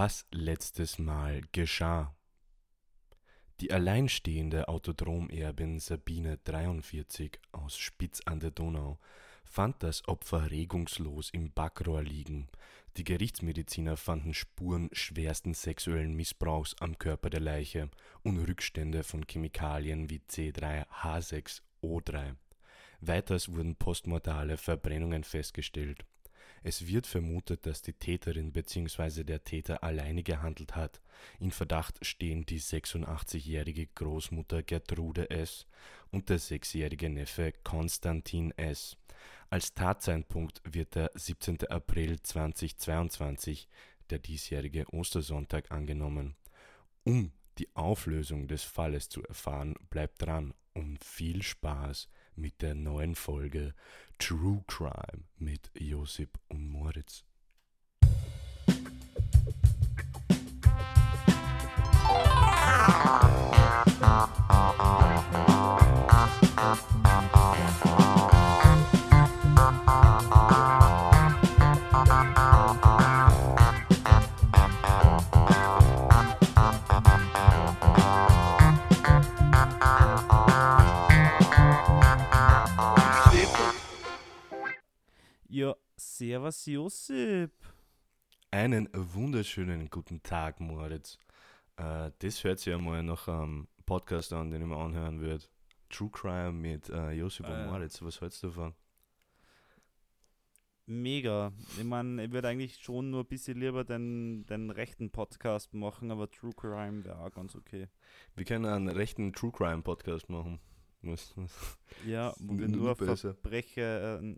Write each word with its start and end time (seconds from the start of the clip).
Was 0.00 0.28
letztes 0.30 1.00
Mal 1.00 1.42
geschah. 1.50 2.14
Die 3.58 3.72
alleinstehende 3.72 4.68
Autodromerbin 4.68 5.80
Sabine 5.80 6.38
43 6.44 7.40
aus 7.50 7.76
Spitz 7.76 8.20
an 8.24 8.38
der 8.38 8.52
Donau 8.52 9.00
fand 9.44 9.82
das 9.82 10.06
Opfer 10.06 10.52
regungslos 10.52 11.30
im 11.30 11.52
Backrohr 11.52 12.04
liegen. 12.04 12.46
Die 12.96 13.02
Gerichtsmediziner 13.02 13.96
fanden 13.96 14.34
Spuren 14.34 14.88
schwersten 14.92 15.52
sexuellen 15.52 16.14
Missbrauchs 16.14 16.76
am 16.78 16.96
Körper 16.96 17.28
der 17.28 17.40
Leiche 17.40 17.90
und 18.22 18.38
Rückstände 18.38 19.02
von 19.02 19.24
Chemikalien 19.28 20.10
wie 20.10 20.20
C3H6O3. 20.20 22.36
Weiters 23.00 23.50
wurden 23.50 23.74
postmortale 23.74 24.58
Verbrennungen 24.58 25.24
festgestellt. 25.24 26.04
Es 26.62 26.86
wird 26.86 27.06
vermutet, 27.06 27.66
dass 27.66 27.82
die 27.82 27.92
Täterin 27.92 28.52
bzw. 28.52 29.24
der 29.24 29.44
Täter 29.44 29.82
alleine 29.82 30.22
gehandelt 30.22 30.76
hat. 30.76 31.00
In 31.38 31.50
Verdacht 31.50 32.04
stehen 32.04 32.44
die 32.46 32.60
86-jährige 32.60 33.86
Großmutter 33.86 34.62
Gertrude 34.62 35.30
S. 35.30 35.66
und 36.10 36.28
der 36.28 36.38
sechsjährige 36.38 37.08
Neffe 37.08 37.52
Konstantin 37.64 38.52
S. 38.56 38.96
Als 39.50 39.74
Tatzeitpunkt 39.74 40.60
wird 40.64 40.94
der 40.94 41.10
17. 41.14 41.66
April 41.68 42.20
2022, 42.20 43.68
der 44.10 44.18
diesjährige 44.18 44.86
Ostersonntag, 44.92 45.70
angenommen. 45.70 46.36
Um 47.04 47.32
die 47.58 47.74
Auflösung 47.74 48.46
des 48.46 48.62
Falles 48.62 49.08
zu 49.08 49.22
erfahren, 49.22 49.74
bleibt 49.90 50.22
dran 50.22 50.54
und 50.74 51.02
viel 51.02 51.42
Spaß 51.42 52.08
mit 52.38 52.62
der 52.62 52.74
neuen 52.74 53.14
Folge 53.14 53.74
True 54.18 54.64
Crime 54.66 55.24
mit 55.36 55.70
Josip 55.74 56.38
und 56.48 56.68
Moritz. 56.68 57.27
Servus 86.18 86.66
Josip. 86.66 87.52
Einen 88.50 88.88
wunderschönen 88.92 89.88
guten 89.88 90.20
Tag, 90.20 90.58
Moritz. 90.58 91.16
Äh, 91.76 92.10
das 92.18 92.42
hört 92.42 92.58
sich 92.58 92.72
ja 92.72 92.78
mal 92.78 93.04
nach 93.04 93.28
einem 93.28 93.68
Podcast 93.86 94.32
an, 94.32 94.50
den 94.50 94.62
ich 94.62 94.66
mir 94.66 94.76
anhören 94.76 95.20
würde. 95.20 95.44
True 95.90 96.10
Crime 96.10 96.50
mit 96.52 96.88
äh, 96.88 97.12
Josip 97.12 97.46
Ah, 97.46 97.62
und. 97.62 97.70
Moritz. 97.70 98.02
Was 98.02 98.20
hältst 98.20 98.42
du 98.42 98.48
davon? 98.48 98.74
Mega. 100.86 101.52
Ich 101.78 101.84
meine, 101.84 102.24
ich 102.24 102.32
würde 102.32 102.48
eigentlich 102.48 102.78
schon 102.78 103.10
nur 103.12 103.20
ein 103.20 103.28
bisschen 103.28 103.60
lieber 103.60 103.84
den, 103.84 104.44
den 104.46 104.70
rechten 104.70 105.10
Podcast 105.10 105.72
machen, 105.72 106.10
aber 106.10 106.28
True 106.28 106.52
Crime 106.52 107.04
wäre 107.04 107.20
auch 107.20 107.30
ganz 107.30 107.54
okay. 107.54 107.86
Wir 108.34 108.44
können 108.44 108.64
einen 108.66 108.88
rechten 108.88 109.32
True 109.32 109.52
Crime 109.52 109.82
Podcast 109.82 110.28
machen. 110.28 110.58
Was, 111.02 111.32
was? 111.36 111.78
Ja, 112.04 112.34
wo 112.40 112.58
wir 112.58 112.66
nur 112.66 112.96
besser. 112.96 113.34
Verbrechen, 113.34 113.84
äh, 113.84 114.36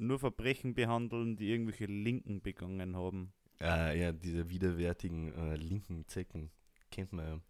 nur 0.00 0.18
Verbrechen 0.18 0.74
behandeln, 0.74 1.36
die 1.36 1.50
irgendwelche 1.50 1.86
Linken 1.86 2.40
begangen 2.42 2.96
haben. 2.96 3.32
Äh, 3.60 4.00
ja, 4.00 4.12
diese 4.12 4.48
widerwärtigen 4.48 5.32
äh, 5.34 5.56
linken 5.56 6.06
Zecken. 6.06 6.50
Kennt 6.90 7.12
man 7.12 7.42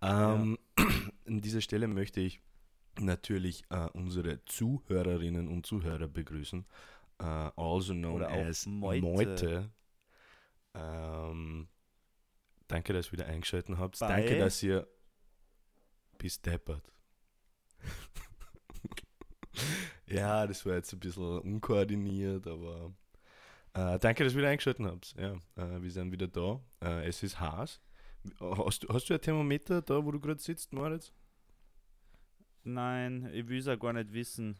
ja. 0.00 0.34
Ähm, 0.34 0.58
An 1.26 1.40
dieser 1.40 1.60
Stelle 1.60 1.86
möchte 1.86 2.20
ich 2.20 2.40
natürlich 2.98 3.64
äh, 3.70 3.86
unsere 3.92 4.44
Zuhörerinnen 4.46 5.48
und 5.48 5.66
Zuhörer 5.66 6.08
begrüßen. 6.08 6.66
Äh, 7.18 7.24
also 7.24 7.92
known 7.92 8.22
as 8.22 8.66
Meute. 8.66 9.02
Meute. 9.02 9.70
Ähm, 10.74 11.68
danke, 12.68 12.92
dass 12.92 13.08
ihr 13.08 13.12
wieder 13.12 13.26
eingeschaltet 13.26 13.76
habt. 13.78 13.98
Bei- 14.00 14.08
Danke, 14.08 14.38
dass 14.38 14.62
ihr 14.62 14.88
bis 16.18 16.40
deppert. 16.40 16.90
ja, 20.10 20.46
das 20.46 20.64
war 20.66 20.74
jetzt 20.74 20.92
ein 20.92 20.98
bisschen 21.00 21.38
unkoordiniert, 21.40 22.46
aber 22.46 22.92
äh, 23.74 23.98
danke, 23.98 24.24
dass 24.24 24.32
ihr 24.34 24.38
wieder 24.38 24.48
eingeschaltet 24.48 24.84
habt. 24.86 25.14
Ja, 25.18 25.34
äh, 25.56 25.82
wir 25.82 25.90
sind 25.90 26.10
wieder 26.12 26.28
da. 26.28 26.60
Äh, 26.82 27.06
es 27.08 27.22
ist 27.22 27.38
heiß. 27.40 27.80
Hast, 28.40 28.82
du- 28.82 28.88
hast 28.88 29.08
du 29.08 29.14
ein 29.14 29.20
Thermometer 29.20 29.80
da, 29.82 30.04
wo 30.04 30.10
du 30.12 30.20
gerade 30.20 30.40
sitzt, 30.40 30.72
Moritz? 30.72 31.12
Nein, 32.62 33.30
ich 33.32 33.48
will 33.48 33.58
es 33.58 33.68
auch 33.68 33.78
gar 33.78 33.92
nicht 33.92 34.12
wissen. 34.12 34.58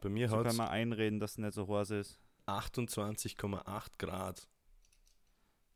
Bei 0.00 0.08
mir 0.08 0.28
So 0.28 0.36
hat 0.38 0.46
kann 0.46 0.56
man 0.56 0.68
einreden, 0.68 1.20
dass 1.20 1.32
es 1.32 1.38
nicht 1.38 1.52
so 1.52 1.68
heiß 1.68 1.90
ist. 1.90 2.18
28,8 2.46 3.88
Grad. 3.98 4.48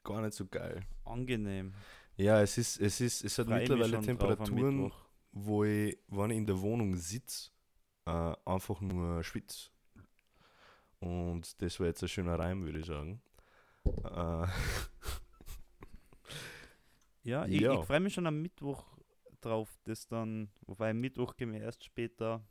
Gar 0.03 0.23
nicht 0.23 0.35
so 0.35 0.47
geil. 0.47 0.83
Angenehm. 1.05 1.75
Ja, 2.17 2.41
es 2.41 2.57
ist, 2.59 2.81
es 2.81 3.01
ist, 3.01 3.25
es 3.25 3.39
hat 3.39 3.47
Freu 3.47 3.55
mich 3.59 3.69
mittlerweile 3.69 4.01
Temperaturen, 4.01 4.93
wo 5.33 5.65
ich, 5.65 5.99
wenn 6.09 6.31
ich 6.31 6.37
in 6.39 6.47
der 6.47 6.61
Wohnung 6.61 6.97
sitze, 6.97 7.51
äh, 8.07 8.35
einfach 8.45 8.81
nur 8.81 9.23
schwitze. 9.25 9.71
Und 11.01 11.61
das 11.63 11.79
war 11.81 11.87
jetzt 11.87 12.03
ein 12.03 12.09
schöner 12.09 12.39
Reim, 12.39 12.65
würde 12.65 12.79
ich 12.81 12.87
sagen. 12.87 13.21
Äh, 14.05 14.47
Ja, 17.23 17.47
ich, 17.47 17.61
Ja. 17.61 17.81
ich 17.81 17.87
freue 17.87 18.01
mich 18.01 18.15
schon 18.15 18.27
am 18.27 18.43
Mittwoch 18.43 18.85
drauf, 19.41 19.79
das 19.85 20.07
dann, 20.07 20.51
wobei 20.67 20.93
Mittwoch 20.93 21.37
gehen 21.37 21.53
wir 21.53 21.61
erst 21.61 21.85
später, 21.85 22.43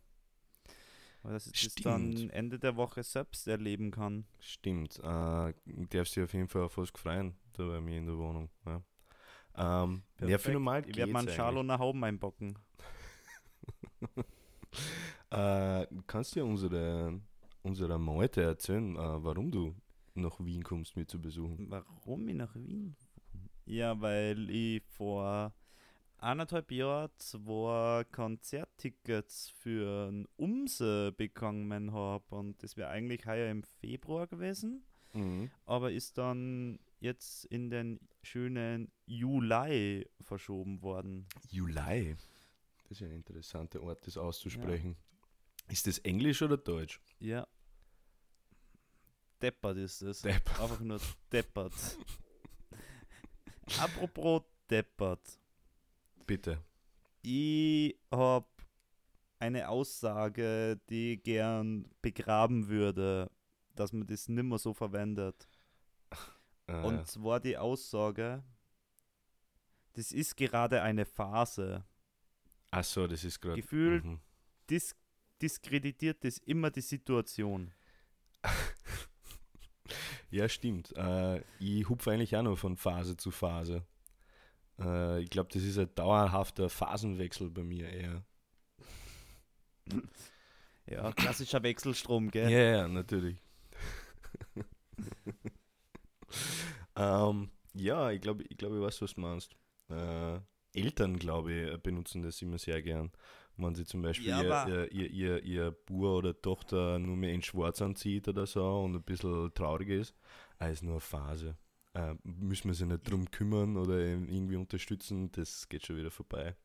weil 1.22 1.34
das, 1.34 1.46
das 1.46 1.76
dann. 1.76 2.30
Ende 2.30 2.60
der 2.60 2.76
Woche 2.76 3.04
selbst 3.04 3.48
erleben 3.48 3.92
kann. 3.92 4.26
stimmt. 4.40 5.00
Äh, 5.00 5.54
darfst 5.66 6.16
dich 6.16 6.24
auf 6.24 6.34
jeden 6.34 6.48
Fall 6.48 6.64
auf 6.64 6.78
was 6.78 6.90
freuen, 6.90 7.36
da 7.54 7.66
bei 7.66 7.82
mir 7.82 7.98
in 7.98 8.06
der 8.08 8.18
Wohnung. 8.18 8.50
Ja, 8.66 8.82
ähm, 9.56 10.04
ja 10.20 10.38
für 10.38 10.52
normal 10.52 10.84
Ich 10.88 10.96
werde 10.98 11.12
mal 11.12 11.20
einen. 11.20 11.30
Schal 11.30 11.58
und 11.58 11.70
eine 11.70 11.80
Hauben 11.80 12.04
einpacken. 12.04 12.58
Äh, 15.30 15.88
kannst 16.06 16.36
du 16.36 16.40
dir 16.40 16.46
unsere, 16.46 17.20
unsere 17.64 17.98
Meute 18.00 18.44
erzählen, 18.44 18.96
äh, 18.96 19.24
warum 19.24 19.52
du 19.52 19.76
nach 20.14 20.40
Wien 20.40 20.64
kommst, 20.64 20.96
mir 20.96 21.08
zu 21.08 21.20
besuchen? 21.20 21.68
Warum 21.70 22.28
ich 22.28 22.36
nach 22.36 22.56
Wien? 22.56 22.96
Ja, 23.66 24.00
weil 24.00 24.50
ich 24.50 24.84
vor 24.84 25.54
eineinhalb 26.18 26.72
Jahren 26.72 27.10
zwei 27.18 28.04
Konzerttickets 28.12 29.50
für 29.50 30.10
ein 30.10 30.28
Umse 30.36 31.12
bekommen 31.12 31.92
habe 31.94 32.36
und 32.36 32.62
das 32.62 32.78
wäre 32.78 32.90
eigentlich 32.90 33.26
heuer 33.26 33.50
im 33.50 33.64
Februar 33.64 34.28
gewesen. 34.28 34.84
Mhm. 35.16 35.52
aber 35.66 35.92
ist 35.92 36.18
dann 36.18 36.80
jetzt 37.00 37.46
in 37.46 37.70
den 37.70 38.00
schönen 38.24 38.92
Juli 39.06 40.10
verschoben 40.22 40.82
worden. 40.82 41.28
Juli. 41.50 42.16
Das 42.94 43.02
ist 43.02 43.08
ja 43.08 43.12
ein 43.12 43.16
interessanter 43.16 43.82
Ort, 43.82 44.06
das 44.06 44.18
auszusprechen. 44.18 44.96
Ist 45.68 45.88
das 45.88 45.98
Englisch 45.98 46.44
oder 46.44 46.58
Deutsch? 46.58 47.02
Ja. 47.18 47.48
Deppert 49.42 49.78
ist 49.78 50.04
es. 50.04 50.22
Deppert. 50.22 50.60
Einfach 50.60 50.80
nur 50.80 51.00
deppert. 51.32 51.74
Apropos 53.80 54.44
deppert. 54.70 55.40
Bitte. 56.28 56.64
Ich 57.24 57.98
habe 58.12 58.46
eine 59.40 59.70
Aussage, 59.70 60.80
die 60.88 61.14
ich 61.14 61.24
gern 61.24 61.90
begraben 62.04 62.68
würde, 62.68 63.32
dass 63.74 63.92
man 63.92 64.06
das 64.06 64.30
nimmer 64.30 64.60
so 64.60 64.72
verwendet. 64.76 65.48
Äh, 66.68 66.80
Und 66.84 67.08
zwar 67.08 67.40
die 67.40 67.58
Aussage, 67.58 68.44
das 69.94 70.12
ist 70.12 70.38
gerade 70.38 70.84
eine 70.84 71.06
Phase. 71.06 71.84
Ach 72.74 72.84
so, 72.84 73.08
das 73.08 73.24
ist 73.24 73.40
gerade. 73.40 73.62
Gefühlt 73.62 74.04
Mhm. 74.04 74.20
dis 74.70 74.96
diskreditiert 75.42 76.24
das 76.24 76.38
immer 76.40 76.72
die 76.72 76.82
Situation. 76.82 77.72
Ja, 80.32 80.50
stimmt. 80.50 80.96
Äh, 80.98 81.44
ich 81.60 81.88
hupfe 81.88 82.12
eigentlich 82.12 82.36
auch 82.36 82.42
noch 82.42 82.58
von 82.58 82.76
Phase 82.76 83.16
zu 83.18 83.30
Phase. 83.30 83.86
Äh, 84.80 85.22
ich 85.22 85.30
glaube, 85.30 85.50
das 85.54 85.62
ist 85.64 85.78
ein 85.78 85.94
dauerhafter 85.94 86.70
Phasenwechsel 86.70 87.52
bei 87.52 87.64
mir 87.64 87.88
eher. 87.90 88.26
Ja, 90.86 91.14
klassischer 91.14 91.64
Wechselstrom, 91.64 92.26
Ja, 92.26 92.32
gell? 92.32 92.50
ja, 92.50 92.88
natürlich. 92.90 93.38
ähm, 96.96 97.50
ja, 97.74 98.12
ich 98.12 98.22
glaube, 98.22 98.44
ich, 98.44 98.58
glaub, 98.58 98.74
ich 98.74 98.82
weiß, 98.82 99.02
was 99.02 99.14
du 99.14 99.22
meinst. 99.22 99.56
Äh, 99.90 100.40
Eltern, 100.74 101.18
glaube 101.20 101.54
ich, 101.54 101.78
benutzen 101.82 102.22
das 102.24 102.42
immer 102.42 102.58
sehr 102.58 102.82
gern. 102.82 103.12
Wenn 103.58 103.76
sie 103.76 103.86
zum 103.86 104.02
Beispiel 104.02 104.30
Ja, 104.30 104.68
ihr, 104.68 104.92
ihr, 104.92 105.10
ihr, 105.12 105.44
ihr, 105.44 105.72
Bub 105.72 106.04
oder 106.06 106.40
Tochter 106.42 106.98
nur 107.00 107.16
mehr 107.16 107.34
in 107.34 107.44
Schwarz 107.44 107.82
anzieht 107.82 108.28
oder 108.28 108.48
so 108.48 108.82
und 108.82 108.96
ein 108.96 109.04
bisschen 109.04 109.54
traurig 109.54 109.90
ist, 109.90 110.16
ah, 110.58 110.68
ist 110.68 110.84
nur 110.84 110.94
eine 110.94 111.02
Phase. 111.02 111.58
äh, 111.94 112.16
müssen 112.24 112.70
wir 112.70 112.74
sich 112.74 112.88
nicht 112.88 113.10
drum 113.10 113.30
kümmern 113.30 113.78
oder 113.78 114.00
irgendwie 114.00 114.56
unterstützen, 114.56 115.32
das 115.32 115.70
geht 115.70 115.86
schon 115.86 115.98
wieder 115.98 116.12
vorbei. 116.12 116.56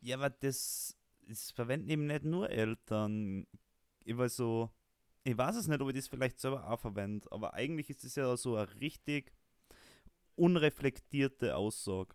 Ja, 0.00 0.16
aber 0.16 0.30
das, 0.30 0.96
das 1.26 1.50
verwenden 1.50 1.90
eben 1.90 2.06
nicht 2.06 2.24
nur 2.24 2.50
Eltern. 2.50 3.46
Ich 4.04 4.16
weiß 4.16 4.36
so, 4.36 4.70
ich 5.24 5.36
weiß 5.36 5.56
es 5.56 5.68
nicht, 5.68 5.80
ob 5.80 5.88
ich 5.88 5.96
das 5.96 6.08
vielleicht 6.08 6.38
selber 6.40 6.68
auch 6.70 6.80
verwende, 6.80 7.30
aber 7.32 7.54
eigentlich 7.54 7.90
ist 7.90 8.04
es 8.04 8.14
ja 8.14 8.36
so 8.36 8.56
eine 8.56 8.74
richtig 8.80 9.33
unreflektierte 10.36 11.56
Aussage. 11.56 12.14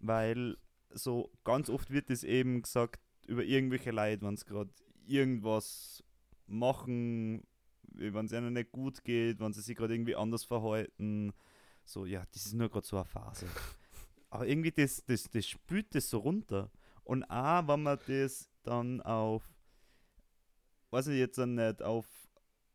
Weil 0.00 0.56
so 0.90 1.30
ganz 1.44 1.68
oft 1.68 1.90
wird 1.90 2.10
es 2.10 2.24
eben 2.24 2.62
gesagt 2.62 3.00
über 3.26 3.44
irgendwelche 3.44 3.90
Leute, 3.90 4.22
wenn 4.22 4.34
es 4.34 4.44
gerade 4.44 4.70
irgendwas 5.06 6.02
machen, 6.46 7.46
wenn 7.82 8.26
es 8.26 8.32
ihnen 8.32 8.52
nicht 8.52 8.72
gut 8.72 9.04
geht, 9.04 9.40
wenn 9.40 9.52
sie 9.52 9.62
sich 9.62 9.76
gerade 9.76 9.94
irgendwie 9.94 10.16
anders 10.16 10.44
verhalten. 10.44 11.32
So, 11.84 12.04
ja, 12.04 12.24
das 12.32 12.46
ist 12.46 12.54
nur 12.54 12.68
gerade 12.68 12.86
so 12.86 12.96
eine 12.96 13.04
Phase. 13.04 13.46
Aber 14.30 14.46
irgendwie, 14.46 14.72
das, 14.72 15.04
das, 15.04 15.24
das 15.30 15.46
spült 15.46 15.94
das 15.94 16.10
so 16.10 16.18
runter. 16.18 16.70
Und 17.04 17.24
auch, 17.24 17.68
wenn 17.68 17.82
man 17.82 17.98
das 18.06 18.50
dann 18.62 19.00
auf, 19.02 19.42
weiß 20.90 21.08
ich 21.08 21.18
jetzt 21.18 21.38
nicht, 21.38 21.82
auf, 21.82 22.06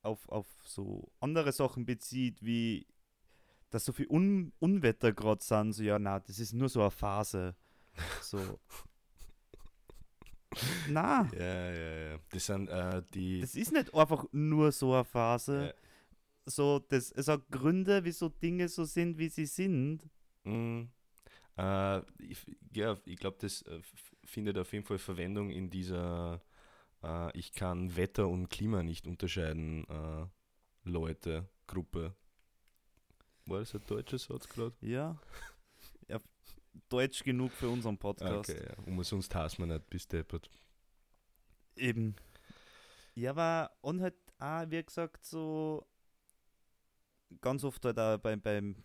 auf, 0.01 0.27
auf 0.29 0.47
so 0.65 1.11
andere 1.19 1.51
Sachen 1.51 1.85
bezieht, 1.85 2.44
wie 2.44 2.87
dass 3.71 3.85
so 3.85 3.94
viel 3.94 4.07
Un 4.09 4.53
Unwetter 4.59 5.13
gerade 5.13 5.44
sind, 5.44 5.73
so 5.73 5.83
ja, 5.83 5.97
na, 5.97 6.19
das 6.19 6.39
ist 6.39 6.53
nur 6.53 6.69
so 6.69 6.81
eine 6.81 6.91
Phase. 6.91 7.56
So. 8.21 8.59
na. 10.89 11.29
Ja, 11.33 11.71
ja, 11.71 12.12
ja. 12.12 12.19
Das 12.29 12.45
sind 12.45 12.69
äh, 12.69 13.01
die. 13.13 13.41
Das 13.41 13.56
ist 13.56 13.71
nicht 13.71 13.94
einfach 13.94 14.25
nur 14.31 14.71
so 14.71 14.94
eine 14.94 15.06
Phase. 15.06 15.68
Ja. 15.68 15.73
So, 16.45 16.79
das, 16.79 17.12
es 17.12 17.27
hat 17.27 17.50
Gründe, 17.50 18.03
wieso 18.03 18.29
Dinge 18.29 18.68
so 18.68 18.83
sind, 18.83 19.18
wie 19.18 19.29
sie 19.29 19.45
sind. 19.45 20.09
Mhm. 20.44 20.89
Äh, 21.57 22.00
ich, 22.19 22.45
ja, 22.73 22.97
ich 23.06 23.18
glaube, 23.18 23.38
das 23.39 23.62
äh, 23.63 23.79
findet 24.25 24.57
auf 24.57 24.73
jeden 24.73 24.85
Fall 24.85 24.97
Verwendung 24.97 25.50
in 25.50 25.69
dieser 25.69 26.41
äh, 27.03 27.38
Ich 27.38 27.53
kann 27.53 27.95
Wetter 27.95 28.27
und 28.27 28.50
Klima 28.50 28.83
nicht 28.83 29.07
unterscheiden, 29.07 29.85
äh, 29.88 30.25
Leute, 30.83 31.47
Gruppe. 31.68 32.15
War 33.45 33.59
das 33.59 33.73
ein 33.73 33.81
deutscher 33.88 34.19
Satz 34.19 34.47
gerade? 34.47 34.75
Ja. 34.81 35.17
ja. 36.07 36.19
Deutsch 36.89 37.23
genug 37.23 37.51
für 37.51 37.69
unseren 37.69 37.97
Podcast. 37.97 38.49
Okay, 38.49 38.65
ja. 38.65 38.83
Und 38.85 39.03
sonst 39.03 39.33
hassen 39.35 39.67
wir 39.67 39.73
nicht, 39.73 39.89
bis 39.89 40.07
deppert. 40.07 40.49
Eben. 41.75 42.15
Ja, 43.15 43.31
aber 43.31 43.71
und 43.81 44.01
halt 44.01 44.15
auch, 44.39 44.69
wie 44.69 44.83
gesagt, 44.83 45.25
so 45.25 45.85
ganz 47.41 47.63
oft 47.63 47.83
halt 47.85 47.99
auch 47.99 48.17
beim, 48.17 48.41
beim 48.41 48.75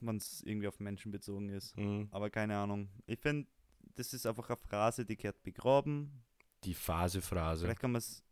wenn 0.00 0.16
es 0.16 0.42
irgendwie 0.42 0.68
auf 0.68 0.80
Menschen 0.80 1.12
bezogen 1.12 1.48
ist. 1.48 1.76
Mhm. 1.76 2.08
Aber 2.10 2.30
keine 2.30 2.56
Ahnung. 2.56 2.88
Ich 3.06 3.20
finde, 3.20 3.48
das 3.94 4.12
ist 4.12 4.26
einfach 4.26 4.48
eine 4.48 4.56
Phrase, 4.56 5.04
die 5.04 5.16
gehört 5.16 5.42
begraben. 5.42 6.24
Die 6.64 6.74
Phase-Phrase. 6.74 7.64
Vielleicht 7.64 7.80
kann 7.80 7.92
man 7.92 8.00
es. 8.00 8.22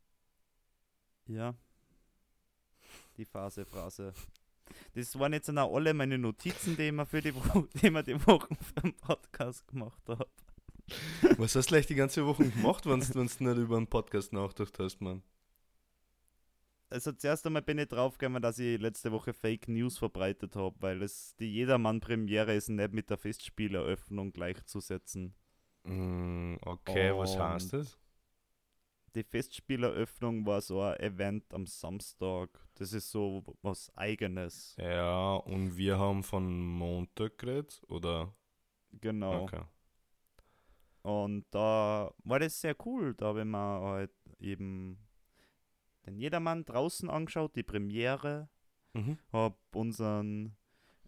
Ja. 1.27 1.55
Die 3.17 3.25
Phase-Phrase. 3.25 4.13
Das 4.95 5.19
waren 5.19 5.33
jetzt 5.33 5.51
auch 5.57 5.75
alle 5.75 5.95
meine 5.95 6.19
Notizen, 6.19 6.77
die 6.77 6.89
ich 6.89 7.09
für 7.09 7.21
die, 7.21 7.35
Woche, 7.35 7.69
die, 7.83 7.91
wir 7.91 8.03
die 8.03 8.27
Woche 8.27 8.49
für 8.55 8.81
den 8.83 8.95
Podcast 9.01 9.67
gemacht 9.69 10.03
habe. 10.09 10.27
Was 11.37 11.55
hast 11.55 11.67
du 11.67 11.75
gleich 11.75 11.87
die 11.87 11.95
ganze 11.95 12.27
Woche 12.27 12.49
gemacht, 12.49 12.85
wenn 12.87 13.01
du 13.01 13.23
nicht 13.23 13.41
über 13.41 13.77
einen 13.77 13.87
Podcast 13.87 14.33
nachgedacht 14.33 14.79
hast, 14.79 15.01
Mann? 15.01 15.23
Also 16.91 17.13
zuerst 17.13 17.47
einmal 17.47 17.63
bin 17.63 17.79
ich 17.79 17.87
draufgekommen, 17.87 18.43
dass 18.43 18.59
ich 18.59 18.81
letzte 18.81 19.13
Woche 19.13 19.33
Fake 19.33 19.69
News 19.69 19.99
verbreitet 19.99 20.57
habe, 20.57 20.75
weil 20.81 21.03
es 21.03 21.37
die 21.37 21.53
Jedermann-Premiere 21.53 22.53
ist 22.55 22.69
nicht 22.69 22.93
mit 22.93 23.09
der 23.11 23.17
Festspieleröffnung 23.17 24.33
gleichzusetzen. 24.33 25.35
Mm, 25.85 26.57
okay, 26.63 27.13
Und 27.13 27.19
was 27.19 27.39
heißt 27.39 27.73
das? 27.75 27.97
Die 29.15 29.25
Festspieleröffnung 29.25 30.47
war 30.47 30.61
so 30.61 30.81
ein 30.83 30.99
Event 31.01 31.53
am 31.53 31.67
Samstag. 31.67 32.49
Das 32.75 32.93
ist 32.93 33.11
so 33.11 33.43
was 33.63 33.91
Eigenes. 33.97 34.77
Ja, 34.79 35.35
und 35.35 35.77
wir 35.77 35.99
haben 35.99 36.23
von 36.23 36.61
Montag 36.61 37.39
geredet, 37.39 37.83
oder? 37.89 38.33
Genau. 38.93 39.43
Okay. 39.43 39.63
Und 41.03 41.47
da 41.51 42.13
war 42.25 42.39
das 42.39 42.61
sehr 42.61 42.77
cool, 42.85 43.15
da 43.15 43.27
haben 43.27 43.51
wir 43.51 43.59
halt 43.59 44.13
eben 44.39 44.99
den 46.07 46.17
Jedermann 46.17 46.65
draußen 46.65 47.09
angeschaut, 47.11 47.57
die 47.57 47.63
Premiere. 47.63 48.49
Mhm. 48.93 49.19
Hab 49.33 49.59
unseren 49.75 50.57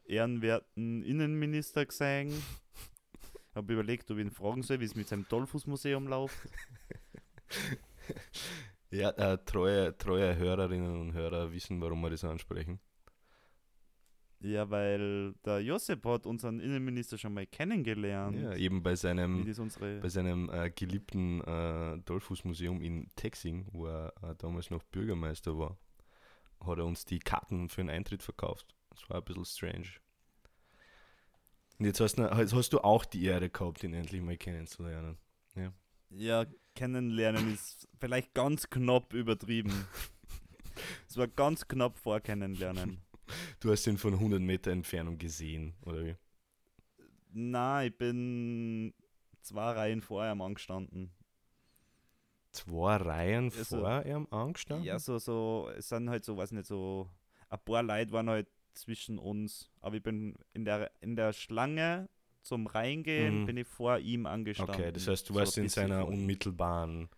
ehrenwerten 0.04 1.02
Innenminister 1.02 1.86
gesehen. 1.86 2.32
Hab 3.54 3.70
überlegt, 3.70 4.10
ob 4.10 4.18
ich 4.18 4.24
ihn 4.24 4.30
fragen 4.30 4.62
soll, 4.62 4.80
wie 4.80 4.86
es 4.86 4.94
mit 4.94 5.08
seinem 5.08 5.26
Dollfußmuseum 5.28 6.08
läuft. 6.08 6.48
Ja, 8.92 9.08
äh, 9.12 9.38
treue, 9.46 9.96
treue 9.96 10.36
Hörerinnen 10.36 11.00
und 11.00 11.14
Hörer 11.14 11.50
wissen, 11.50 11.80
warum 11.80 12.02
wir 12.02 12.10
das 12.10 12.24
ansprechen. 12.24 12.78
Ja, 14.40 14.68
weil 14.68 15.34
der 15.44 15.60
Josep 15.60 16.04
hat 16.04 16.26
unseren 16.26 16.60
Innenminister 16.60 17.16
schon 17.16 17.32
mal 17.32 17.46
kennengelernt. 17.46 18.38
Ja, 18.38 18.54
eben 18.54 18.82
bei 18.82 18.96
seinem, 18.96 19.46
bei 20.02 20.08
seinem 20.08 20.50
äh, 20.50 20.68
geliebten 20.70 21.40
äh, 21.42 21.98
Dollfußmuseum 22.04 22.82
in 22.82 23.08
Texing, 23.14 23.66
wo 23.70 23.86
er 23.86 24.12
äh, 24.22 24.34
damals 24.36 24.70
noch 24.70 24.82
Bürgermeister 24.82 25.56
war, 25.56 25.78
hat 26.60 26.78
er 26.78 26.84
uns 26.84 27.04
die 27.04 27.20
Karten 27.20 27.68
für 27.70 27.82
den 27.82 27.90
Eintritt 27.90 28.22
verkauft. 28.22 28.74
Das 28.90 29.08
war 29.08 29.18
ein 29.18 29.24
bisschen 29.24 29.44
strange. 29.44 29.88
Und 31.78 31.86
jetzt 31.86 32.00
hast, 32.00 32.18
jetzt 32.18 32.54
hast 32.54 32.72
du 32.72 32.80
auch 32.80 33.04
die 33.04 33.24
Ehre 33.24 33.48
gehabt, 33.48 33.82
ihn 33.84 33.94
endlich 33.94 34.20
mal 34.20 34.36
kennenzulernen. 34.36 35.16
Ja, 35.54 35.72
ja 36.16 36.46
kennenlernen 36.74 37.52
ist 37.54 37.88
vielleicht 37.98 38.34
ganz 38.34 38.68
knapp 38.68 39.12
übertrieben. 39.12 39.72
Es 41.08 41.16
war 41.16 41.28
ganz 41.28 41.68
knapp 41.68 41.98
vor 41.98 42.20
Kennenlernen. 42.20 43.02
Du 43.60 43.70
hast 43.70 43.86
ihn 43.86 43.98
von 43.98 44.14
100 44.14 44.40
Meter 44.40 44.70
Entfernung 44.70 45.18
gesehen, 45.18 45.74
oder 45.82 46.04
wie? 46.04 46.16
Nein, 47.30 47.88
ich 47.88 47.98
bin 47.98 48.94
zwei 49.42 49.72
Reihen 49.72 50.00
vor 50.00 50.24
ihm 50.24 50.40
angestanden. 50.40 51.12
Zwei 52.52 52.96
Reihen 52.96 53.52
also, 53.56 53.80
vor 53.80 54.04
ihm 54.04 54.26
angestanden? 54.30 54.86
Ja, 54.86 54.98
so, 54.98 55.18
so, 55.18 55.70
es 55.76 55.88
sind 55.88 56.10
halt 56.10 56.24
so, 56.24 56.36
weiß 56.36 56.52
nicht, 56.52 56.66
so, 56.66 57.10
ein 57.48 57.58
paar 57.64 57.82
Leute 57.82 58.12
waren 58.12 58.28
halt 58.28 58.48
zwischen 58.74 59.18
uns. 59.18 59.70
Aber 59.80 59.96
ich 59.96 60.02
bin 60.02 60.36
in 60.52 60.64
der, 60.64 60.90
in 61.00 61.16
der 61.16 61.32
Schlange 61.32 62.08
zum 62.42 62.66
Reingehen, 62.66 63.42
mhm. 63.42 63.46
bin 63.46 63.56
ich 63.56 63.66
vor 63.66 63.98
ihm 63.98 64.26
angestanden. 64.26 64.74
Okay, 64.74 64.92
das 64.92 65.08
heißt, 65.08 65.30
du 65.30 65.34
warst 65.34 65.58
in 65.58 65.68
seiner 65.68 66.06
unmittelbaren 66.06 67.08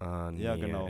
äh, 0.00 0.30
Nähe. 0.32 0.44
Ja, 0.44 0.56
genau. 0.56 0.88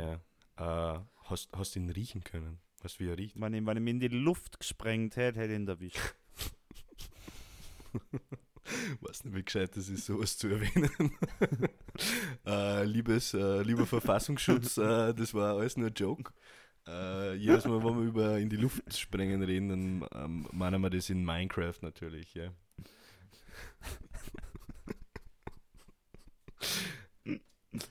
Äh, 0.56 0.98
hast, 1.24 1.48
hast 1.56 1.76
ihn 1.76 1.90
riechen 1.90 2.22
können? 2.24 2.58
Was 2.82 2.98
wie 3.00 3.08
er 3.08 3.18
riecht? 3.18 3.40
Wenn 3.40 3.54
ich, 3.54 3.66
wenn 3.66 3.76
ich 3.76 3.82
mir 3.82 3.90
in 3.90 4.00
die 4.00 4.08
Luft 4.08 4.58
gesprengt 4.60 5.16
hätte, 5.16 5.40
hätte 5.40 5.52
ich 5.52 5.58
ihn 5.58 5.68
erwischt. 5.68 5.98
weiß 9.00 9.24
nicht, 9.24 9.34
wie 9.34 9.42
gescheit 9.42 9.76
das 9.76 9.88
ist, 9.88 10.06
sowas 10.06 10.36
zu 10.36 10.48
erwähnen. 10.48 10.90
äh, 12.46 12.84
liebes, 12.84 13.34
äh, 13.34 13.62
lieber 13.62 13.86
Verfassungsschutz, 13.86 14.78
äh, 14.78 15.14
das 15.14 15.34
war 15.34 15.56
alles 15.56 15.76
nur 15.76 15.88
ein 15.88 15.94
Joke. 15.94 16.32
Äh, 16.86 17.34
jedes 17.34 17.66
Mal, 17.66 17.84
wenn 17.84 17.98
wir 17.98 18.04
über 18.04 18.38
in 18.38 18.48
die 18.48 18.56
Luft 18.56 18.82
sprengen 18.96 19.42
reden, 19.42 19.68
dann 19.68 20.08
ähm, 20.14 20.46
meinen 20.52 20.80
wir 20.80 20.90
das 20.90 21.10
in 21.10 21.24
Minecraft 21.24 21.76
natürlich, 21.82 22.34
ja. 22.34 22.50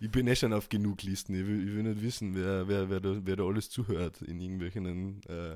Ich 0.01 0.11
bin 0.11 0.27
eh 0.27 0.35
schon 0.35 0.53
auf 0.53 0.69
genug 0.69 1.03
Listen. 1.03 1.33
Ich 1.33 1.45
will, 1.45 1.67
ich 1.67 1.75
will 1.75 1.83
nicht 1.83 2.01
wissen, 2.01 2.35
wer, 2.35 2.67
wer, 2.67 2.89
wer, 2.89 2.99
da, 2.99 3.25
wer 3.25 3.35
da 3.35 3.43
alles 3.43 3.69
zuhört 3.69 4.21
in 4.21 4.39
irgendwelchen 4.39 5.21
äh, 5.23 5.55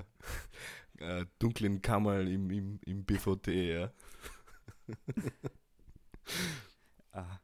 äh, 1.00 1.26
dunklen 1.40 1.82
Kammern 1.82 2.28
im, 2.28 2.50
im, 2.50 2.80
im 2.86 3.04
BVT. 3.04 3.48
Ja. 3.48 3.92
ah. 7.12 7.40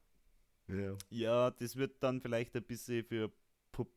ja. 0.67 0.97
ja, 1.09 1.51
das 1.51 1.75
wird 1.75 2.01
dann 2.01 2.21
vielleicht 2.21 2.55
ein 2.55 2.63
bisschen 2.63 3.05
für. 3.05 3.31
Pub 3.71 3.89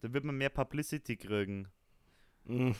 da 0.00 0.12
wird 0.12 0.24
man 0.24 0.36
mehr 0.36 0.50
Publicity 0.50 1.16
kriegen. 1.16 1.68
Mm. 2.44 2.72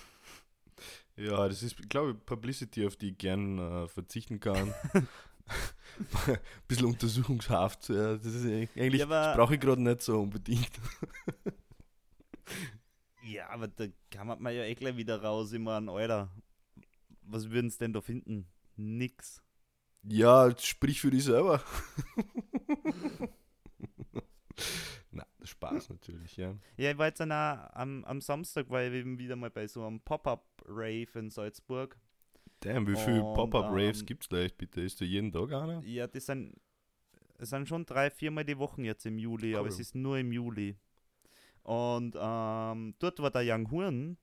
Ja, 1.17 1.49
das 1.49 1.63
ist, 1.63 1.89
glaube 1.89 2.13
ich, 2.13 2.27
Publicity, 2.27 2.87
auf 2.87 2.97
die 2.97 3.11
ich 3.11 3.19
gern 3.19 3.59
äh, 3.59 3.89
verzichten 3.89 4.41
kann. 4.41 4.75
ein 6.27 6.39
bisschen 6.67 6.87
Untersuchungshaft. 6.87 7.89
Ja, 7.89 8.17
das 8.17 8.27
ist 8.27 8.47
eigentlich 8.47 9.01
ja, 9.01 9.35
brauche 9.35 9.55
ich 9.55 9.61
gerade 9.61 9.83
nicht 9.83 10.03
so 10.03 10.21
unbedingt. 10.21 10.71
ja, 13.23 13.49
aber 13.49 13.69
da 13.69 13.87
kann 14.11 14.27
man 14.27 14.55
ja 14.55 14.65
eh 14.65 14.75
gleich 14.75 14.97
wieder 14.97 15.23
raus. 15.23 15.53
Ich 15.53 15.61
meine, 15.61 15.91
Alter, 15.91 16.31
was 17.23 17.51
würden 17.51 17.71
sie 17.71 17.79
denn 17.79 17.93
da 17.93 18.01
finden? 18.01 18.47
Nix. 18.77 19.43
Ja, 20.03 20.57
sprich 20.59 21.01
für 21.01 21.11
dich 21.11 21.25
selber. 21.25 21.63
Na, 25.11 25.27
Spaß 25.43 25.91
natürlich, 25.91 26.37
ja. 26.37 26.55
Ja, 26.77 26.91
ich 26.93 26.99
war 26.99 27.07
jetzt 27.07 27.21
auch 27.23 27.31
am, 27.31 28.05
am 28.05 28.21
Samstag, 28.21 28.71
war 28.71 28.85
ich 28.85 28.93
eben 28.93 29.19
wieder 29.19 29.35
mal 29.35 29.51
bei 29.51 29.67
so 29.67 29.85
einem 29.85 30.01
Pop-Up-Rave 30.67 31.19
in 31.19 31.31
Salzburg. 31.31 31.97
Damn, 32.61 32.87
wie 32.87 32.97
viele 32.97 33.21
Pop-Up-Raves 33.21 34.01
ähm, 34.01 34.07
gibt 34.07 34.23
es 34.25 34.29
da 34.29 34.39
echt 34.39 34.59
bitte? 34.59 34.81
Ist 34.81 35.01
da 35.01 35.05
jeden 35.05 35.31
Tag 35.33 35.53
einer? 35.53 35.83
Ja, 35.85 36.07
das 36.07 36.27
sind, 36.27 36.55
es 37.39 37.51
sind 37.51 37.69
schon 37.69 37.85
drei, 37.85 38.11
viermal 38.11 38.45
die 38.45 38.59
Woche 38.59 38.83
jetzt 38.83 39.07
im 39.07 39.19
Juli, 39.19 39.55
aber 39.55 39.65
Cool. 39.65 39.69
es 39.69 39.81
ist 39.81 39.95
nur 39.95 40.19
im 40.19 40.33
Juli. 40.33 40.77
Und 41.63 42.17
ähm, 42.19 42.95
dort 42.99 43.19
war 43.21 43.31
der 43.31 43.43
Young 43.45 43.71
Horn, 43.71 44.17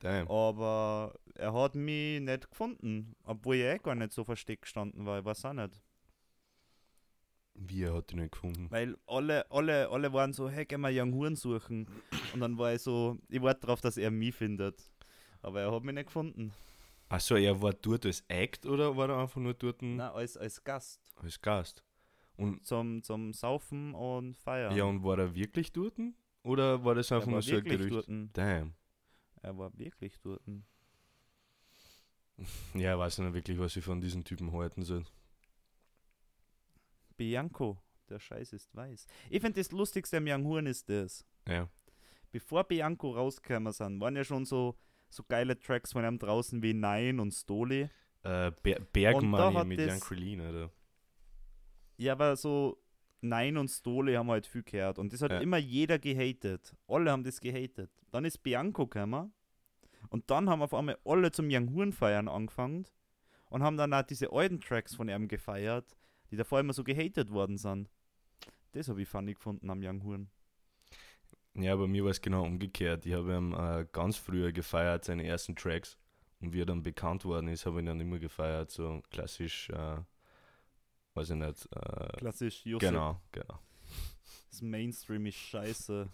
Damn. 0.00 0.28
aber 0.30 1.14
er 1.34 1.52
hat 1.52 1.74
mich 1.74 2.20
nicht 2.20 2.50
gefunden, 2.50 3.16
obwohl 3.24 3.56
ich 3.56 3.62
eh 3.64 3.78
gar 3.78 3.94
nicht 3.94 4.12
so 4.12 4.22
versteckt 4.24 4.62
gestanden 4.62 5.04
war, 5.06 5.18
ich 5.18 5.24
weiß 5.24 5.46
auch 5.46 5.54
nicht. 5.54 5.80
Wie 7.56 7.84
er 7.84 7.94
hat 7.94 8.12
ihn 8.12 8.18
nicht 8.18 8.32
gefunden? 8.32 8.66
Weil 8.70 8.96
alle, 9.06 9.48
alle, 9.50 9.88
alle 9.88 10.12
waren 10.12 10.32
so, 10.32 10.48
hey, 10.50 10.64
gehen 10.64 10.80
wir 10.80 10.90
Young 10.92 11.14
Horn 11.14 11.36
suchen. 11.36 11.86
Und 12.32 12.40
dann 12.40 12.58
war 12.58 12.74
ich 12.74 12.82
so, 12.82 13.16
ich 13.28 13.40
warte 13.40 13.60
darauf, 13.60 13.80
dass 13.80 13.96
er 13.96 14.10
mich 14.10 14.34
findet. 14.34 14.90
Aber 15.44 15.60
er 15.60 15.70
hat 15.72 15.84
mich 15.84 15.94
nicht 15.94 16.06
gefunden. 16.06 16.52
Achso, 17.08 17.36
er 17.36 17.60
war 17.60 17.74
dort 17.74 18.06
als 18.06 18.24
Act 18.28 18.64
oder 18.64 18.96
war 18.96 19.10
er 19.10 19.18
einfach 19.18 19.40
nur 19.40 19.52
dort 19.54 19.82
Na, 19.82 20.10
als, 20.12 20.36
als 20.38 20.64
Gast. 20.64 21.00
als 21.16 21.40
Gast? 21.40 21.84
Und 22.36 22.66
Zum, 22.66 23.02
zum 23.02 23.32
Saufen 23.34 23.94
und 23.94 24.36
Feiern. 24.36 24.74
ja, 24.74 24.84
und 24.84 25.04
war 25.04 25.18
er 25.18 25.34
wirklich 25.34 25.70
dort? 25.72 25.94
Oder 26.42 26.82
war 26.84 26.94
das 26.94 27.10
er 27.10 27.18
einfach 27.18 27.30
nur 27.30 27.42
so 27.42 27.56
ein 27.56 27.62
Gerücht? 27.64 27.92
dort. 27.92 28.08
Damn. 28.32 28.74
Er 29.42 29.56
war 29.56 29.76
wirklich 29.78 30.18
dort. 30.20 30.40
Ja, 32.74 32.94
ich 32.94 32.98
weiß 32.98 33.18
nicht 33.18 33.32
wirklich, 33.34 33.58
was 33.60 33.76
ich 33.76 33.84
von 33.84 34.00
diesen 34.00 34.24
Typen 34.24 34.50
halten 34.52 34.82
soll. 34.82 35.04
Bianco, 37.16 37.78
der 38.08 38.18
Scheiß 38.18 38.52
ist 38.54 38.74
weiß. 38.74 39.06
Ich 39.30 39.40
finde 39.40 39.60
das 39.60 39.70
Lustigste 39.70 40.16
am 40.16 40.26
Young 40.26 40.44
Horn 40.44 40.66
ist 40.66 40.88
das. 40.88 41.24
Ja. 41.46 41.68
Bevor 42.32 42.64
Bianco 42.64 43.12
rausgekommen 43.12 43.72
sind, 43.72 44.00
waren 44.00 44.16
ja 44.16 44.24
schon 44.24 44.44
so, 44.44 44.76
so 45.14 45.22
geile 45.28 45.58
Tracks 45.58 45.92
von 45.92 46.04
ihm 46.04 46.18
draußen 46.18 46.62
wie 46.62 46.74
Nein 46.74 47.20
und 47.20 47.32
Stoli. 47.32 47.88
Äh, 48.22 48.52
Ber 48.62 49.14
hat 49.14 49.66
mit 49.66 49.80
Jan 49.80 50.00
Krillin, 50.00 50.40
oder? 50.40 50.70
Ja, 51.96 52.12
aber 52.12 52.36
so 52.36 52.82
Nein 53.20 53.56
und 53.56 53.68
Stole 53.68 54.18
haben 54.18 54.30
halt 54.30 54.46
viel 54.46 54.62
gehört. 54.62 54.98
Und 54.98 55.12
das 55.12 55.22
hat 55.22 55.30
Ja. 55.30 55.38
immer 55.40 55.56
jeder 55.58 55.98
gehatet. 55.98 56.74
Alle 56.86 57.10
haben 57.10 57.24
das 57.24 57.40
gehatet. 57.40 57.90
Dann 58.10 58.24
ist 58.24 58.38
Bianco 58.42 58.86
gekommen. 58.86 59.32
Und 60.10 60.30
dann 60.30 60.50
haben 60.50 60.62
auf 60.62 60.74
einmal 60.74 60.98
alle 61.04 61.30
zum 61.32 61.48
Young 61.50 61.74
Horn 61.74 61.92
feiern 61.92 62.28
angefangen. 62.28 62.86
Und 63.48 63.62
haben 63.62 63.76
dann 63.76 63.94
auch 63.94 64.02
diese 64.02 64.32
alten 64.32 64.60
Tracks 64.60 64.94
von 64.94 65.08
ihm 65.08 65.28
gefeiert, 65.28 65.96
die 66.30 66.36
davor 66.36 66.60
immer 66.60 66.72
so 66.72 66.82
gehatet 66.84 67.30
worden 67.30 67.56
sind. 67.56 67.88
Das 68.72 68.88
habe 68.88 69.00
ich 69.02 69.08
funny 69.08 69.34
gefunden 69.34 69.70
am 69.70 69.80
Young 69.82 70.02
Horn. 70.02 70.30
Ja, 71.54 71.76
bei 71.76 71.86
mir 71.86 72.04
war 72.04 72.10
es 72.10 72.20
genau 72.20 72.44
umgekehrt. 72.44 73.06
Ich 73.06 73.14
habe 73.14 73.36
ihn 73.36 73.52
äh, 73.52 73.86
ganz 73.92 74.16
früher 74.16 74.52
gefeiert, 74.52 75.04
seine 75.04 75.24
ersten 75.24 75.54
Tracks. 75.54 75.96
Und 76.40 76.52
wie 76.52 76.62
er 76.62 76.66
dann 76.66 76.82
bekannt 76.82 77.24
worden 77.24 77.48
ist, 77.48 77.64
habe 77.64 77.76
ich 77.76 77.82
ihn 77.82 77.86
dann 77.86 78.00
immer 78.00 78.18
gefeiert. 78.18 78.70
So 78.70 79.02
klassisch, 79.10 79.70
äh, 79.70 79.98
weiß 81.14 81.30
ich 81.30 81.36
nicht. 81.36 81.68
Äh, 81.72 82.16
Klassisch 82.18 82.66
Josef. 82.66 82.90
genau, 82.90 83.20
genau. 83.30 83.60
Das 84.50 84.62
Mainstream 84.62 85.26
ist 85.26 85.36
scheiße. 85.36 86.08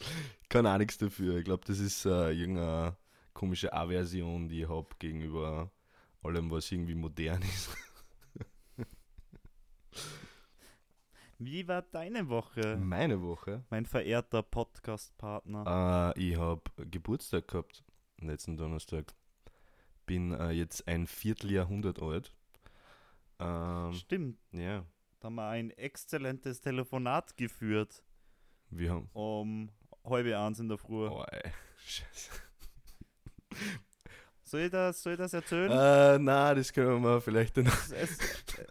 Kann 0.48 0.66
auch 0.66 0.78
nichts 0.78 0.98
dafür. 0.98 1.36
Ich 1.38 1.44
glaube, 1.44 1.64
das 1.66 1.78
ist 1.78 2.06
äh, 2.06 2.32
irgendeine 2.32 2.96
komische 3.34 3.72
Aversion, 3.72 4.48
die 4.48 4.62
ich 4.62 4.68
habe 4.68 4.88
gegenüber 4.98 5.70
allem, 6.22 6.50
was 6.50 6.72
irgendwie 6.72 6.94
modern 6.94 7.42
ist. 7.42 7.70
Wie 11.38 11.68
war 11.68 11.82
deine 11.82 12.28
Woche, 12.28 12.76
Meine 12.78 13.20
Woche. 13.20 13.64
mein 13.70 13.84
verehrter 13.86 14.42
Podcast-Partner? 14.42 16.14
Äh, 16.16 16.20
ich 16.30 16.36
habe 16.36 16.62
Geburtstag 16.90 17.48
gehabt, 17.48 17.84
letzten 18.18 18.56
Donnerstag. 18.56 19.14
Bin 20.06 20.32
äh, 20.32 20.50
jetzt 20.52 20.86
ein 20.88 21.06
Vierteljahrhundert 21.06 22.00
alt. 22.00 22.32
Ähm, 23.38 23.92
Stimmt, 23.92 24.38
ja, 24.52 24.86
da 25.20 25.26
haben 25.26 25.34
wir 25.34 25.48
ein 25.48 25.70
exzellentes 25.72 26.60
Telefonat 26.60 27.36
geführt 27.36 28.02
wir 28.70 28.90
haben. 28.92 29.10
um 29.12 29.70
halbe 30.04 30.38
eins 30.38 30.58
in 30.58 30.68
der 30.68 30.78
Früh. 30.78 31.06
Oh, 31.08 31.22
ey. 31.30 31.50
Scheiße. 31.84 32.30
Soll 34.46 34.60
ich 34.60 34.70
das, 34.70 35.02
soll 35.02 35.14
ich 35.14 35.18
das 35.18 35.32
erzählen? 35.32 35.72
Äh, 35.72 36.20
na, 36.20 36.54
das 36.54 36.72
können 36.72 37.02
wir 37.02 37.20
vielleicht 37.20 37.56
dann. 37.56 37.66
Es, 37.66 38.20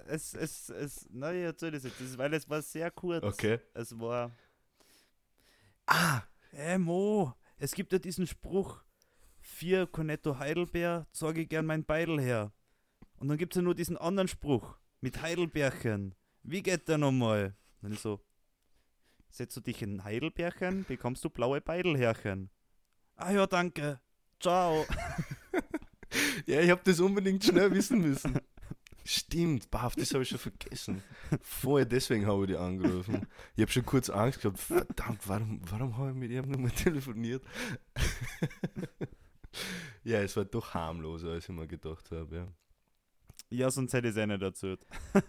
es, 0.08 0.34
es, 0.34 0.70
es, 0.70 1.08
nein, 1.12 1.36
ich 1.36 1.44
erzähl 1.44 1.72
das 1.72 1.84
jetzt, 1.84 2.00
das, 2.00 2.18
weil 2.18 2.34
es 2.34 2.50
war 2.50 2.62
sehr 2.62 2.90
kurz. 2.92 3.22
Okay. 3.22 3.60
Es 3.74 4.00
war. 4.00 4.32
Ah, 5.86 6.22
hey 6.52 6.78
Mo, 6.78 7.34
es 7.58 7.74
gibt 7.74 7.92
ja 7.92 8.00
diesen 8.00 8.26
Spruch: 8.26 8.86
Vier 9.42 9.86
Cornetto 9.86 10.40
Heidelbeer, 10.40 11.08
zeige 11.12 11.42
ich 11.42 11.50
gern 11.50 11.66
mein 11.66 11.84
Beidel 11.84 12.22
her. 12.22 12.54
Und 13.18 13.28
dann 13.28 13.38
gibt 13.38 13.54
es 13.54 13.58
ja 13.58 13.62
nur 13.62 13.76
diesen 13.76 13.98
anderen 13.98 14.30
Spruch 14.30 14.78
mit 15.02 15.22
Heidelbeerchen. 15.22 16.16
Wie 16.44 16.64
geht 16.64 16.88
der 16.88 17.00
nochmal? 17.00 17.54
Dann 17.82 17.92
ich 17.92 18.00
so: 18.00 18.22
Setzt 19.30 19.58
du 19.58 19.60
dich 19.60 19.82
in 19.82 20.06
Heidelbeerchen, 20.06 20.86
bekommst 20.86 21.26
du 21.26 21.30
blaue 21.30 21.60
Beidelherchen. 21.60 22.50
Ah 23.18 23.32
ja, 23.32 23.46
danke. 23.46 24.00
Ciao. 24.40 24.86
Ja, 26.46 26.62
ich 26.62 26.70
habe 26.70 26.82
das 26.84 27.00
unbedingt 27.00 27.44
schnell 27.44 27.72
wissen 27.72 28.02
müssen. 28.02 28.40
Stimmt, 29.08 29.70
baff, 29.70 29.96
das 29.96 30.12
habe 30.14 30.24
ich 30.24 30.30
schon 30.30 30.40
vergessen. 30.40 31.04
Vorher 31.42 31.86
deswegen 31.86 32.26
habe 32.26 32.44
ich 32.44 32.50
die 32.50 32.58
angerufen. 32.58 33.28
Ich 33.56 33.62
habe 33.62 33.72
schon 33.72 33.86
kurz 33.86 34.10
Angst 34.10 34.42
gehabt, 34.42 34.58
verdammt, 34.60 35.22
warum, 35.28 35.62
warum 35.70 35.96
habe 35.98 36.10
ich 36.10 36.16
mit 36.16 36.32
ihm 36.32 36.50
nochmal 36.50 36.72
telefoniert? 36.72 37.44
ja, 40.04 40.22
es 40.22 40.36
war 40.36 40.46
doch 40.46 40.74
harmloser, 40.74 41.32
als 41.34 41.48
ich 41.48 41.56
mir 41.56 41.68
gedacht 41.68 42.10
habe, 42.12 42.36
ja. 42.36 42.48
Ja, 43.52 43.70
sonst 43.70 43.94
hätte 43.94 44.08
ich 44.08 44.16
es 44.16 44.18
eh 44.18 44.26
nicht 44.26 44.42
erzählt. 44.42 44.84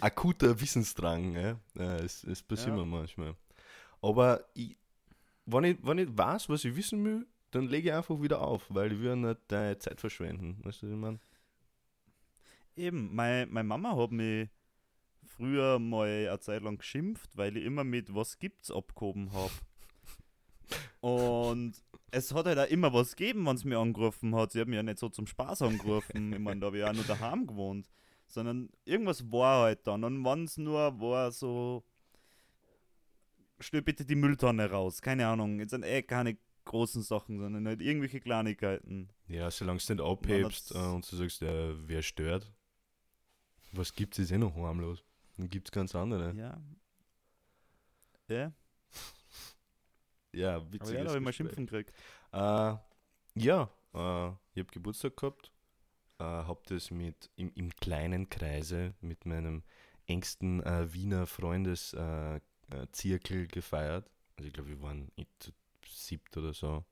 Akuter 0.00 0.60
Wissensdrang, 0.60 1.34
ja. 1.34 1.58
ja 1.74 1.96
es, 1.96 2.22
es 2.24 2.42
passiert 2.42 2.76
Ja. 2.76 2.76
mir 2.76 2.84
manchmal. 2.84 3.34
Aber 4.02 4.44
ich, 4.54 4.76
wenn, 5.46 5.64
ich, 5.64 5.78
wenn 5.82 5.98
ich 5.98 6.16
weiß, 6.16 6.48
was 6.48 6.64
ich 6.64 6.76
wissen 6.76 7.04
will, 7.04 7.26
dann 7.50 7.68
lege 7.68 7.90
ich 7.90 7.94
einfach 7.94 8.20
wieder 8.20 8.42
auf, 8.42 8.66
weil 8.68 8.92
ich 8.92 9.00
will 9.00 9.16
nicht 9.16 9.40
deine 9.48 9.78
Zeit 9.78 10.00
verschwenden. 10.00 10.60
Weißt 10.64 10.82
du, 10.82 10.86
was 10.86 10.92
ich 10.92 10.98
meine? 10.98 11.20
Eben, 12.76 13.14
mein, 13.14 13.50
meine 13.50 13.68
Mama 13.68 13.96
hat 13.96 14.12
mich 14.12 14.48
früher 15.26 15.78
mal 15.78 16.08
eine 16.08 16.38
Zeit 16.40 16.62
lang 16.62 16.78
geschimpft, 16.78 17.36
weil 17.36 17.56
ich 17.56 17.64
immer 17.64 17.84
mit 17.84 18.14
was 18.14 18.38
gibt's 18.38 18.70
abgehoben 18.70 19.32
habe. 19.32 19.52
Und 21.00 21.82
es 22.10 22.34
hat 22.34 22.46
halt 22.46 22.58
auch 22.58 22.70
immer 22.70 22.92
was 22.92 23.16
gegeben, 23.16 23.46
wenn 23.46 23.56
sie 23.56 23.68
mir 23.68 23.78
angerufen 23.78 24.34
hat. 24.34 24.52
Sie 24.52 24.60
hat 24.60 24.68
mich 24.68 24.76
ja 24.76 24.82
nicht 24.82 24.98
so 24.98 25.08
zum 25.08 25.26
Spaß 25.26 25.62
angerufen. 25.62 26.32
ich 26.32 26.38
meine, 26.38 26.60
da 26.60 26.66
habe 26.66 26.78
ich 26.78 26.84
auch 26.84 26.92
nur 26.92 27.04
daheim 27.04 27.46
gewohnt. 27.46 27.88
Sondern 28.26 28.70
irgendwas 28.84 29.30
war 29.30 29.64
halt 29.64 29.86
dann. 29.86 30.02
Und 30.02 30.24
wenn 30.24 30.44
es 30.44 30.56
nur 30.56 31.00
war, 31.00 31.30
so. 31.30 31.84
Stell 33.60 33.82
bitte 33.82 34.04
die 34.04 34.16
Mülltonne 34.16 34.70
raus. 34.70 35.00
Keine 35.00 35.26
Ahnung. 35.26 35.60
Jetzt 35.60 35.70
sind 35.70 35.84
eh 35.84 36.02
keine 36.02 36.36
großen 36.66 37.02
Sachen, 37.02 37.38
sondern 37.38 37.66
halt 37.66 37.80
irgendwelche 37.80 38.20
Kleinigkeiten. 38.20 39.08
Ja, 39.28 39.50
solange 39.50 39.80
du 39.80 39.94
nicht 39.94 40.04
abhebst 40.04 40.74
äh, 40.74 40.78
und 40.78 41.10
du 41.10 41.16
sagst, 41.16 41.40
ja, 41.40 41.74
wer 41.88 42.02
stört, 42.02 42.52
was 43.72 43.94
gibt 43.94 44.14
es, 44.14 44.26
ist 44.26 44.30
eh 44.32 44.38
noch 44.38 44.54
harmlos. 44.56 45.02
Dann 45.38 45.48
gibt 45.48 45.68
es 45.68 45.72
ganz 45.72 45.94
andere. 45.94 46.34
Ja. 46.34 46.60
Ja, 48.28 48.52
Ja, 50.32 50.56
aber 50.56 50.72
witziges 50.72 50.92
ja, 50.94 51.04
da 51.04 51.08
habe 51.10 51.18
ich 51.18 51.24
mal. 51.24 51.32
Schimpfen 51.32 51.66
gekriegt. 51.66 51.92
Äh, 52.32 52.74
ja, 53.36 53.70
äh, 53.94 54.28
ich 54.54 54.60
habe 54.60 54.72
Geburtstag 54.72 55.16
gehabt, 55.16 55.50
äh, 56.18 56.24
habe 56.24 56.60
das 56.66 56.90
mit 56.90 57.30
im, 57.36 57.52
im 57.54 57.70
kleinen 57.76 58.28
Kreise 58.28 58.94
mit 59.00 59.24
meinem 59.26 59.62
engsten 60.06 60.62
äh, 60.62 60.92
Wiener 60.92 61.26
Freundeszirkel 61.26 62.40
äh, 62.70 62.86
Zirkel 62.92 63.46
gefeiert. 63.46 64.10
Also 64.36 64.48
ich 64.48 64.52
glaube, 64.52 64.68
wir 64.70 64.82
waren 64.82 65.10
i- 65.18 65.26
zu 65.38 65.52
siebt 65.90 66.36
oder 66.36 66.52
so. 66.52 66.84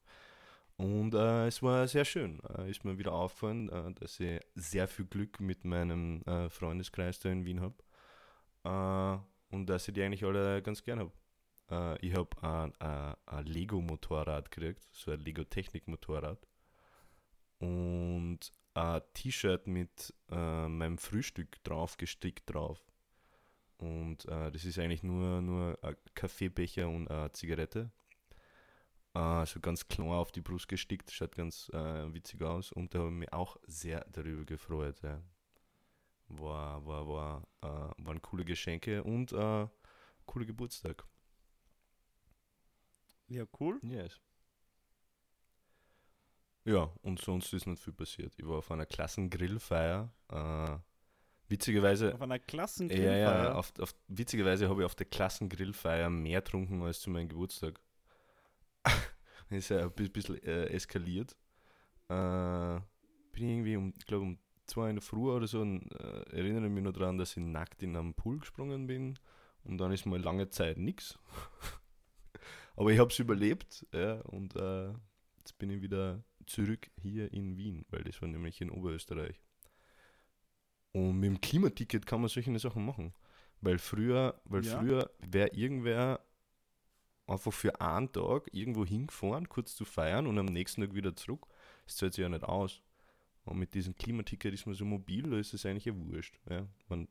Und 0.77 1.15
äh, 1.15 1.47
es 1.47 1.63
war 1.63 1.87
sehr 1.87 2.05
schön. 2.05 2.41
Äh, 2.59 2.71
ist 2.71 2.85
mir 2.85 2.99
wieder 2.99 3.13
aufgefallen, 3.13 3.69
äh, 3.69 3.93
dass 3.95 4.19
ich 4.19 4.41
sehr 4.55 4.89
viel 4.89 5.05
Glück 5.05 5.41
mit 5.41 5.65
meinem 5.65 6.23
äh, 6.23 6.49
Freundeskreis 6.49 7.21
da 7.21 7.29
in 7.31 7.45
Wien 7.45 7.61
habe. 7.61 7.77
Äh, 8.65 9.55
und 9.55 9.67
dass 9.67 9.87
ich 9.87 9.95
die 9.95 10.03
eigentlich 10.03 10.25
alle 10.25 10.63
ganz 10.63 10.83
gern 10.83 10.99
habe. 10.99 11.13
Äh, 11.71 12.07
ich 12.07 12.15
habe 12.17 12.31
ein, 12.43 13.17
ein, 13.27 13.47
Lego-Motorrad 13.47 14.51
gekriegt, 14.51 14.85
so 14.91 15.13
ein 15.13 15.21
Lego-Technik-Motorrad. 15.21 16.45
Und 17.61 18.41
ein 18.75 19.03
T-Shirt 19.15 19.69
mit 19.69 20.13
meinem 20.29 20.99
Frühstück 20.99 21.63
drauf, 21.63 21.97
gestickt 21.97 22.53
drauf. 22.53 22.85
Und 23.79 24.25
das 24.27 24.65
ist 24.65 24.79
eigentlich 24.81 25.05
nur, 25.05 25.41
nur 25.41 25.79
ein 25.81 25.95
Kaffeebecher 26.15 26.89
und 26.89 27.09
eine 27.09 27.31
Zigarette. 27.31 27.93
Äh, 29.15 29.47
so 29.47 29.61
ganz 29.61 29.87
klar 29.89 30.19
auf 30.19 30.33
die 30.33 30.41
Brust 30.43 30.69
gestickt, 30.69 31.11
schaut 31.13 31.37
ganz 31.37 31.69
äh, 31.73 32.13
witzig 32.15 32.43
aus. 32.43 32.73
Und 32.73 32.95
da 32.95 33.01
habe 33.01 33.09
ich 33.11 33.15
mich 33.15 33.33
auch 33.33 33.57
sehr 33.67 34.05
darüber 34.11 34.45
gefreut. 34.45 35.01
Ja. 35.03 35.23
war, 36.29 36.85
war, 36.87 37.07
war, 37.09 37.49
äh, 37.63 38.05
waren 38.05 38.21
coole 38.23 38.45
Geschenke 38.45 39.03
und 39.05 39.33
äh, 39.33 39.67
cooler 40.27 40.47
Geburtstag. 40.47 41.05
Ja, 43.29 43.45
cool. 43.61 43.83
Yes. 43.83 44.21
Ja, 46.65 46.91
und 47.03 47.21
sonst 47.21 47.53
ist 47.53 47.67
nicht 47.67 47.83
viel 47.83 47.93
passiert. 47.93 48.33
Ich 48.39 48.47
war 48.47 48.59
auf 48.59 48.71
einer 48.71 48.87
Klassengrillfeier. 48.87 50.11
Äh, 50.29 50.79
witzigerweise. 51.49 52.15
Auf 52.15 52.23
einer 52.23 52.41
Ja, 52.89 53.19
Klassengrillfeier. 53.19 53.45
ja, 53.45 53.55
auf, 53.55 53.73
auf, 53.81 53.95
witzigerweise 54.09 54.69
habe 54.69 54.83
ich 54.83 54.87
auf 54.87 54.95
der 54.95 55.07
Klassengrillfeier 55.07 56.11
mehr 56.11 56.41
getrunken 56.43 56.83
als 56.83 57.01
zu 57.01 57.11
meinem 57.11 57.29
Geburtstag. 57.29 57.81
ist 59.51 59.71
ja 59.71 59.83
ein 59.85 59.93
bi- 59.93 60.09
bisschen 60.09 60.43
äh, 60.43 60.67
eskaliert. 60.67 61.37
Äh, 62.09 62.81
bin 63.33 63.49
irgendwie 63.49 63.77
um, 63.77 63.93
ich 63.99 64.07
glaube 64.07 64.25
um 64.25 64.39
zwei 64.67 64.91
in 64.91 64.97
der 64.97 65.03
Früh 65.03 65.31
oder 65.31 65.47
so, 65.47 65.61
und, 65.61 65.91
äh, 65.93 66.37
erinnere 66.37 66.69
mich 66.69 66.83
noch 66.85 66.93
daran, 66.93 67.19
dass 67.19 67.37
ich 67.37 67.43
nackt 67.43 67.83
in 67.83 67.97
einen 67.97 68.15
Pool 68.15 68.39
gesprungen 68.39 68.87
bin 68.87 69.19
und 69.65 69.79
dann 69.79 69.93
ist 69.93 70.07
mal 70.07 70.21
lange 70.21 70.49
Zeit 70.51 70.79
nichts. 70.79 71.19
Aber 72.77 72.91
ich 72.91 72.99
habe 72.99 73.11
es 73.11 73.19
überlebt 73.19 73.87
ja, 73.93 74.21
und 74.23 74.57
äh, 74.57 74.93
jetzt 75.39 75.59
bin 75.59 75.71
ich 75.71 75.83
wieder 75.83 76.23
zurück 76.47 76.91
hier 77.01 77.33
in 77.33 77.57
Wien, 77.57 77.85
weil 77.91 78.05
das 78.05 78.21
war 78.21 78.29
nämlich 78.29 78.61
in 78.61 78.71
Oberösterreich. 78.71 79.41
Und 80.93 81.19
mit 81.19 81.29
dem 81.31 81.41
Klimaticket 81.41 82.07
kann 82.07 82.21
man 82.21 82.29
solche 82.29 82.57
Sachen 82.59 82.85
machen. 82.87 83.13
Weil 83.61 83.79
früher, 83.79 84.41
weil 84.45 84.63
Ja. 84.63 84.79
früher 84.79 85.11
wäre 85.19 85.49
irgendwer 85.55 86.21
einfach 87.27 87.53
für 87.53 87.81
einen 87.81 88.13
Tag 88.13 88.49
irgendwo 88.53 88.85
hingefahren, 88.85 89.49
kurz 89.49 89.75
zu 89.77 89.85
feiern 89.85 90.27
und 90.27 90.39
am 90.39 90.47
nächsten 90.47 90.83
Tag 90.83 90.95
wieder 90.95 91.15
zurück. 91.17 91.47
Das 91.87 91.97
zahlt 91.97 92.15
sich 92.15 92.23
ja 92.23 92.29
nicht 92.29 92.45
aus. 92.45 92.83
Und 93.45 93.59
mit 93.59 93.75
diesem 93.75 93.95
Klimaticket 93.95 94.55
ist 94.55 94.67
man 94.67 94.75
so 94.75 94.85
mobil, 94.85 95.29
da 95.31 95.39
ist 95.39 95.53
es 95.55 95.67
eigentlich 95.67 95.85
ja 95.87 95.95
wurscht. 95.97 96.39
Ja. 96.49 96.67
Man, 96.89 97.09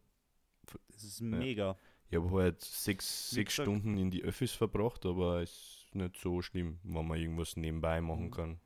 Das 0.90 1.04
ist 1.04 1.22
mega. 1.22 1.78
ich 2.10 2.16
habe 2.18 2.32
halt 2.32 2.62
sechs, 2.62 3.30
sechs 3.32 3.54
Stunden 3.54 3.98
in 3.98 4.10
die 4.12 4.24
Öffis 4.24 4.52
verbracht, 4.52 5.06
aber 5.06 5.42
es 5.42 5.86
ist 5.86 5.96
nicht 5.96 6.18
so 6.18 6.42
schlimm, 6.42 6.80
wenn 6.84 7.08
man 7.08 7.20
irgendwas 7.20 7.56
nebenbei 7.56 8.02
machen 8.02 8.26
Mhm. 8.26 8.32
kann. 8.32 8.60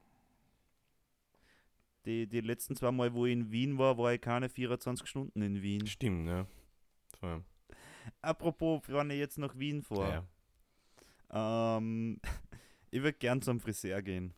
Die, 2.05 2.25
die 2.27 2.39
letzten 2.41 2.75
zwei 2.75 2.91
Mal, 2.91 3.13
wo 3.13 3.25
ich 3.25 3.33
in 3.33 3.51
Wien 3.51 3.77
war, 3.77 3.97
war 3.97 4.13
ich 4.13 4.21
keine 4.21 4.47
24 4.49 5.07
Stunden 5.07 5.41
in 5.41 5.61
Wien. 5.61 5.85
Stimmt, 5.87 6.27
ja. 6.29 6.47
Voll. 7.19 7.43
Apropos, 8.21 8.81
wenn 8.87 9.09
ich 9.09 9.17
jetzt 9.19 9.37
nach 9.37 9.57
Wien 9.57 9.81
fahre, 9.81 10.09
Ja. 10.13 10.27
Ähm, 11.37 12.19
ich 12.91 13.01
würde 13.01 13.17
gern 13.17 13.41
zum 13.41 13.59
Friseur 13.59 14.01
gehen. 14.01 14.33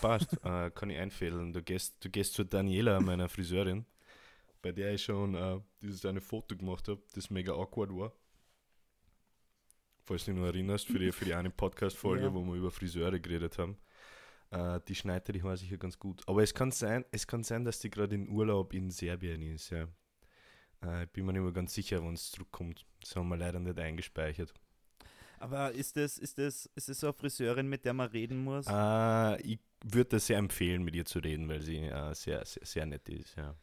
Passt, 0.00 0.32
äh, 0.44 0.70
kann 0.70 0.90
ich 0.90 0.98
einfällen. 0.98 1.52
Du 1.52 1.62
gehst, 1.62 1.96
du 2.04 2.10
gehst 2.10 2.34
zu 2.34 2.44
Daniela, 2.44 3.00
meiner 3.00 3.28
Friseurin, 3.28 3.84
bei 4.62 4.72
der 4.72 4.94
ich 4.94 5.02
schon 5.02 5.34
äh, 5.34 5.60
dieses 5.80 6.04
eine 6.04 6.20
Foto 6.20 6.56
gemacht 6.56 6.88
habe, 6.88 7.02
das 7.14 7.28
mega 7.30 7.52
awkward 7.52 7.90
war. 7.90 8.12
Falls 10.04 10.24
du 10.24 10.32
dich 10.32 10.40
noch 10.40 10.46
erinnerst, 10.46 10.86
für 10.86 10.98
die, 10.98 11.12
für 11.12 11.24
die 11.24 11.34
eine 11.34 11.50
Podcast-Folge, 11.50 12.24
Ja. 12.24 12.34
wo 12.34 12.44
wir 12.44 12.54
über 12.54 12.70
Friseure 12.70 13.18
geredet 13.20 13.58
haben. 13.58 13.76
Äh, 14.50 14.80
die 14.88 14.94
schneidet 14.94 15.34
die 15.34 15.42
Haare 15.42 15.56
sicher 15.56 15.76
ganz 15.76 15.98
gut. 15.98 16.22
Aber 16.26 16.42
es 16.42 16.54
kann 16.54 16.70
sein, 16.72 17.04
es 17.12 17.26
kann 17.26 17.44
sein, 17.44 17.64
dass 17.64 17.78
die 17.80 17.90
gerade 17.90 18.14
in 18.14 18.28
Urlaub 18.28 18.72
in 18.74 18.90
Serbien 18.90 19.42
ist, 19.42 19.70
ja. 19.70 19.86
Äh, 20.82 21.04
ich 21.04 21.10
bin 21.10 21.26
mir 21.26 21.32
nicht 21.32 21.42
mehr 21.42 21.52
ganz 21.52 21.74
sicher, 21.74 22.02
wann 22.02 22.14
es 22.14 22.30
zurückkommt. 22.30 22.86
Das 23.00 23.14
haben 23.16 23.28
wir 23.28 23.36
leider 23.36 23.60
nicht 23.60 23.78
eingespeichert. 23.78 24.52
Aber 25.40 25.72
ist 25.72 25.96
das, 25.96 26.18
ist 26.18 26.36
das, 26.36 26.66
ist 26.74 26.88
das 26.90 27.00
so 27.00 27.06
eine 27.08 27.14
Friseurin, 27.14 27.66
mit 27.68 27.84
der 27.86 27.94
man 27.94 28.08
reden 28.10 28.44
muss? 28.44 28.66
Äh, 28.68 29.40
ich 29.40 29.58
würde 29.82 30.10
das 30.10 30.26
sehr 30.26 30.36
empfehlen, 30.36 30.82
mit 30.84 30.94
ihr 30.94 31.06
zu 31.06 31.18
reden, 31.18 31.48
weil 31.48 31.62
sie 31.62 31.78
äh, 31.78 32.14
sehr, 32.14 32.44
sehr, 32.44 32.64
sehr 32.66 32.86
nett 32.86 33.08
ist, 33.08 33.36
ja. 33.36 33.54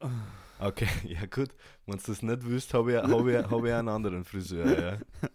Okay, 0.58 0.88
ja 1.04 1.24
gut. 1.26 1.50
Wenn 1.86 1.98
du 1.98 2.02
das 2.06 2.22
nicht 2.22 2.42
wüsst, 2.44 2.72
habe 2.74 2.92
ich, 2.94 2.98
hab 2.98 3.26
ich, 3.26 3.36
hab 3.50 3.64
ich 3.64 3.72
einen 3.72 3.88
anderen 3.88 4.24
Friseur, 4.24 4.78
ja. 4.80 4.98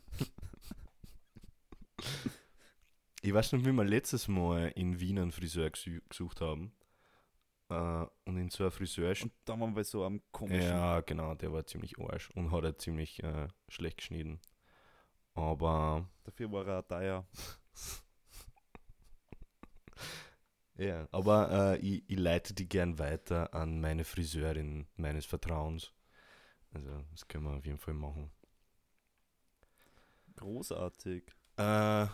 Ich 3.23 3.31
weiß 3.33 3.51
noch, 3.53 3.63
wie 3.63 3.71
wir 3.71 3.83
letztes 3.83 4.27
Mal 4.27 4.69
in 4.75 4.99
Wien 4.99 5.19
einen 5.19 5.31
Friseur 5.31 5.67
gesu- 5.67 6.01
gesucht 6.09 6.41
haben. 6.41 6.73
Äh, 7.69 8.05
und 8.25 8.37
in 8.37 8.49
so 8.49 8.63
einer 8.63 8.71
Friseur... 8.71 9.13
Und 9.21 9.31
da 9.45 9.59
waren 9.59 9.75
wir 9.75 9.83
so 9.83 10.03
am 10.03 10.21
komischen. 10.31 10.63
Ja, 10.63 11.01
genau, 11.01 11.35
der 11.35 11.53
war 11.53 11.63
ziemlich 11.65 11.99
arsch 11.99 12.31
und 12.31 12.51
hat 12.51 12.63
er 12.63 12.77
ziemlich 12.79 13.21
äh, 13.23 13.47
schlecht 13.69 13.97
geschnitten. 13.97 14.39
Aber... 15.33 16.09
Dafür 16.23 16.51
war 16.51 16.67
er 16.67 16.87
teuer. 16.87 17.25
Ja, 20.77 21.07
aber 21.11 21.75
äh, 21.75 21.77
ich, 21.77 22.03
ich 22.07 22.17
leite 22.17 22.55
die 22.55 22.67
gern 22.67 22.97
weiter 22.97 23.53
an 23.53 23.81
meine 23.81 24.03
Friseurin 24.03 24.87
meines 24.95 25.27
Vertrauens. 25.27 25.93
Also, 26.73 27.03
das 27.11 27.27
können 27.27 27.43
wir 27.43 27.51
auf 27.51 27.65
jeden 27.67 27.77
Fall 27.77 27.93
machen. 27.93 28.31
Großartig. 30.37 31.23
Äh, 31.57 32.07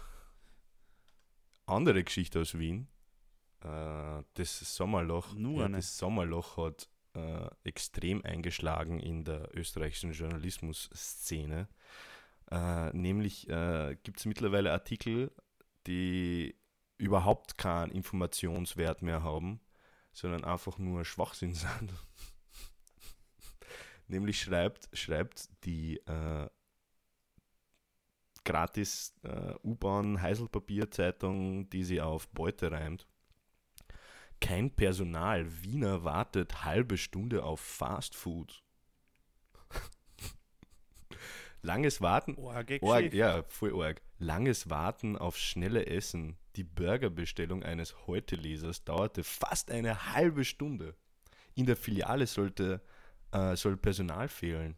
andere 1.65 2.03
Geschichte 2.03 2.41
aus 2.41 2.58
Wien. 2.58 2.89
Äh, 3.62 4.23
das 4.34 4.75
Sommerloch, 4.75 5.34
Nur 5.34 5.62
ja, 5.62 5.69
das 5.69 5.97
Sommerloch 5.97 6.58
hat 6.58 6.89
äh, 7.13 7.47
extrem 7.63 8.23
eingeschlagen 8.25 8.99
in 8.99 9.23
der 9.23 9.56
österreichischen 9.56 10.12
Journalismus-Szene. 10.12 11.69
Äh, 12.51 12.91
nämlich 12.95 13.49
äh, 13.49 13.97
gibt 14.03 14.19
es 14.19 14.25
mittlerweile 14.25 14.71
Artikel, 14.71 15.31
die 15.86 16.55
überhaupt 16.97 17.57
keinen 17.57 17.91
Informationswert 17.91 19.01
mehr 19.01 19.23
haben, 19.23 19.60
sondern 20.13 20.43
einfach 20.43 20.77
nur 20.77 21.05
Schwachsinn 21.05 21.53
sind. 21.55 21.93
nämlich 24.07 24.41
schreibt, 24.41 24.89
schreibt 24.93 25.49
die 25.65 25.97
äh, 26.05 26.49
gratis 28.45 29.13
äh, 29.23 29.53
U-Bahn 29.63 30.21
Heiselpapierzeitung, 30.21 31.69
die 31.69 31.83
sie 31.83 31.99
auf 32.01 32.29
Beute 32.29 32.71
reimt. 32.71 33.05
Kein 34.39 34.73
Personal, 34.73 35.63
Wiener 35.63 36.03
wartet 36.03 36.63
halbe 36.63 36.97
Stunde 36.97 37.43
auf 37.43 37.60
Fast 37.60 38.15
Langes 41.67 41.99
Warten, 41.99 42.36
Org, 42.36 42.67
Geschichte. 42.67 43.17
ja, 43.17 43.43
voll 43.49 43.84
arg. 43.84 44.01
Langes 44.19 44.69
Warten 44.69 45.17
auf 45.17 45.38
schnelle 45.38 45.86
Essen. 45.86 46.38
Die 46.56 46.63
Burgerbestellung 46.63 47.62
eines 47.62 48.08
Heute-Lesers 48.08 48.86
dauerte 48.86 49.21
fast 49.21 49.69
eine 49.69 50.13
halbe 50.13 50.45
Stunde. 50.45 50.95
In 51.56 51.65
der 51.65 51.75
Filiale 51.75 52.25
sollte, 52.25 52.82
äh, 53.34 53.58
soll 53.58 53.75
Personal 53.75 54.30
fehlen. 54.30 54.77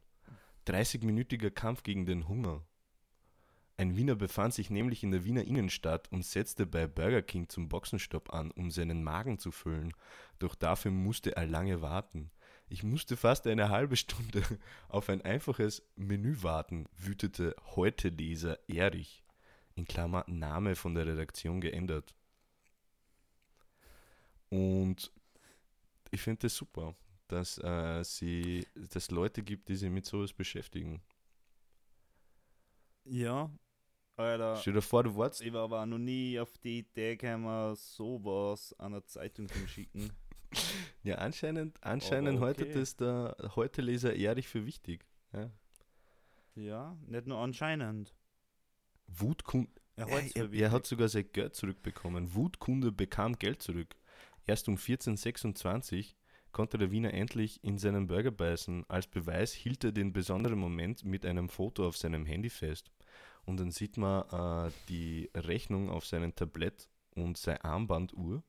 30-minütiger 0.65 1.52
Kampf 1.52 1.84
gegen 1.84 2.08
den 2.08 2.28
Hunger. 2.28 2.63
Ein 3.78 3.95
Wiener 3.95 4.15
befand 4.15 4.56
sich 4.56 4.71
nämlich 4.71 5.04
in 5.04 5.12
der 5.12 5.23
Wiener 5.23 5.43
Innenstadt 5.43 6.12
und 6.12 6.25
setzte 6.25 6.65
bei 6.65 6.88
Burger 6.88 7.21
King 7.21 7.49
zum 7.49 7.69
Boxenstopp 7.69 8.34
an, 8.34 8.49
um 8.49 8.71
seinen 8.71 9.04
Magen 9.04 9.38
zu 9.38 9.52
füllen. 9.52 9.93
Doch 10.39 10.56
dafür 10.56 10.89
musste 10.89 11.36
er 11.36 11.45
lange 11.45 11.84
warten. 11.84 12.32
Ich 12.71 12.84
musste 12.84 13.17
fast 13.17 13.47
eine 13.47 13.69
halbe 13.69 13.95
Stunde 13.95 14.43
auf 14.89 15.10
ein 15.10 15.23
einfaches 15.23 15.82
Menü 15.95 16.43
warten, 16.43 16.88
wütete 16.95 17.55
heute 17.75 18.10
Leser 18.10 18.60
Erich. 18.69 19.23
In 19.75 19.86
Klammer 19.86 20.23
Name 20.27 20.75
von 20.75 20.93
der 20.93 21.08
Redaktion 21.08 21.62
geändert. 21.62 22.13
Und 24.49 25.12
ich 26.12 26.21
finde 26.21 26.41
das 26.41 26.55
super, 26.55 26.95
dass 27.27 27.58
äh, 27.60 28.03
sie, 28.03 28.67
dass 28.75 29.10
Leute 29.10 29.41
gibt, 29.41 29.69
die 29.69 29.75
sich 29.75 29.89
mit 29.89 30.05
sowas 30.05 30.34
beschäftigen. 30.34 31.01
Ja. 33.05 33.49
Alter. 34.17 34.58
Stell 34.58 34.73
dir 34.73 34.82
vor, 34.82 35.03
du 35.03 35.15
warst 35.15 35.41
Ich 35.41 35.53
war 35.53 35.63
aber 35.63 35.86
noch 35.86 35.97
nie 35.97 36.38
auf 36.39 36.58
die 36.58 36.79
Idee 36.79 37.15
gekommen, 37.15 37.75
sowas 37.75 38.75
an 38.77 38.93
eine 38.93 39.05
Zeitung 39.05 39.47
zu 39.47 39.65
schicken. 39.67 40.12
Ja, 41.01 41.15
anscheinend, 41.15 41.81
anscheinend 41.81 42.41
haltet 42.41 42.69
okay. 42.69 42.79
das 42.79 42.97
der 42.97 43.35
Heute-Leser 43.55 44.15
Erich 44.17 44.49
für 44.49 44.65
wichtig. 44.65 45.05
Ja. 45.31 45.49
Ja, 46.55 46.97
nicht 47.07 47.25
nur 47.25 47.38
anscheinend. 47.38 48.13
Wutkunde. 49.07 49.71
Er, 49.95 50.07
Er, 50.35 50.53
er, 50.53 50.71
hat 50.71 50.85
sogar 50.85 51.07
sein 51.07 51.29
Geld 51.31 51.55
zurückbekommen. 51.55 52.33
Wutkunde 52.35 52.91
bekam 52.91 53.39
Geld 53.39 53.62
zurück. 53.62 53.95
Erst 54.45 54.67
um 54.67 54.75
1426 54.75 56.15
konnte 56.51 56.77
der 56.77 56.91
Wiener 56.91 57.13
endlich 57.13 57.63
in 57.63 57.77
seinen 57.77 58.07
Burger 58.07 58.31
beißen. 58.31 58.85
Als 58.89 59.07
Beweis 59.07 59.53
hielt 59.53 59.83
er 59.83 59.91
den 59.91 60.13
besonderen 60.13 60.59
Moment 60.59 61.05
mit 61.05 61.25
einem 61.25 61.49
Foto 61.49 61.88
auf 61.88 61.97
seinem 61.97 62.25
Handy 62.25 62.49
fest. 62.49 62.91
Und 63.45 63.59
dann 63.59 63.71
sieht 63.71 63.97
man 63.97 64.67
äh, 64.67 64.71
die 64.89 65.29
Rechnung 65.35 65.89
auf 65.89 66.05
seinem 66.05 66.35
Tablett 66.35 66.89
und 67.15 67.38
seine 67.38 67.63
Armbanduhr. 67.63 68.43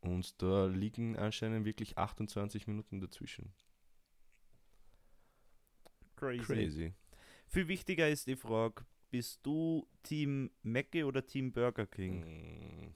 Und 0.00 0.40
da 0.42 0.66
liegen 0.66 1.16
anscheinend 1.16 1.64
wirklich 1.64 1.98
28 1.98 2.66
Minuten 2.66 3.00
dazwischen. 3.00 3.52
Crazy. 6.16 6.42
Crazy. 6.44 6.94
Viel 7.46 7.68
wichtiger 7.68 8.08
ist 8.08 8.26
die 8.26 8.36
Frage, 8.36 8.84
bist 9.10 9.40
du 9.44 9.86
Team 10.02 10.50
Mackie 10.62 11.04
oder 11.04 11.26
Team 11.26 11.52
Burger 11.52 11.86
King? 11.86 12.20
Mm. 12.20 12.94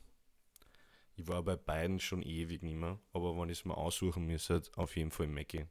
Ich 1.16 1.28
war 1.28 1.42
bei 1.42 1.56
beiden 1.56 2.00
schon 2.00 2.22
ewig 2.22 2.62
nicht 2.62 2.76
mehr, 2.76 2.98
aber 3.12 3.36
wenn 3.38 3.48
ich 3.48 3.60
es 3.60 3.64
mal 3.64 3.74
aussuchen 3.74 4.26
müsste, 4.26 4.62
auf 4.76 4.96
jeden 4.96 5.10
Fall 5.10 5.26
Mackie. 5.26 5.66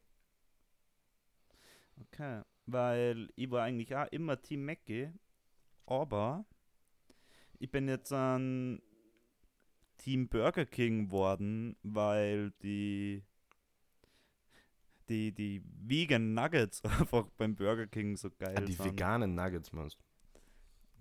Okay, 2.04 2.42
weil 2.66 3.30
ich 3.36 3.50
war 3.52 3.64
eigentlich 3.64 3.96
auch 3.96 4.08
immer 4.08 4.42
Team 4.42 4.66
Mackie, 4.66 5.12
aber 5.86 6.46
ich 7.60 7.70
bin 7.70 7.88
jetzt 7.88 8.12
an 8.12 8.82
Team 10.04 10.28
Burger 10.28 10.66
King 10.66 11.08
geworden, 11.08 11.76
weil 11.84 12.52
die 12.64 13.24
die, 15.10 15.32
die 15.34 15.62
Vegan 15.66 16.34
Nuggets 16.34 16.84
einfach 16.86 17.28
beim 17.38 17.56
Burger 17.56 17.88
King 17.88 18.16
so 18.16 18.30
geil 18.32 18.56
Ah, 18.58 18.62
die 18.62 18.74
sind. 18.74 18.86
veganen 18.86 19.36
Nuggets 19.36 19.72
meinst 19.74 19.98
du? 20.00 20.04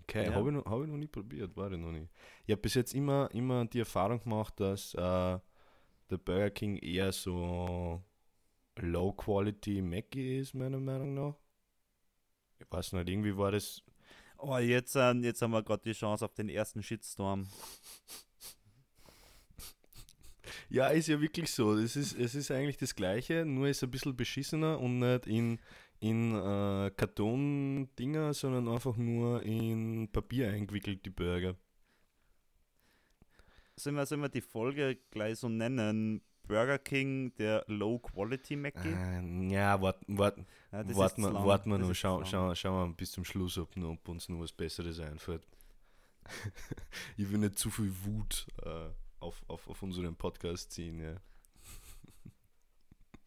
Okay, 0.03 0.25
Ja. 0.25 0.33
habe 0.33 0.49
ich, 0.49 0.55
noch- 0.55 0.65
hab 0.65 0.81
ich 0.81 0.87
noch 0.87 0.97
nie 0.97 1.07
probiert, 1.07 1.55
war 1.55 1.71
ich 1.71 1.77
noch 1.77 1.91
nie. 1.91 2.09
Ich 2.45 2.51
habe 2.51 2.61
bis 2.61 2.73
jetzt 2.73 2.93
immer, 2.93 3.29
immer 3.33 3.65
die 3.65 3.79
Erfahrung 3.79 4.21
gemacht, 4.21 4.59
dass 4.59 4.93
äh, 4.95 4.97
der 4.99 6.17
Burger 6.17 6.49
King 6.49 6.77
eher 6.77 7.11
so 7.13 8.03
Low-Quality 8.77 9.81
Mackie 9.81 10.39
ist, 10.39 10.53
meiner 10.53 10.79
Meinung 10.79 11.13
nach. 11.13 11.35
Ich 12.59 12.69
weiß 12.69 12.93
nicht, 12.93 13.09
irgendwie 13.09 13.35
war 13.37 13.51
das. 13.51 13.81
Oh, 14.37 14.57
jetzt, 14.57 14.95
äh, 14.95 15.11
jetzt 15.13 15.41
haben 15.41 15.51
wir 15.51 15.63
gerade 15.63 15.83
die 15.83 15.93
Chance 15.93 16.25
auf 16.25 16.33
den 16.33 16.49
ersten 16.49 16.83
Shitstorm. 16.83 17.47
Ja, 20.71 20.87
ist 20.87 21.07
ja 21.07 21.19
wirklich 21.19 21.51
so. 21.51 21.73
Es 21.73 21.97
ist, 21.97 22.17
es 22.17 22.33
ist 22.33 22.49
eigentlich 22.49 22.77
das 22.77 22.95
Gleiche, 22.95 23.43
nur 23.43 23.67
ist 23.67 23.83
ein 23.83 23.91
bisschen 23.91 24.15
beschissener 24.15 24.79
und 24.79 24.99
nicht 24.99 25.27
in, 25.27 25.59
in 25.99 26.33
äh, 26.33 26.91
Karton-Dinger, 26.95 28.33
sondern 28.33 28.69
einfach 28.69 28.95
nur 28.95 29.43
in 29.43 30.07
Papier 30.13 30.49
eingewickelt, 30.49 31.05
die 31.05 31.09
Burger. 31.09 31.55
Sollen 33.75 33.97
wir, 33.97 34.05
sollen 34.05 34.21
wir 34.21 34.29
die 34.29 34.39
Folge 34.41 34.97
gleich 35.11 35.39
so 35.39 35.49
nennen? 35.49 36.21
Burger 36.47 36.79
King, 36.79 37.33
der 37.35 37.65
Low 37.67 37.99
Quality 37.99 38.55
Mackie? 38.55 38.87
Äh, 38.87 39.51
ja, 39.51 39.81
warten 39.81 40.17
wart, 40.17 40.37
Ja, 40.71 40.87
wir 40.87 41.09
zu 41.09 41.21
lang. 41.21 41.45
wart 41.45 41.65
Das 41.65 41.79
noch, 41.79 41.93
schau, 41.93 42.23
schau, 42.23 42.55
schauen 42.55 42.89
wir 42.91 42.95
bis 42.95 43.11
zum 43.11 43.25
Schluss, 43.25 43.57
ob, 43.57 43.75
noch, 43.75 43.91
ob 43.91 44.07
uns 44.07 44.29
noch 44.29 44.39
was 44.39 44.53
Besseres 44.53 45.01
einfällt. 45.01 45.45
ich 47.17 47.29
will 47.29 47.39
nicht 47.39 47.59
zu 47.59 47.69
viel 47.69 47.93
Wut 48.05 48.47
äh, 48.63 48.89
auf, 49.21 49.41
auf, 49.47 49.67
auf 49.67 49.81
unseren 49.83 50.15
Podcast 50.15 50.71
ziehen, 50.71 50.99
ja. 50.99 51.15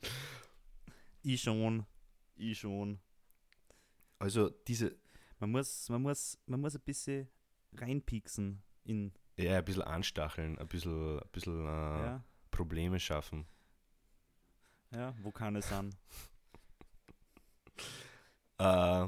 Ich 1.22 1.40
schon. 1.42 1.86
Ich 2.36 2.58
schon. 2.58 3.00
Also 4.18 4.50
diese, 4.50 4.96
Man 5.38 5.50
muss, 5.50 5.88
man 5.88 6.02
muss, 6.02 6.38
man 6.46 6.60
muss 6.60 6.74
ein 6.74 6.82
bisschen 6.82 7.28
reinpieksen 7.76 8.62
in, 8.84 9.12
ja, 9.38 9.58
ein 9.58 9.64
bisschen 9.64 9.82
anstacheln, 9.82 10.58
ein 10.58 10.68
bisschen, 10.68 11.18
ein 11.18 11.28
bisschen 11.32 11.60
äh, 11.66 12.04
ja, 12.04 12.24
Probleme 12.50 13.00
schaffen. 13.00 13.46
ja, 14.90 15.14
wo 15.22 15.30
kann 15.32 15.56
es 15.56 15.68
sein? 15.68 15.94
Äh, 18.58 19.04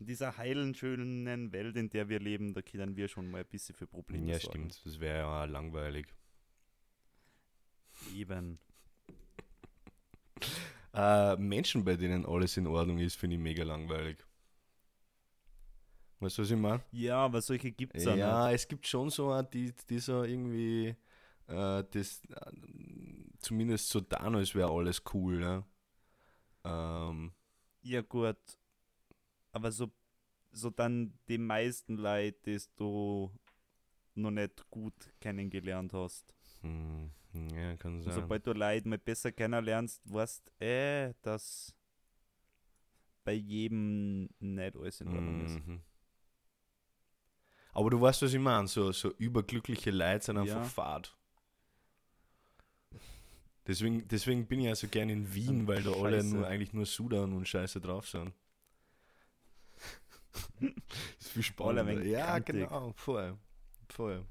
In 0.00 0.06
dieser 0.06 0.36
heilen, 0.36 0.74
schönen 0.74 1.52
Welt, 1.52 1.76
in 1.76 1.90
der 1.90 2.08
wir 2.08 2.18
leben, 2.20 2.54
da 2.54 2.62
können 2.62 2.96
wir 2.96 3.08
schon 3.08 3.30
mal 3.30 3.40
ein 3.42 3.46
bisschen 3.46 3.74
für 3.74 3.86
Probleme 3.86 4.32
ja, 4.32 4.38
sorgen. 4.38 4.70
stimmt, 4.70 4.86
das 4.86 5.00
wäre 5.00 5.18
ja 5.18 5.44
langweilig. 5.44 6.14
Eben. 8.16 8.58
Äh, 10.94 11.36
Menschen, 11.36 11.84
bei 11.84 11.96
denen 11.96 12.26
alles 12.26 12.56
in 12.56 12.66
Ordnung 12.66 12.98
ist, 12.98 13.16
finde 13.16 13.36
ich 13.36 13.42
mega 13.42 13.62
langweilig. 13.64 14.18
Weißt 16.20 16.38
du, 16.38 16.42
was 16.42 16.50
ich 16.50 16.56
meine? 16.56 16.82
Ja, 16.90 17.24
aber 17.24 17.40
solche 17.40 17.70
gibt 17.70 17.96
es 17.96 18.04
ja, 18.04 18.16
Ja, 18.16 18.50
es 18.50 18.66
gibt 18.66 18.86
schon 18.86 19.10
so 19.10 19.30
eine, 19.30 19.46
die, 19.48 19.72
die 19.88 19.98
so 20.00 20.24
irgendwie 20.24 20.96
äh, 21.46 21.84
das 21.90 22.22
äh, 22.30 22.52
zumindest 23.38 23.88
so 23.88 24.00
da 24.00 24.16
als 24.18 24.54
wäre 24.54 24.70
alles 24.70 25.02
cool, 25.14 25.38
ne? 25.38 25.64
Ähm, 26.64 27.32
Ja, 27.82 28.02
gut. 28.02 28.36
Aber 29.52 29.70
so, 29.72 29.90
so 30.52 30.70
dann 30.70 31.12
die 31.28 31.38
meisten 31.38 31.96
Leute, 31.96 32.38
die 32.44 32.58
du 32.76 33.30
noch 34.14 34.30
nicht 34.30 34.68
gut 34.70 34.94
kennengelernt 35.20 35.92
hast. 35.92 36.34
hm, 36.62 37.10
ja, 37.32 37.76
kann 37.76 37.96
Und 37.96 38.02
sein. 38.02 38.14
sobald 38.14 38.46
du 38.46 38.52
Leute 38.52 38.88
mal 38.88 38.98
besser 38.98 39.32
kennenlernst, 39.32 40.02
weißt 40.04 40.50
äh, 40.60 41.12
dass 41.22 41.74
bei 43.24 43.32
jedem 43.34 44.28
nicht 44.40 44.76
alles 44.76 45.00
in 45.00 45.08
Ordnung 45.08 45.44
ist. 45.44 45.54
Mhm. 45.66 45.80
Aber 47.72 47.90
du 47.90 48.00
weißt, 48.00 48.22
was 48.22 48.32
ich 48.32 48.40
meine, 48.40 48.66
so, 48.66 48.90
so 48.92 49.12
überglückliche 49.18 49.90
Leute 49.90 50.24
sind 50.24 50.38
einfach 50.38 50.56
Ja. 50.56 50.64
fad. 50.64 51.14
Deswegen, 53.66 54.08
deswegen 54.08 54.46
bin 54.46 54.60
ich 54.60 54.66
ja 54.66 54.74
so 54.74 54.88
gern 54.88 55.10
in 55.10 55.34
Wien, 55.34 55.66
weil 55.66 55.82
da 55.82 55.90
alle 55.92 56.22
scheiße. 56.22 56.34
nur 56.34 56.46
eigentlich 56.46 56.72
nur 56.72 56.86
Sudan 56.86 57.34
und 57.34 57.46
Scheiße 57.46 57.80
drauf 57.80 58.08
sind. 58.08 58.32
das 60.60 60.70
ist 61.20 61.28
viel 61.28 61.42
Alle 61.58 61.84
spannender. 61.84 62.02
Ja, 62.04 62.40
kantig. 62.40 62.66
genau, 62.68 62.92
voll. 62.96 63.36
Voll. 63.90 64.24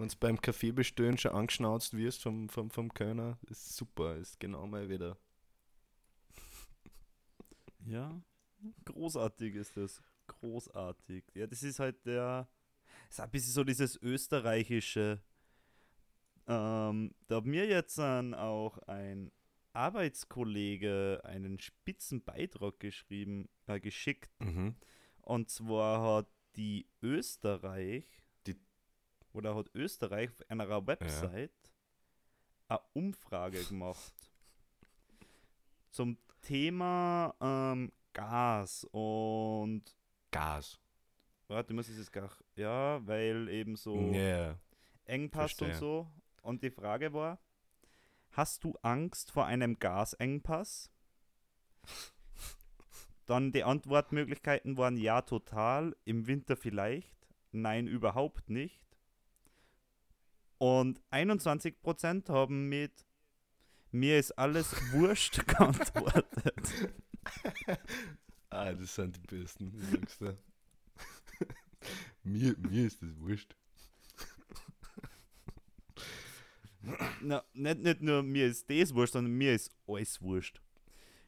Wenn 0.00 0.08
du 0.08 0.16
beim 0.18 0.40
Kaffee 0.40 0.72
bestellen 0.72 1.18
schon 1.18 1.32
angeschnauzt 1.32 1.94
wirst 1.94 2.22
vom, 2.22 2.48
vom, 2.48 2.70
vom 2.70 2.92
Kölner, 2.94 3.38
ist 3.48 3.76
super, 3.76 4.16
ist 4.16 4.40
genau 4.40 4.66
mal 4.66 4.88
wieder. 4.88 5.16
Ja, 7.86 8.22
großartig 8.84 9.54
ist 9.54 9.76
das. 9.76 10.02
Großartig. 10.26 11.24
Ja, 11.34 11.46
das 11.46 11.62
ist 11.62 11.80
halt 11.80 12.04
der. 12.06 12.46
Ist 13.08 13.20
ein 13.20 13.30
bisschen 13.30 13.52
so 13.52 13.64
dieses 13.64 13.96
österreichische. 13.96 15.20
Ähm, 16.46 17.14
da 17.26 17.36
hat 17.36 17.46
mir 17.46 17.66
jetzt 17.66 17.98
dann 17.98 18.34
auch 18.34 18.78
ein 18.86 19.32
Arbeitskollege 19.72 21.20
einen 21.24 21.58
spitzen 21.58 22.22
Beitrag 22.22 22.78
geschrieben, 22.80 23.48
äh, 23.66 23.80
geschickt. 23.80 24.30
Mhm. 24.40 24.76
Und 25.22 25.48
zwar 25.48 26.02
hat 26.02 26.28
die 26.56 26.86
Österreich, 27.02 28.19
oder 29.32 29.54
hat 29.54 29.70
Österreich 29.74 30.30
auf 30.30 30.50
einer 30.50 30.86
Website 30.86 31.50
eine 32.68 32.80
Umfrage 32.94 33.64
gemacht 33.64 34.12
zum 35.90 36.16
Thema 36.42 37.34
ähm, 37.40 37.92
Gas 38.12 38.84
und 38.92 39.82
Gas. 40.30 40.78
warte, 41.48 41.74
muss 41.74 41.88
ich 41.88 41.96
das 41.96 42.10
gar 42.10 42.30
ja, 42.56 43.04
weil 43.06 43.48
eben 43.48 43.76
so 43.76 43.96
Ja. 44.12 44.58
Engpass 45.04 45.52
verstehe. 45.52 45.68
und 45.68 45.74
so. 45.74 46.10
Und 46.42 46.62
die 46.62 46.70
Frage 46.70 47.12
war: 47.12 47.38
Hast 48.30 48.64
du 48.64 48.74
Angst 48.82 49.30
vor 49.32 49.46
einem 49.46 49.78
Gasengpass? 49.78 50.90
Dann 53.26 53.52
die 53.52 53.64
Antwortmöglichkeiten 53.64 54.76
waren 54.76 54.96
ja 54.96 55.22
total, 55.22 55.96
im 56.04 56.26
Winter 56.26 56.56
vielleicht, 56.56 57.28
nein 57.52 57.86
überhaupt 57.86 58.48
nicht. 58.50 58.80
Und 60.60 61.00
21% 61.10 62.28
haben 62.28 62.68
mit 62.68 63.06
mir 63.92 64.18
ist 64.18 64.32
alles 64.32 64.74
wurscht 64.92 65.46
geantwortet. 65.46 66.94
Ah, 68.52 68.72
das 68.72 68.96
sind 68.96 69.16
die 69.16 69.20
Besten, 69.20 69.72
ich 69.72 69.84
sag's 69.90 70.18
dir. 70.18 70.36
mir, 72.24 72.56
mir 72.58 72.86
ist 72.88 73.00
das 73.00 73.16
wurscht. 73.20 73.54
Na, 77.22 77.44
nicht, 77.54 77.78
nicht 77.78 78.00
nur 78.00 78.24
mir 78.24 78.48
ist 78.48 78.68
das 78.68 78.92
wurscht, 78.92 79.12
sondern 79.12 79.34
mir 79.34 79.54
ist 79.54 79.70
alles 79.86 80.20
wurscht. 80.20 80.60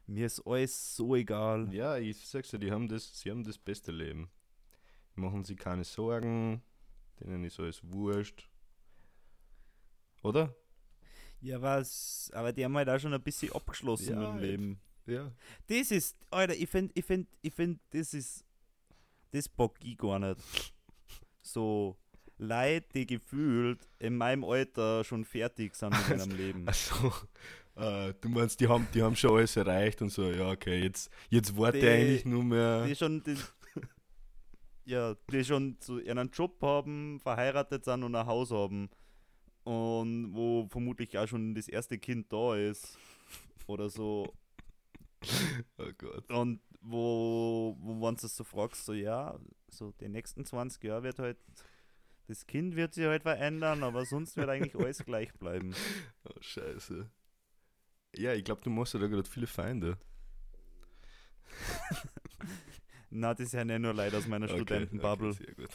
Mir 0.05 0.25
ist 0.25 0.41
alles 0.45 0.97
so 0.97 1.15
egal. 1.15 1.73
Ja, 1.73 1.95
ich 1.97 2.27
sag's 2.27 2.49
dir, 2.49 2.59
die 2.59 2.73
haben 2.73 2.89
das, 2.89 3.17
sie 3.17 3.31
haben 3.31 3.45
das 3.45 3.57
beste 3.57 3.93
Leben. 3.93 4.29
Machen 5.15 5.45
sie 5.45 5.55
keine 5.55 5.85
Sorgen, 5.85 6.61
denen 7.21 7.45
ist 7.45 7.57
alles 7.57 7.79
wurscht. 7.85 8.49
Oder? 10.23 10.55
Ja, 11.41 11.61
was? 11.61 12.31
Aber 12.33 12.51
die 12.53 12.63
haben 12.63 12.75
halt 12.77 12.89
auch 12.89 12.99
schon 12.99 13.13
ein 13.13 13.21
bisschen 13.21 13.51
abgeschlossen 13.51 14.13
Ja, 14.19 14.31
im 14.31 14.37
Leben. 14.39 14.81
Ja. 15.05 15.31
Das 15.67 15.91
ist, 15.91 16.17
Alter, 16.31 16.55
ich 16.55 16.69
finde, 16.69 16.93
ich 16.95 17.03
finde, 17.05 17.27
ich 17.41 17.53
finde, 17.53 17.79
das 17.91 18.13
ist, 18.13 18.45
das 19.31 19.49
bock 19.49 19.75
ich 19.83 19.97
gar 19.97 20.17
nicht. 20.19 20.39
So, 21.41 21.97
Leute, 22.37 22.87
die 22.93 23.05
gefühlt 23.05 23.79
in 23.99 24.15
meinem 24.15 24.45
Alter 24.45 25.03
schon 25.03 25.25
fertig 25.25 25.75
sind 25.75 25.91
mit 25.91 26.17
ihrem 26.17 26.31
Leben. 26.37 26.67
Also, 26.67 27.11
äh, 27.75 28.13
du 28.21 28.29
meinst, 28.29 28.59
die 28.61 28.67
haben, 28.69 28.87
die 28.93 29.03
haben 29.03 29.15
schon 29.17 29.35
alles 29.35 29.57
erreicht 29.57 30.01
und 30.01 30.09
so, 30.09 30.31
ja, 30.31 30.49
okay, 30.51 30.83
jetzt, 30.83 31.09
jetzt 31.29 31.57
warte 31.57 31.79
Die- 31.79 31.87
eigentlich 31.89 32.23
nur 32.25 32.43
mehr. 32.45 32.85
Die 32.85 32.95
schon, 32.95 33.21
die, 33.23 33.35
ja, 34.85 35.15
die 35.29 35.43
schon 35.43 35.75
so 35.81 35.99
ihren 35.99 36.29
Job 36.31 36.61
haben, 36.61 37.19
verheiratet 37.19 37.83
sind 37.83 38.03
und 38.03 38.15
ein 38.15 38.25
Haus 38.25 38.51
haben. 38.51 38.89
Und 39.63 40.33
wo 40.33 40.67
vermutlich 40.67 41.17
auch 41.17 41.27
schon 41.27 41.55
das 41.55 41.67
erste 41.67 41.97
Kind 41.97 42.31
da 42.31 42.55
ist. 42.55 42.97
Oder 43.67 43.89
so. 43.89 44.33
Oh 45.77 45.91
Gott. 45.97 46.29
Und 46.31 46.59
wo, 46.81 47.77
wo 47.79 48.05
wenn 48.05 48.15
du 48.15 48.25
es 48.25 48.35
so 48.35 48.43
fragst, 48.43 48.85
so 48.85 48.93
ja, 48.93 49.39
so 49.69 49.91
die 49.91 50.09
nächsten 50.09 50.45
20 50.45 50.83
Jahre 50.83 51.03
wird 51.03 51.19
halt, 51.19 51.37
das 52.27 52.45
Kind 52.45 52.75
wird 52.75 52.93
sich 52.93 53.05
halt 53.05 53.23
verändern, 53.23 53.83
aber 53.83 54.05
sonst 54.05 54.35
wird 54.35 54.49
eigentlich 54.49 54.75
alles 54.75 55.03
gleich 55.05 55.33
bleiben. 55.33 55.73
Oh, 56.25 56.39
scheiße. 56.39 57.09
Ja, 58.15 58.33
ich 58.33 58.45
glaube, 58.45 58.61
du 58.61 58.69
machst 58.69 58.93
ja 58.93 58.99
da 59.01 59.07
gerade 59.07 59.27
viele 59.27 59.45
Feinde. 59.47 59.97
Na, 63.09 63.33
das 63.33 63.51
sind 63.51 63.69
ja 63.69 63.77
nur 63.77 63.93
Leute 63.93 64.17
aus 64.17 64.25
meiner 64.25 64.45
Okay, 64.45 64.55
Studentenbubble. 64.55 65.31
Okay, 65.31 65.43
sehr 65.45 65.55
gut. 65.55 65.69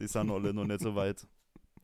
Die 0.00 0.08
sind 0.08 0.28
alle 0.30 0.52
noch 0.52 0.64
nicht 0.64 0.80
so 0.80 0.96
weit. 0.96 1.24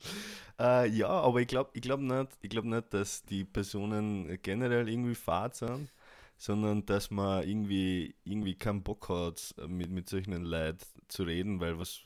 Äh, 0.60 0.88
ja, 0.88 1.08
aber 1.08 1.40
ich 1.40 1.46
glaube 1.46 1.70
ich 1.74 1.82
glaub 1.82 2.00
nicht, 2.00 2.36
ich 2.42 2.50
glaub 2.50 2.64
nicht, 2.64 2.92
dass 2.92 3.22
die 3.22 3.44
Personen 3.44 4.40
generell 4.42 4.88
irgendwie 4.88 5.14
fad 5.14 5.54
sind, 5.54 5.92
sondern 6.36 6.84
dass 6.86 7.10
man 7.10 7.48
irgendwie, 7.48 8.14
irgendwie 8.24 8.54
keinen 8.56 8.82
Bock 8.82 9.08
hat, 9.08 9.54
mit, 9.68 9.90
mit 9.90 10.08
solchen 10.08 10.32
Leuten 10.44 10.78
zu 11.08 11.24
reden, 11.24 11.60
weil 11.60 11.78
was. 11.78 12.02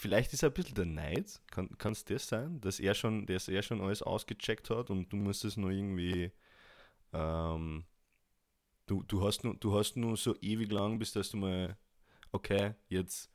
Vielleicht 0.00 0.32
ist 0.32 0.44
ein 0.44 0.52
bisschen 0.52 0.76
der 0.76 0.86
Neid, 0.86 1.40
kann 1.50 1.92
es 1.92 2.04
das 2.04 2.28
sein, 2.28 2.60
dass 2.60 2.78
er 2.78 2.94
schon, 2.94 3.26
dass 3.26 3.48
er 3.48 3.62
schon 3.62 3.80
alles 3.80 4.02
ausgecheckt 4.02 4.70
hat 4.70 4.90
und 4.90 5.12
du 5.12 5.16
musst 5.16 5.44
es 5.44 5.56
nur 5.56 5.70
irgendwie. 5.70 6.30
Ähm, 7.12 7.84
du, 8.86 9.02
du, 9.04 9.24
hast 9.26 9.44
nur, 9.44 9.54
du 9.56 9.76
hast 9.78 9.96
nur 9.96 10.16
so 10.16 10.36
ewig 10.40 10.70
lang, 10.72 10.98
bis 10.98 11.12
dass 11.12 11.30
du 11.30 11.36
mal, 11.38 11.76
okay, 12.32 12.74
jetzt 12.88 13.30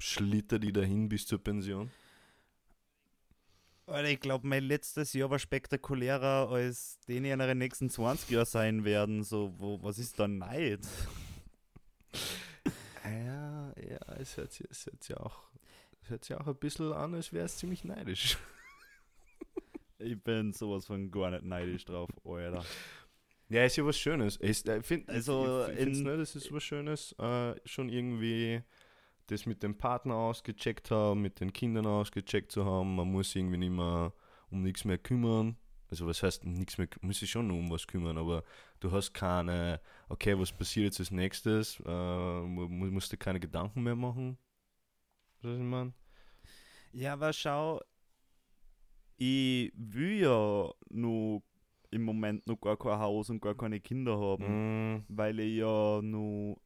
schlitter 0.00 0.58
die 0.58 0.72
dahin 0.72 1.08
bis 1.08 1.26
zur 1.26 1.42
Pension. 1.42 1.90
Alter, 3.86 4.08
ich 4.10 4.20
glaube, 4.20 4.46
mein 4.46 4.64
letztes 4.64 5.12
Jahr 5.12 5.30
war 5.30 5.38
spektakulärer, 5.38 6.48
als 6.50 6.98
den 7.06 7.24
in 7.24 7.38
den 7.38 7.58
nächsten 7.58 7.88
20 7.88 8.30
Jahren 8.30 8.44
sein 8.46 8.84
werden. 8.84 9.22
So, 9.22 9.54
wo, 9.58 9.80
was 9.82 9.98
ist 9.98 10.18
da 10.18 10.26
Neid? 10.28 10.80
Ja, 13.04 13.72
ja, 13.80 13.98
es 14.18 14.36
hört 14.36 14.50
sich, 14.52 14.66
es 14.68 14.86
hört 14.86 15.04
sich 15.04 15.16
auch, 15.16 15.44
es 16.02 16.10
hört 16.10 16.24
sich 16.24 16.36
auch 16.36 16.46
ein 16.48 16.56
bisschen 16.56 16.92
an, 16.92 17.14
als 17.14 17.32
wäre 17.32 17.44
es 17.46 17.56
ziemlich 17.56 17.84
neidisch. 17.84 18.36
Ich 19.98 20.22
bin 20.22 20.52
sowas 20.52 20.84
von 20.86 21.10
gar 21.10 21.30
nicht 21.30 21.44
neidisch 21.44 21.86
drauf, 21.86 22.10
Alter. 22.24 22.62
Ja, 23.48 23.64
ist 23.64 23.76
ja 23.76 23.86
was 23.86 23.98
Schönes. 23.98 24.38
Ich, 24.42 24.66
ich 24.66 24.84
finde, 24.86 25.10
Also, 25.10 25.66
ich, 25.68 25.72
ich 25.74 25.78
in- 25.86 26.02
nicht, 26.02 26.06
es 26.06 26.36
ist 26.36 26.52
was 26.52 26.62
Schönes, 26.64 27.12
äh, 27.18 27.54
schon 27.64 27.88
irgendwie 27.88 28.60
das 29.28 29.46
mit 29.46 29.62
dem 29.62 29.76
Partner 29.78 30.14
ausgecheckt 30.16 30.90
haben, 30.90 31.22
mit 31.22 31.40
den 31.40 31.52
Kindern 31.52 31.86
ausgecheckt 31.86 32.52
zu 32.52 32.64
haben. 32.64 32.96
Man 32.96 33.10
muss 33.10 33.34
irgendwie 33.34 33.58
nicht 33.58 33.70
mehr 33.72 34.12
um 34.50 34.62
nichts 34.62 34.84
mehr 34.84 34.98
kümmern. 34.98 35.56
Also 35.90 36.06
was 36.06 36.22
heißt 36.22 36.44
nichts 36.44 36.78
mehr, 36.78 36.88
muss 37.00 37.20
sich 37.20 37.30
schon 37.30 37.50
um 37.50 37.70
was 37.70 37.86
kümmern, 37.86 38.18
aber 38.18 38.42
du 38.80 38.90
hast 38.90 39.12
keine, 39.14 39.80
okay, 40.08 40.38
was 40.38 40.52
passiert 40.52 40.86
jetzt 40.86 41.00
als 41.00 41.10
nächstes, 41.12 41.80
äh, 41.86 42.40
mu- 42.42 42.68
mu- 42.68 42.90
musst 42.90 43.12
du 43.12 43.16
keine 43.16 43.38
Gedanken 43.40 43.82
mehr 43.82 43.94
machen. 43.96 44.36
Was 45.42 45.56
ich 45.56 45.62
meine? 45.62 45.94
Ja, 46.92 47.12
aber 47.12 47.32
schau, 47.32 47.80
ich 49.16 49.72
will 49.76 50.20
ja 50.20 50.70
nur 50.90 51.42
im 51.90 52.02
Moment 52.04 52.46
noch 52.46 52.60
gar 52.60 52.76
kein 52.76 52.98
Haus 52.98 53.30
und 53.30 53.40
gar 53.40 53.54
keine 53.56 53.80
Kinder 53.80 54.18
haben, 54.18 54.62
Mm, 54.62 55.06
weil 55.08 55.38
ich 55.40 55.58
ja 55.58 56.00
nur 56.02 56.58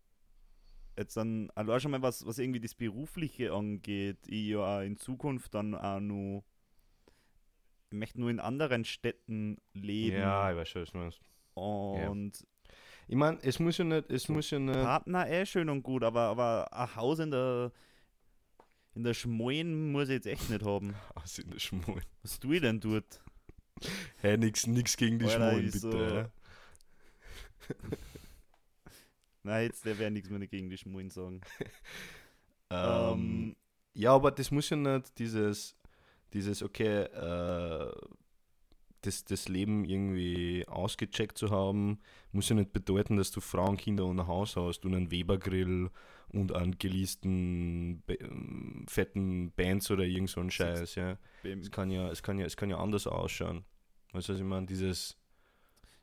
jetzt 1.00 1.16
dann 1.16 1.50
allein 1.54 1.80
schon 1.80 1.90
mal 1.90 2.02
was, 2.02 2.24
was 2.26 2.38
irgendwie 2.38 2.60
das 2.60 2.74
Berufliche 2.74 3.52
angeht, 3.52 4.18
ich 4.28 4.48
ja 4.48 4.82
in 4.82 4.96
Zukunft 4.96 5.54
dann 5.54 5.74
auch 5.74 6.00
nur 6.00 6.44
ich 7.92 7.98
möchte 7.98 8.20
nur 8.20 8.30
in 8.30 8.38
anderen 8.38 8.84
Städten 8.84 9.58
leben 9.74 10.16
ja, 10.18 10.50
ich 10.52 10.56
weiß 10.56 10.68
schon, 10.68 10.82
was 10.82 10.92
du 10.92 10.98
meinst. 10.98 11.20
und 11.54 12.46
Ich 13.08 13.16
meine, 13.16 13.38
es 13.42 13.58
muss 13.58 13.78
ja 13.78 13.84
nicht, 13.84 14.08
es 14.10 14.28
muss 14.28 14.48
ja 14.50 14.60
nicht. 14.60 14.74
Partner 14.74 15.28
eh 15.28 15.44
schön 15.44 15.68
und 15.68 15.82
gut, 15.82 16.04
aber, 16.04 16.20
aber 16.28 16.72
ein 16.72 16.94
Haus 16.94 17.18
in 17.18 17.32
der 17.32 17.72
in 18.94 19.02
der 19.04 19.14
Schmoyen 19.14 19.90
muss 19.92 20.08
ich 20.08 20.14
jetzt 20.14 20.26
echt 20.26 20.50
nicht 20.50 20.64
haben. 20.64 20.94
Aus 21.14 21.38
in 21.38 21.50
der 21.50 21.58
Schmoll. 21.60 22.00
Was 22.22 22.38
tue 22.40 22.56
ich 22.56 22.60
denn 22.60 22.78
dort? 22.80 23.22
Hey, 24.18 24.36
nix, 24.36 24.66
nix 24.66 24.96
gegen 24.96 25.18
die 25.18 25.24
Alter, 25.26 25.36
Schmollen, 25.50 25.66
ich 25.66 25.72
bitte. 25.72 25.90
so- 25.90 26.14
ja. 26.14 26.30
Nein, 29.42 29.64
jetzt 29.66 29.84
der 29.84 29.98
wäre 29.98 30.10
nichts 30.10 30.28
mehr 30.30 30.46
gegen 30.46 30.70
die 30.70 30.78
Schmoyen 30.78 31.10
sagen. 31.10 31.40
Ähm, 32.72 32.78
Ähm, 32.78 33.56
ja, 33.94 34.12
aber 34.14 34.30
das 34.30 34.52
muss 34.52 34.70
ja 34.70 34.76
nicht 34.76 35.18
dieses, 35.18 35.74
dieses 36.32 36.62
okay, 36.62 37.02
äh, 37.02 37.92
das, 39.02 39.24
das 39.24 39.48
Leben 39.48 39.84
irgendwie 39.84 40.64
ausgecheckt 40.68 41.38
zu 41.38 41.50
haben, 41.50 42.00
muss 42.32 42.48
ja 42.50 42.54
nicht 42.54 42.72
bedeuten, 42.72 43.16
dass 43.16 43.30
du 43.30 43.40
Frauen, 43.40 43.76
Kinder 43.76 44.04
und 44.04 44.20
ein 44.20 44.26
Haus 44.26 44.56
hast 44.56 44.84
und 44.84 44.94
einen 44.94 45.10
Webergrill 45.10 45.90
und 46.28 46.52
einen 46.54 46.78
geleasten, 46.78 48.02
be- 48.06 48.14
ähm, 48.20 48.84
fetten 48.88 49.52
Bands 49.52 49.90
oder 49.90 50.04
irgend 50.04 50.28
so 50.30 50.40
ein 50.40 50.50
Scheiß, 50.50 50.94
ja. 50.96 51.18
Es 51.62 51.70
kann 51.70 51.90
ja, 51.90 52.08
es 52.10 52.22
kann 52.22 52.38
ja, 52.38 52.46
es 52.46 52.56
kann 52.56 52.70
ja 52.70 52.78
anders 52.78 53.06
ausschauen. 53.06 53.64
Weißt 54.12 54.28
du, 54.28 54.32
was 54.34 54.38
ich 54.40 54.46
meine? 54.46 54.66
Dieses, 54.66 55.16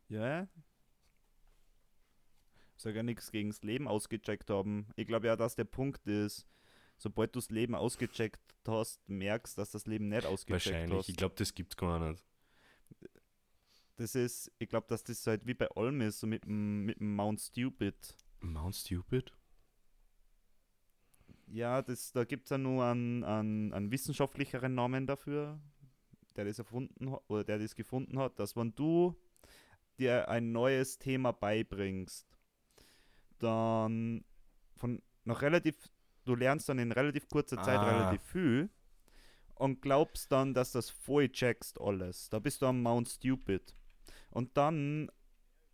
Ja. 0.09 0.47
Sag 2.77 2.95
ja 2.95 3.03
nichts 3.03 3.31
gegen 3.31 3.49
das 3.49 3.63
Leben 3.63 3.87
ausgecheckt 3.87 4.49
haben. 4.51 4.87
Ich 4.95 5.07
glaube 5.07 5.27
ja, 5.27 5.35
dass 5.35 5.55
der 5.55 5.65
Punkt 5.65 6.05
ist, 6.05 6.47
sobald 6.97 7.35
du 7.35 7.39
das 7.39 7.49
Leben 7.49 7.73
ausgecheckt 7.73 8.39
hast, 8.67 9.07
merkst, 9.09 9.57
dass 9.57 9.71
das 9.71 9.87
Leben 9.87 10.09
nicht 10.09 10.25
ausgecheckt 10.25 10.67
wahrscheinlich, 10.67 10.97
hast. 10.99 11.09
ich 11.09 11.15
glaube, 11.15 11.35
das 11.37 11.53
gibt's 11.53 11.75
gar 11.75 11.99
nicht. 11.99 12.23
das 13.95 14.13
ist, 14.13 14.51
ich 14.59 14.69
glaube, 14.69 14.85
dass 14.87 15.03
das 15.03 15.25
halt 15.25 15.47
wie 15.47 15.55
bei 15.55 15.69
Olm 15.75 16.01
ist, 16.01 16.19
so 16.19 16.27
mit 16.27 16.45
dem, 16.45 16.85
mit 16.85 16.99
dem 16.99 17.15
Mount 17.15 17.41
Stupid. 17.41 18.15
Mount 18.41 18.75
Stupid? 18.75 19.33
Ja, 21.47 21.81
das, 21.81 22.11
da 22.11 22.25
gibt 22.25 22.45
es 22.45 22.49
ja 22.51 22.57
nur 22.57 22.85
einen, 22.85 23.23
einen, 23.23 23.73
einen 23.73 23.91
wissenschaftlicheren 23.91 24.75
Namen 24.75 25.07
dafür, 25.07 25.59
der 26.35 26.45
das 26.45 26.59
erfunden 26.59 27.11
hat, 27.11 27.23
oder 27.27 27.43
der 27.43 27.57
das 27.57 27.73
gefunden 27.73 28.19
hat, 28.19 28.37
dass 28.37 28.55
wenn 28.55 28.75
du 28.75 29.15
dir 29.97 30.29
ein 30.29 30.51
neues 30.51 30.99
Thema 30.99 31.31
beibringst, 31.31 32.36
dann 33.39 34.23
von 34.77 35.01
noch 35.25 35.41
relativ, 35.41 35.75
du 36.25 36.35
lernst 36.35 36.69
dann 36.69 36.79
in 36.79 36.91
relativ 36.91 37.27
kurzer 37.29 37.61
Zeit 37.61 37.79
Ah. 37.79 38.09
relativ 38.09 38.21
viel 38.23 38.69
und 39.55 39.81
glaubst 39.81 40.31
dann, 40.31 40.53
dass 40.53 40.71
das 40.71 40.89
voll 40.89 41.29
checkst 41.29 41.79
alles. 41.81 42.29
Da 42.29 42.39
bist 42.39 42.61
du 42.61 42.65
am 42.67 42.81
Mount 42.81 43.09
Stupid. 43.09 43.75
Und 44.31 44.55
dann 44.55 45.09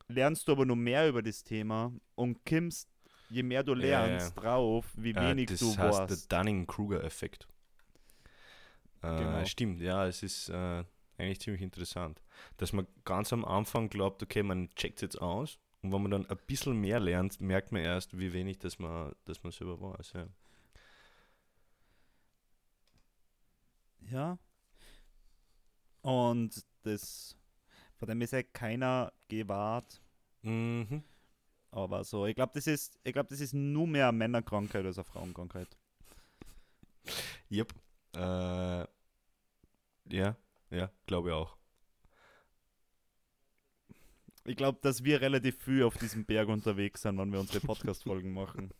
lernst 0.08 0.48
du 0.48 0.54
aber 0.54 0.66
noch 0.66 0.76
mehr 0.76 1.08
über 1.10 1.22
das 1.22 1.44
Thema 1.44 1.92
und 2.16 2.46
kommst, 2.46 2.90
je 3.30 3.44
mehr 3.44 3.64
du 3.64 3.74
Ja, 3.74 3.80
ja. 4.08 4.08
lernst, 4.08 4.38
drauf, 4.38 4.86
wie 4.96 5.12
Äh, 5.12 5.20
wenig 5.30 5.50
das 5.50 5.60
du 5.60 5.76
heißt 5.78 6.00
weißt. 6.10 6.32
der 6.32 6.40
Dunning-Kruger-Effekt. 6.40 7.48
Äh, 9.02 9.18
Genau. 9.18 9.46
Stimmt, 9.46 9.82
ja, 9.82 10.08
es 10.08 10.24
ist 10.24 10.50
äh, 10.50 10.84
eigentlich 11.18 11.42
ziemlich 11.42 11.62
interessant, 11.62 12.22
dass 12.58 12.74
man 12.74 12.88
ganz 13.06 13.34
am 13.34 13.44
Anfang 13.46 13.90
glaubt, 13.90 14.24
okay, 14.24 14.44
man 14.44 14.70
checkt 14.76 15.02
jetzt 15.02 15.22
aus 15.22 15.60
und 15.84 15.92
wenn 15.92 16.02
man 16.02 16.12
dann 16.12 16.26
ein 16.26 16.38
bisschen 16.48 16.80
mehr 16.80 17.00
lernt, 17.02 17.42
merkt 17.42 17.74
man 17.74 17.82
erst, 17.82 18.18
wie 18.18 18.32
wenig 18.32 18.58
das 18.58 18.80
man, 18.80 19.14
dass 19.26 19.44
man 19.44 19.52
selber 19.52 19.80
weiß. 19.82 20.14
Ja. 20.14 20.28
Ja. 24.10 24.38
Und 26.02 26.66
das, 26.84 27.36
von 27.96 28.08
dem 28.08 28.22
ist 28.22 28.32
ja 28.32 28.44
keiner 28.44 29.12
gewahrt. 29.28 30.02
Mhm. 30.42 31.04
Aber 31.72 32.04
so, 32.06 32.28
ich 32.28 32.36
glaube, 32.36 32.54
das 32.54 32.68
ist, 32.68 32.98
ich 33.04 33.12
glaube, 33.12 33.30
das 33.30 33.42
ist 33.42 33.54
nur 33.54 33.88
mehr 33.88 34.08
eine 34.08 34.18
Männerkrankheit 34.18 34.86
als 34.86 34.98
eine 34.98 35.06
Frauenkrankheit. 35.06 35.76
Yep. 37.52 37.74
Äh, 38.16 38.86
ja, 40.10 40.38
ja, 40.70 40.92
glaube 41.08 41.30
ich 41.30 41.36
auch. 41.36 41.58
Ich 44.46 44.58
glaube, 44.58 44.80
dass 44.82 45.04
wir 45.04 45.22
relativ 45.22 45.58
viel 45.64 45.84
auf 45.84 45.98
diesem 45.98 46.26
Berg 46.26 46.50
unterwegs 46.50 47.02
sind, 47.04 47.18
wenn 47.18 47.32
wir 47.32 47.40
unsere 47.40 47.62
Podcast-Folgen 47.66 48.34
machen. 48.34 48.72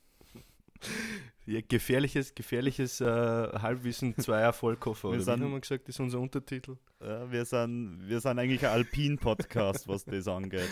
Ja, 1.46 1.62
gefährliches, 1.62 2.36
gefährliches 2.36 3.00
äh, 3.00 3.06
Halbwissen 3.06 4.18
zweier 4.18 4.52
Vollkoffer. 4.52 5.10
Wir 5.10 5.16
Oder 5.16 5.24
sind- 5.24 5.42
haben 5.44 5.52
wir 5.54 5.62
gesagt, 5.62 5.88
das 5.88 5.96
ist 5.96 6.00
unser 6.02 6.20
Untertitel? 6.20 6.78
Ja, 7.02 7.32
wir, 7.32 7.46
sind, 7.46 8.02
wir 8.08 8.20
sind 8.20 8.40
eigentlich 8.40 8.66
ein 8.66 8.74
Alpin-Podcast, 8.74 9.88
was 9.88 10.04
das 10.06 10.28
angeht. 10.28 10.70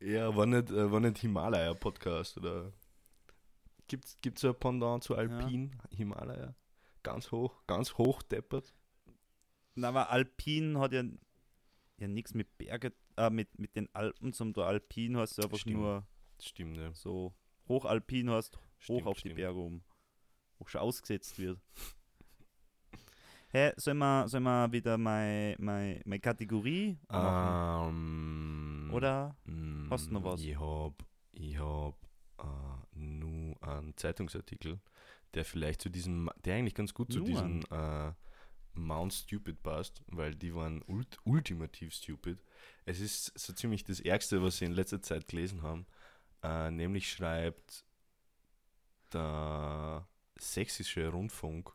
Ja, 0.00 0.34
war 0.36 0.46
nicht, 0.46 0.70
äh, 0.70 0.90
war 0.92 1.00
nicht 1.00 1.18
Himalaya-Podcast 1.18 2.36
oder 2.38 2.72
gibt's 3.88 4.16
gibt's 4.20 4.44
ein 4.44 4.54
Pendant 4.54 5.02
zu 5.02 5.16
Alpin, 5.16 5.74
Himalaya? 5.90 6.54
Ganz 7.02 7.32
hoch, 7.32 7.62
ganz 7.66 7.94
hoch 7.94 8.22
deppert. 8.22 8.74
Na, 9.74 9.88
aber 9.88 10.10
Alpin 10.10 10.78
hat 10.78 10.92
ja, 10.92 11.02
ja 11.98 12.08
nichts 12.08 12.34
mit 12.34 12.56
Berge, 12.58 12.92
äh, 13.16 13.30
mit, 13.30 13.58
mit 13.58 13.76
den 13.76 13.88
Alpen 13.94 14.32
zum 14.32 14.52
da 14.52 14.62
Alpin 14.62 15.16
heißt 15.16 15.38
ja 15.38 15.44
einfach 15.44 15.58
Stimmt. 15.58 15.76
nur 15.76 16.06
stimmt, 16.40 16.76
ja. 16.76 16.92
so 16.94 17.34
Hochalpin 17.68 18.30
heißt 18.30 18.56
hoch 18.56 18.60
Stimmt, 18.78 19.06
auf 19.06 19.16
die 19.16 19.20
stimmt. 19.20 19.36
Berge 19.36 19.58
um. 19.58 19.82
Wo 20.58 20.66
schon 20.66 20.80
ausgesetzt 20.80 21.38
wird. 21.38 21.60
Hä, 23.50 23.72
sollen 23.76 23.98
wir, 23.98 24.28
sollen 24.28 24.44
wir 24.44 24.70
wieder 24.72 24.98
meine 24.98 25.56
mein, 25.58 26.02
mein 26.04 26.20
Kategorie 26.20 26.98
machen? 27.08 27.88
Ähm, 27.90 28.90
Oder? 28.92 29.36
mm, 29.44 29.86
hast 29.90 30.08
du 30.08 30.12
noch 30.12 30.24
was? 30.24 30.42
Ich 30.42 30.58
hab, 30.58 31.02
ich 31.32 31.58
hab 31.58 31.96
äh, 32.38 32.98
nur 32.98 33.56
einen 33.62 33.96
Zeitungsartikel, 33.96 34.80
der 35.32 35.44
vielleicht 35.46 35.80
zu 35.80 35.88
diesem, 35.88 36.28
der 36.44 36.56
eigentlich 36.56 36.74
ganz 36.74 36.92
gut 36.92 37.10
zu 37.10 37.20
Nur 37.20 37.26
diesem 37.28 37.60
äh, 37.70 38.12
Mount 38.78 39.12
Stupid 39.12 39.62
passt, 39.62 40.02
weil 40.06 40.34
die 40.34 40.54
waren 40.54 40.82
ult 40.86 41.18
ultimativ 41.24 41.94
stupid. 41.94 42.38
Es 42.84 43.00
ist 43.00 43.38
so 43.38 43.52
ziemlich 43.52 43.84
das 43.84 44.00
Ärgste, 44.00 44.42
was 44.42 44.58
sie 44.58 44.64
in 44.64 44.72
letzter 44.72 45.02
Zeit 45.02 45.28
gelesen 45.28 45.62
haben. 45.62 45.86
Äh, 46.42 46.70
nämlich 46.70 47.10
schreibt 47.10 47.84
der 49.12 50.06
sächsische 50.38 51.08
Rundfunk, 51.08 51.72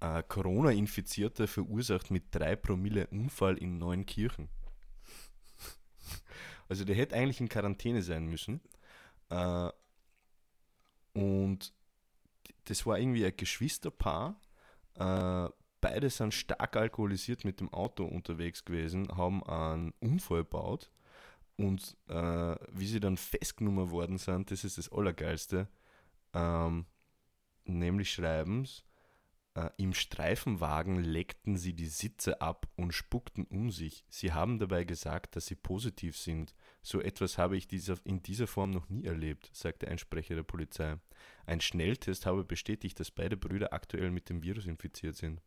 äh, 0.00 0.22
Corona-Infizierte 0.22 1.46
verursacht 1.46 2.10
mit 2.10 2.34
3 2.34 2.56
Promille 2.56 3.06
Unfall 3.08 3.58
in 3.58 3.78
Neunkirchen. 3.78 4.48
Also 6.68 6.84
der 6.84 6.96
hätte 6.96 7.14
eigentlich 7.16 7.40
in 7.40 7.50
Quarantäne 7.50 8.02
sein 8.02 8.26
müssen. 8.26 8.62
Äh, 9.28 9.68
und 11.12 11.74
das 12.64 12.86
war 12.86 12.98
irgendwie 12.98 13.26
ein 13.26 13.36
Geschwisterpaar. 13.36 14.40
Äh, 14.94 15.48
beide 15.82 16.08
sind 16.08 16.32
stark 16.32 16.76
alkoholisiert 16.76 17.44
mit 17.44 17.60
dem 17.60 17.70
Auto 17.74 18.06
unterwegs 18.06 18.64
gewesen, 18.64 19.14
haben 19.14 19.42
einen 19.42 19.92
Unfall 20.00 20.44
gebaut. 20.44 20.90
Und 21.56 21.98
äh, 22.08 22.56
wie 22.72 22.86
sie 22.86 23.00
dann 23.00 23.18
festgenommen 23.18 23.90
worden 23.90 24.16
sind, 24.16 24.50
das 24.50 24.64
ist 24.64 24.78
das 24.78 24.90
Allergeilste. 24.90 25.68
Ähm, 26.32 26.86
nämlich 27.66 28.10
schreiben 28.10 28.64
sie, 28.64 28.82
äh, 29.54 29.68
Im 29.76 29.92
Streifenwagen 29.92 31.04
leckten 31.04 31.56
sie 31.56 31.74
die 31.74 31.86
Sitze 31.86 32.40
ab 32.40 32.68
und 32.76 32.94
spuckten 32.94 33.44
um 33.44 33.70
sich. 33.70 34.04
Sie 34.08 34.32
haben 34.32 34.58
dabei 34.58 34.84
gesagt, 34.84 35.36
dass 35.36 35.46
sie 35.46 35.56
positiv 35.56 36.16
sind. 36.16 36.54
So 36.80 37.00
etwas 37.00 37.36
habe 37.36 37.56
ich 37.56 37.68
dieser, 37.68 37.96
in 38.04 38.22
dieser 38.22 38.46
Form 38.46 38.70
noch 38.70 38.88
nie 38.88 39.04
erlebt, 39.04 39.50
sagte 39.52 39.88
ein 39.88 39.98
Sprecher 39.98 40.36
der 40.36 40.42
Polizei. 40.42 40.96
Ein 41.44 41.60
Schnelltest 41.60 42.24
habe 42.24 42.44
bestätigt, 42.44 42.98
dass 42.98 43.10
beide 43.10 43.36
Brüder 43.36 43.74
aktuell 43.74 44.10
mit 44.10 44.30
dem 44.30 44.42
Virus 44.42 44.66
infiziert 44.66 45.16
sind. 45.16 45.42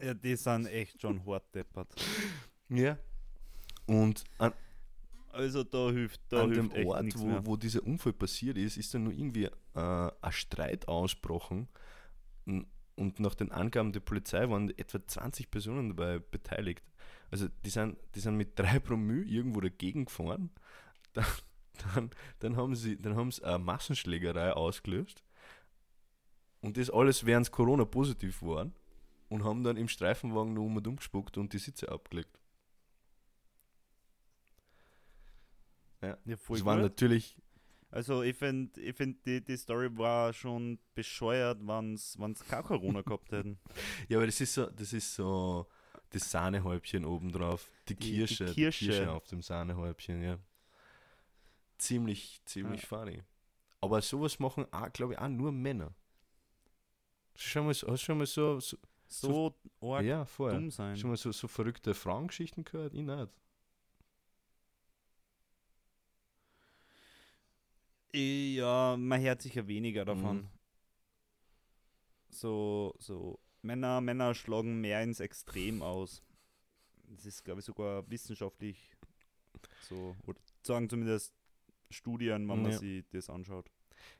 Ja, 0.00 0.14
die 0.14 0.36
sind 0.36 0.66
echt 0.66 1.00
schon 1.00 1.24
hart 1.26 1.54
deppert. 1.54 1.88
Ja. 2.68 2.98
Und 3.86 4.24
an, 4.38 4.52
Also 5.32 5.64
da 5.64 5.90
hilft, 5.90 6.20
da 6.28 6.44
an 6.44 6.52
hilft 6.52 6.76
dem 6.76 6.86
Ort, 6.86 7.18
wo, 7.18 7.26
mehr. 7.26 7.46
wo 7.46 7.56
dieser 7.56 7.82
Unfall 7.84 8.12
passiert 8.12 8.56
ist, 8.58 8.76
ist 8.76 8.92
dann 8.94 9.04
nur 9.04 9.12
irgendwie 9.12 9.44
äh, 9.44 9.50
ein 9.74 10.32
Streit 10.32 10.86
ausgebrochen. 10.88 11.68
N- 12.46 12.66
Und 12.96 13.20
nach 13.20 13.34
den 13.34 13.50
Angaben 13.52 13.92
der 13.92 14.00
Polizei 14.00 14.48
waren 14.48 14.70
etwa 14.76 15.04
20 15.06 15.50
Personen 15.50 15.88
dabei 15.96 16.18
beteiligt. 16.18 16.82
Also 17.30 17.48
die 17.64 17.70
sind, 17.70 17.96
die 18.14 18.20
sind 18.20 18.36
mit 18.36 18.58
drei 18.58 18.78
Promille 18.80 19.24
irgendwo 19.24 19.60
dagegen 19.60 20.04
gefahren. 20.06 20.50
Dann, 21.14 21.24
dann, 21.94 22.10
dann 22.40 22.56
haben 22.56 22.74
sie, 22.76 22.96
dann 23.00 23.16
haben 23.16 23.30
sie 23.32 23.42
eine 23.44 23.58
Massenschlägerei 23.58 24.52
ausgelöst. 24.52 25.22
Und 26.60 26.76
das 26.76 26.90
alles, 26.90 27.24
während 27.24 27.46
sie 27.46 27.52
Corona-positiv 27.52 28.42
waren. 28.42 28.74
Und 29.28 29.44
haben 29.44 29.62
dann 29.62 29.76
im 29.76 29.88
Streifenwagen 29.88 30.54
nur 30.54 30.64
um 30.64 30.76
und 30.76 30.86
um 30.86 30.96
gespuckt 30.96 31.36
und 31.36 31.52
die 31.52 31.58
Sitze 31.58 31.90
abgelegt. 31.90 32.38
Ja, 36.00 36.16
voll 36.36 36.58
Das 36.58 36.64
waren 36.64 36.80
gut. 36.80 36.90
natürlich 36.90 37.36
Also 37.90 38.22
ich 38.22 38.36
finde, 38.36 38.80
ich 38.80 38.94
find, 38.96 39.24
die, 39.26 39.44
die 39.44 39.56
Story 39.56 39.88
war 39.96 40.32
schon 40.32 40.78
bescheuert, 40.94 41.58
wenn 41.66 41.94
es 41.94 42.16
kein 42.48 42.62
Corona 42.62 43.02
gehabt 43.02 43.32
hätten. 43.32 43.58
Ja, 44.08 44.18
aber 44.18 44.26
das 44.26 44.40
ist 44.40 44.54
so, 44.54 44.66
das 44.66 44.92
ist 44.92 45.14
so 45.14 45.66
das 46.10 46.30
Sahnehäubchen 46.30 47.04
obendrauf. 47.04 47.70
Die, 47.88 47.94
Die- 47.96 48.10
die 48.12 48.16
Kirsche, 48.18 48.44
die 48.46 48.54
Kirsche. 48.54 48.86
Kirsche 48.86 49.10
auf 49.12 49.26
dem 49.26 49.42
Sahnehäubchen, 49.42 50.22
ja. 50.22 50.38
Ziemlich, 51.78 52.40
ziemlich 52.44 52.86
funny. 52.86 53.22
Aber 53.80 54.00
sowas 54.02 54.38
machen, 54.38 54.66
glaube 54.92 55.12
ich, 55.14 55.18
auch 55.18 55.28
nur 55.28 55.52
Männer. 55.52 55.94
Schon 57.36 57.66
mal, 57.66 57.70
hast 57.72 57.82
du 57.84 57.96
schon 57.96 58.18
mal 58.18 58.26
so, 58.26 58.58
so 58.58 58.76
So 59.08 59.54
arg 59.80 60.04
ja, 60.04 60.24
vorher. 60.24 60.58
dumm 60.58 60.70
sein. 60.70 60.96
Schon 60.96 61.10
mal 61.10 61.16
so, 61.16 61.32
so 61.32 61.48
verrückte 61.48 61.94
Frauengeschichten 61.94 62.64
gehört? 62.64 62.94
Ich 62.94 63.02
nicht. 63.02 63.28
Ja, 68.14 68.96
man 68.98 69.20
hört 69.20 69.42
sicher 69.42 69.66
weniger 69.66 70.04
davon. 70.04 70.36
Mhm. 70.38 70.48
So, 72.30 72.94
so 72.98 73.38
Männer, 73.62 74.00
Männer 74.00 74.34
schlagen 74.34 74.80
mehr 74.80 75.02
ins 75.02 75.20
Extrem 75.20 75.82
aus. 75.82 76.22
Das 77.08 77.24
ist, 77.26 77.44
glaube 77.44 77.60
ich, 77.60 77.66
sogar 77.66 78.08
wissenschaftlich 78.10 78.94
so, 79.88 80.14
oder 80.26 80.38
sagen 80.62 80.88
zumindest 80.88 81.34
Studien, 81.90 82.48
wenn 82.48 82.62
man 82.62 82.72
Ja. 82.72 82.78
sich 82.78 83.04
das 83.10 83.30
anschaut. 83.30 83.70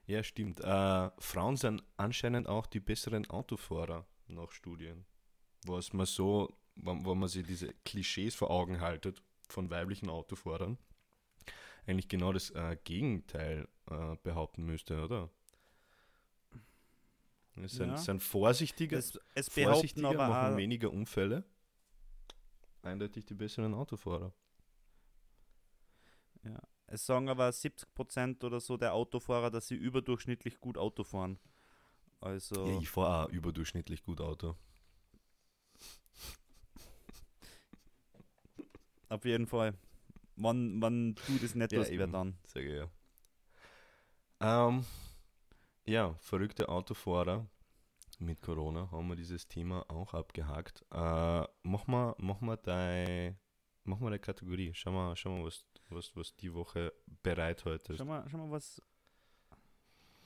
Ja, 0.07 0.23
stimmt. 0.23 0.61
Äh, 0.61 1.11
Frauen 1.19 1.57
sind 1.57 1.83
anscheinend 1.97 2.47
auch 2.49 2.67
die 2.67 2.81
besseren 2.81 3.29
Autofahrer 3.31 4.07
nach 4.29 4.51
Studien. 4.53 5.05
Was 5.67 5.93
man 5.93 6.07
so, 6.07 6.57
wenn, 6.77 7.05
wenn 7.05 7.19
man 7.19 7.29
sich 7.29 7.47
diese 7.47 7.73
Klischees 7.85 8.35
vor 8.35 8.51
Augen 8.51 8.81
haltet 8.81 9.23
von 9.49 9.71
weiblichen 9.71 10.09
Autofahrern, 10.11 10.79
eigentlich 11.87 12.09
genau 12.09 12.33
das 12.33 12.51
äh, 12.51 12.77
Gegenteil 12.85 13.67
äh, 13.91 14.17
behaupten 14.23 14.65
müsste, 14.65 15.03
oder? 15.05 15.31
Es 17.57 17.73
sind, 17.73 17.89
Ja. 17.89 17.97
sind 17.97 18.23
vorsichtiger, 18.23 18.99
Es, 18.99 19.19
es 19.35 19.49
vorsichtiger, 19.49 20.11
aber 20.11 20.29
machen 20.29 20.57
weniger 20.57 20.93
Unfälle. 20.93 21.45
Eindeutig 22.83 23.25
die 23.25 23.35
besseren 23.35 23.75
Autofahrer. 23.75 24.33
ja, 26.45 26.61
es 26.87 27.05
sagen 27.05 27.29
aber 27.29 27.49
70% 27.53 28.45
oder 28.45 28.61
so 28.61 28.77
der 28.77 28.95
Autofahrer, 28.95 29.51
dass 29.51 29.67
sie 29.69 29.75
überdurchschnittlich 29.75 30.61
gut 30.61 30.79
Auto 30.79 31.03
fahren. 31.05 31.39
Also, 32.21 32.67
Ja, 32.67 32.79
ich 32.81 32.89
fahre 32.89 33.27
auch 33.27 33.31
überdurchschnittlich 33.33 34.03
gut 34.03 34.21
Auto. 34.21 34.57
auf 39.09 39.25
jeden 39.25 39.47
Fall. 39.47 39.75
Wann, 40.37 40.81
wann 40.81 41.15
du 41.27 41.39
das 41.39 41.55
nicht 41.55 41.73
Ja, 41.73 41.81
hast, 41.81 41.91
eben. 41.91 42.13
dann? 42.13 42.37
Ich 42.47 42.55
ja. 42.55 42.89
Ähm, 44.41 44.85
ja, 45.87 46.15
verrückte 46.15 46.69
Autofahrer 46.69 47.47
mit 48.21 48.41
Corona 48.43 48.91
haben 48.91 49.09
wir 49.09 49.17
dieses 49.17 49.49
Thema 49.49 49.85
auch 49.89 50.15
abgehakt. 50.15 50.85
Äh, 50.93 51.45
mach 51.63 51.87
mal, 51.87 52.15
mach 52.19 52.41
mal 52.41 52.57
deine, 52.57 53.37
mach 53.85 53.99
mal 53.99 54.11
deine 54.11 54.21
Kategorie. 54.21 54.73
Schau 54.75 54.93
mal, 54.93 55.17
schau 55.17 55.31
mal, 55.31 55.45
was, 55.45 55.65
was, 55.89 56.15
was 56.15 56.37
die 56.37 56.53
Woche 56.53 56.93
bereit 57.23 57.65
heute 57.65 57.95
ist. 57.95 57.99
Schau 57.99 58.05
mal, 58.05 58.25
schau 58.29 58.39
mal 58.39 58.51
was. 58.51 58.81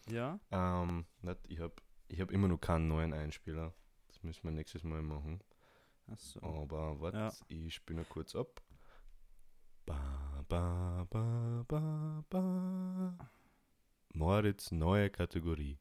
Ja? 0.09 0.39
Ähm, 0.51 1.07
nicht, 1.23 1.39
ich 1.49 1.61
habe 1.61 1.75
ich 2.09 2.21
hab 2.21 2.31
immer 2.31 2.49
noch 2.49 2.59
keinen 2.61 2.89
neuen 2.89 3.13
Einspieler. 3.15 3.73
Das 4.09 4.23
müssen 4.23 4.45
wir 4.45 4.51
nächstes 4.51 4.83
Mal 4.85 5.03
machen. 5.03 5.41
Achso. 6.07 6.41
Aber 6.43 7.01
warte, 7.01 7.17
Ja. 7.19 7.33
ich 7.49 7.75
spiele 7.75 8.01
noch 8.01 8.09
kurz 8.09 8.35
ab. 8.37 8.63
Ba, 9.87 10.45
ba, 10.49 11.07
ba, 11.11 11.65
ba, 11.67 12.25
ba. 12.29 13.31
Moritz, 14.13 14.71
neue 14.73 15.09
Kategorie. 15.11 15.79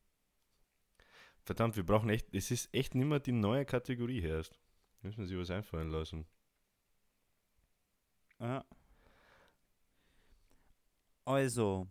Verdammt, 1.44 1.76
wir 1.76 1.86
brauchen 1.86 2.10
echt, 2.10 2.34
es 2.34 2.50
ist 2.52 2.74
echt 2.74 2.96
nicht 2.96 3.06
mehr 3.08 3.20
die 3.20 3.32
neue 3.34 3.66
Kategorie 3.66 4.22
erst. 4.22 4.58
Müssen 5.02 5.20
wir 5.20 5.26
sich 5.28 5.38
was 5.38 5.50
einfallen 5.52 5.90
lassen. 5.90 6.26
Ja. 8.40 8.64
Also, 11.26 11.88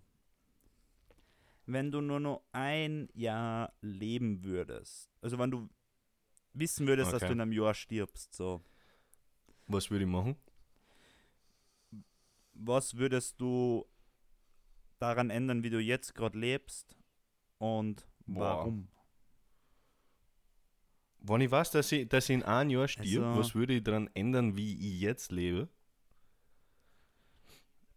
wenn 1.72 1.90
du 1.90 2.00
nur 2.00 2.20
noch 2.20 2.42
ein 2.52 3.08
Jahr 3.14 3.72
leben 3.80 4.42
würdest, 4.44 5.10
also 5.22 5.38
wenn 5.38 5.50
du 5.50 5.68
wissen 6.52 6.86
würdest, 6.86 7.12
dass 7.12 7.22
Okay. 7.22 7.28
du 7.28 7.32
in 7.34 7.40
einem 7.40 7.52
Jahr 7.52 7.74
stirbst, 7.74 8.34
so, 8.34 8.62
Was 9.66 9.90
würde 9.90 10.04
ich 10.04 10.10
machen? 10.10 10.36
was 12.52 12.96
würdest 12.96 13.40
du 13.40 13.86
daran 14.98 15.30
ändern, 15.30 15.62
wie 15.62 15.70
du 15.70 15.80
jetzt 15.80 16.14
gerade 16.14 16.38
lebst 16.38 16.96
und 17.58 18.06
warum? 18.26 18.88
Wenn 21.22 21.40
ich 21.42 21.50
weiß, 21.50 21.70
dass 21.70 21.92
ich, 21.92 22.08
dass 22.08 22.28
ich 22.28 22.34
in 22.34 22.42
einem 22.42 22.70
Jahr 22.70 22.88
stirb, 22.88 23.24
Also- 23.24 23.38
was 23.38 23.54
würde 23.54 23.74
ich 23.74 23.82
daran 23.84 24.10
ändern, 24.14 24.56
wie 24.56 24.74
ich 24.74 25.00
jetzt 25.00 25.32
lebe? 25.32 25.68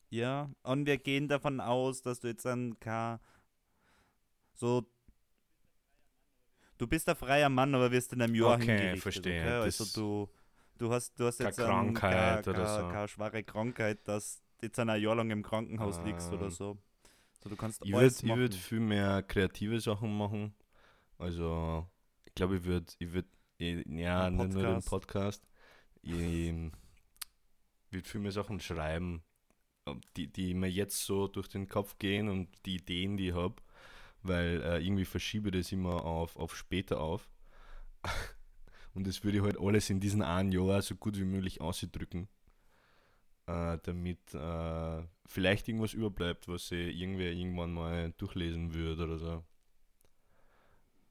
Ja, 0.10 0.50
und 0.62 0.86
wir 0.86 0.98
gehen 0.98 1.28
davon 1.28 1.60
aus, 1.60 2.02
dass 2.04 2.20
du 2.20 2.28
jetzt 2.28 2.46
dann 2.46 2.80
kein 2.80 3.20
so 4.54 4.86
du 6.78 6.88
bist 6.88 7.08
ein 7.10 7.16
freier 7.16 7.50
Mann, 7.50 7.74
aber 7.76 7.92
wirst 7.92 8.14
in 8.14 8.22
einem 8.22 8.36
Jahr 8.36 8.56
Okay, 8.56 8.66
hingerichtet. 8.66 9.02
verstehe. 9.02 9.42
Okay? 9.42 9.52
Also 9.64 9.86
du, 9.86 10.30
du 10.78 10.92
hast 10.92 11.20
du 11.20 11.26
hast 11.26 11.40
jetzt 11.40 11.60
dann 11.60 11.68
Krankheit 11.68 12.46
keine, 12.46 12.58
oder 12.58 12.68
so. 12.82 12.88
keine 12.90 13.08
schwere 13.08 13.44
Krankheit, 13.44 14.08
dass 14.08 14.42
du 14.60 14.66
jetzt 14.68 14.80
ein 14.80 15.02
Jahr 15.02 15.16
lang 15.16 15.30
im 15.32 15.44
Krankenhaus 15.44 16.00
liegst 16.04 16.32
oder 16.32 16.46
Ähm, 16.46 16.52
so. 16.52 16.78
So 17.44 17.50
du 17.50 17.56
kannst 17.56 17.82
Ich 17.86 17.92
würde 17.92 18.22
würd 18.24 18.56
viel 18.56 18.80
mehr 18.80 19.22
kreative 19.24 19.80
Sachen 19.80 20.18
machen. 20.18 20.54
Also, 21.18 21.88
ich 22.26 22.34
glaube, 22.36 22.58
ich 22.58 22.64
würde, 22.64 22.92
ich 23.00 23.14
würd, 23.14 23.28
eh, 23.60 23.84
ja, 23.88 24.30
nicht 24.30 24.54
nur 24.54 24.64
den 24.64 24.82
Podcast. 24.84 24.90
Podcast. 24.90 25.48
Ich 26.02 26.12
würde 27.92 28.10
viel 28.10 28.22
mehr 28.22 28.32
Sachen 28.32 28.60
schreiben, 28.60 29.24
die, 30.18 30.28
die 30.28 30.54
mir 30.54 30.70
jetzt 30.70 31.06
so 31.06 31.28
durch 31.28 31.48
den 31.48 31.68
Kopf 31.68 31.98
gehen 31.98 32.28
und 32.30 32.50
die 32.66 32.76
Ideen, 32.76 33.16
die 33.18 33.30
ich 33.30 33.34
habe, 33.36 33.56
weil 34.24 34.62
äh, 34.62 34.86
irgendwie 34.86 35.06
verschiebe 35.06 35.50
ich 35.50 35.56
das 35.56 35.72
immer 35.72 36.06
auf, 36.06 36.36
auf 36.38 36.56
später 36.56 37.00
auf. 37.00 37.30
Und 38.96 39.08
das 39.08 39.24
würde 39.24 39.38
ich 39.40 39.44
halt 39.44 39.60
alles 39.60 39.90
in 39.90 40.00
diesen 40.00 40.22
einen 40.22 40.52
Jahr 40.52 40.82
so 40.82 40.96
gut 40.96 41.18
wie 41.18 41.26
möglich 41.26 41.62
ausdrücken, 41.62 42.28
äh, 43.48 43.78
damit 43.84 44.34
äh, 44.34 45.04
vielleicht 45.26 45.68
irgendwas 45.68 45.94
überbleibt, 45.94 46.48
was 46.48 46.72
ich 46.72 46.96
irgendwer 46.96 47.32
irgendwann 47.32 47.74
mal 47.74 48.14
durchlesen 48.18 48.74
würde 48.74 49.04
oder 49.04 49.18
so. 49.18 49.44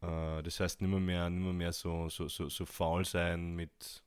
Äh, 0.03 0.43
das 0.43 0.61
heißt, 0.61 0.81
nicht 0.81 0.91
mehr, 0.91 1.31
mehr, 1.31 1.31
mehr 1.31 1.73
so, 1.73 2.09
so, 2.09 2.29
so, 2.29 2.49
so 2.49 2.67
faul 2.67 3.05
sein 3.05 3.55
mit, 3.55 4.05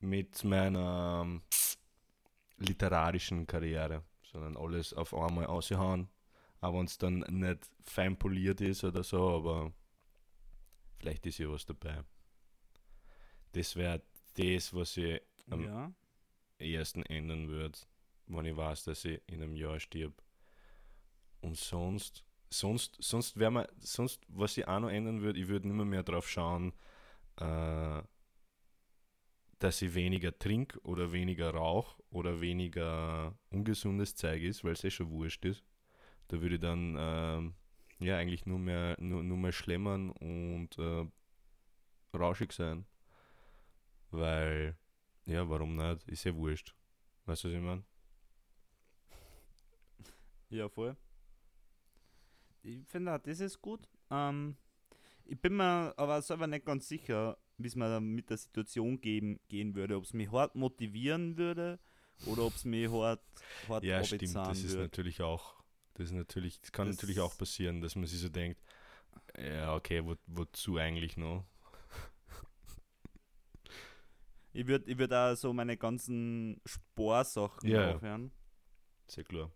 mit 0.00 0.42
meiner 0.44 1.22
ähm, 1.24 1.42
literarischen 2.58 3.46
Karriere, 3.46 4.02
sondern 4.30 4.56
alles 4.56 4.92
auf 4.94 5.14
einmal 5.14 5.46
aushauen. 5.46 6.08
Auch 6.62 6.74
wenn 6.74 6.86
es 6.86 6.96
dann 6.96 7.18
nicht 7.28 7.68
fein 7.82 8.16
poliert 8.16 8.60
ist 8.60 8.84
oder 8.84 9.02
so, 9.02 9.30
aber 9.30 9.72
vielleicht 10.96 11.26
ist 11.26 11.38
ja 11.38 11.50
was 11.50 11.66
dabei. 11.66 12.04
Das 13.50 13.74
wäre 13.74 14.00
das, 14.36 14.72
was 14.72 14.96
ich 14.96 15.20
am 15.50 15.64
ja. 15.64 15.92
ersten 16.58 17.02
ändern 17.02 17.48
würde, 17.48 17.78
wenn 18.28 18.46
ich 18.46 18.56
weiß, 18.56 18.84
dass 18.84 19.04
ich 19.04 19.20
in 19.26 19.42
einem 19.42 19.56
Jahr 19.56 19.80
stirb. 19.80 20.22
Und 21.40 21.56
sonst, 21.56 22.24
sonst, 22.48 22.96
sonst 23.00 23.36
wäre 23.36 23.50
man, 23.50 23.66
sonst, 23.78 24.20
was 24.28 24.56
ich 24.56 24.68
auch 24.68 24.78
noch 24.78 24.90
ändern 24.90 25.20
würde, 25.20 25.40
ich 25.40 25.48
würde 25.48 25.66
nicht 25.66 25.76
mehr, 25.76 25.84
mehr 25.84 26.04
drauf 26.04 26.30
schauen, 26.30 26.72
äh, 27.38 28.02
dass 29.58 29.82
ich 29.82 29.94
weniger 29.94 30.38
trinke 30.38 30.80
oder 30.82 31.10
weniger 31.10 31.50
rauch 31.50 31.98
oder 32.10 32.40
weniger 32.40 33.36
ungesundes 33.50 34.14
Zeug 34.14 34.42
ist, 34.42 34.62
weil 34.62 34.74
es 34.74 34.84
eh 34.84 34.90
schon 34.90 35.10
wurscht 35.10 35.44
ist. 35.44 35.64
Da 36.28 36.40
würde 36.40 36.54
ich 36.54 36.60
dann 36.60 36.96
ähm, 36.98 37.54
ja 37.98 38.16
eigentlich 38.16 38.46
nur 38.46 38.58
mehr, 38.58 38.96
nur, 38.98 39.22
nur 39.22 39.36
mehr 39.36 39.52
schlemmern 39.52 40.10
und 40.10 40.78
äh, 40.78 41.06
rauschig 42.16 42.52
sein. 42.52 42.86
Weil, 44.10 44.76
ja, 45.26 45.48
warum 45.48 45.76
nicht? 45.76 46.06
Ist 46.08 46.24
ja 46.24 46.34
wurscht. 46.34 46.74
Weißt 47.26 47.44
du, 47.44 47.48
was 47.48 47.54
ich 47.54 47.60
meine? 47.62 47.84
Ja, 50.50 50.68
voll. 50.68 50.96
Ich 52.62 52.86
finde 52.86 53.14
auch, 53.14 53.18
das 53.18 53.40
ist 53.40 53.60
gut. 53.60 53.88
Ähm, 54.10 54.56
ich 55.24 55.40
bin 55.40 55.56
mir 55.56 55.94
aber 55.96 56.20
selber 56.20 56.46
nicht 56.46 56.66
ganz 56.66 56.88
sicher, 56.88 57.38
wie 57.58 57.68
es 57.68 57.76
mir 57.76 57.88
dann 57.88 58.12
mit 58.12 58.28
der 58.28 58.36
Situation 58.36 59.00
gehen, 59.00 59.40
gehen 59.48 59.74
würde. 59.74 59.96
Ob 59.96 60.04
es 60.04 60.12
mich 60.12 60.30
hart 60.30 60.54
motivieren 60.54 61.36
würde 61.36 61.78
oder 62.26 62.42
ob 62.42 62.54
es 62.54 62.64
mich 62.64 62.90
hart, 62.90 63.22
hart 63.68 63.84
Ja, 63.84 64.04
stimmt. 64.04 64.36
Das 64.36 64.58
ist 64.58 64.70
würde. 64.70 64.82
natürlich 64.82 65.22
auch, 65.22 65.61
das 65.94 66.06
ist 66.06 66.12
natürlich, 66.12 66.60
das 66.60 66.72
kann 66.72 66.86
Das- 66.88 66.96
natürlich 66.96 67.20
auch 67.20 67.36
passieren, 67.36 67.80
dass 67.80 67.94
man 67.96 68.06
sich 68.06 68.20
so 68.20 68.28
denkt, 68.28 68.60
ja, 69.38 69.74
okay, 69.74 70.04
wo, 70.04 70.16
wozu 70.26 70.76
eigentlich 70.78 71.16
noch? 71.16 71.44
Ich 74.54 74.66
würde 74.66 74.90
ich 74.90 74.98
würd 74.98 75.12
auch 75.14 75.34
so 75.34 75.52
meine 75.54 75.76
ganzen 75.78 76.60
Sporsachen 76.66 77.70
Ja, 77.70 77.94
aufhören. 77.94 78.30
Sehr 79.08 79.24
klar. 79.24 79.50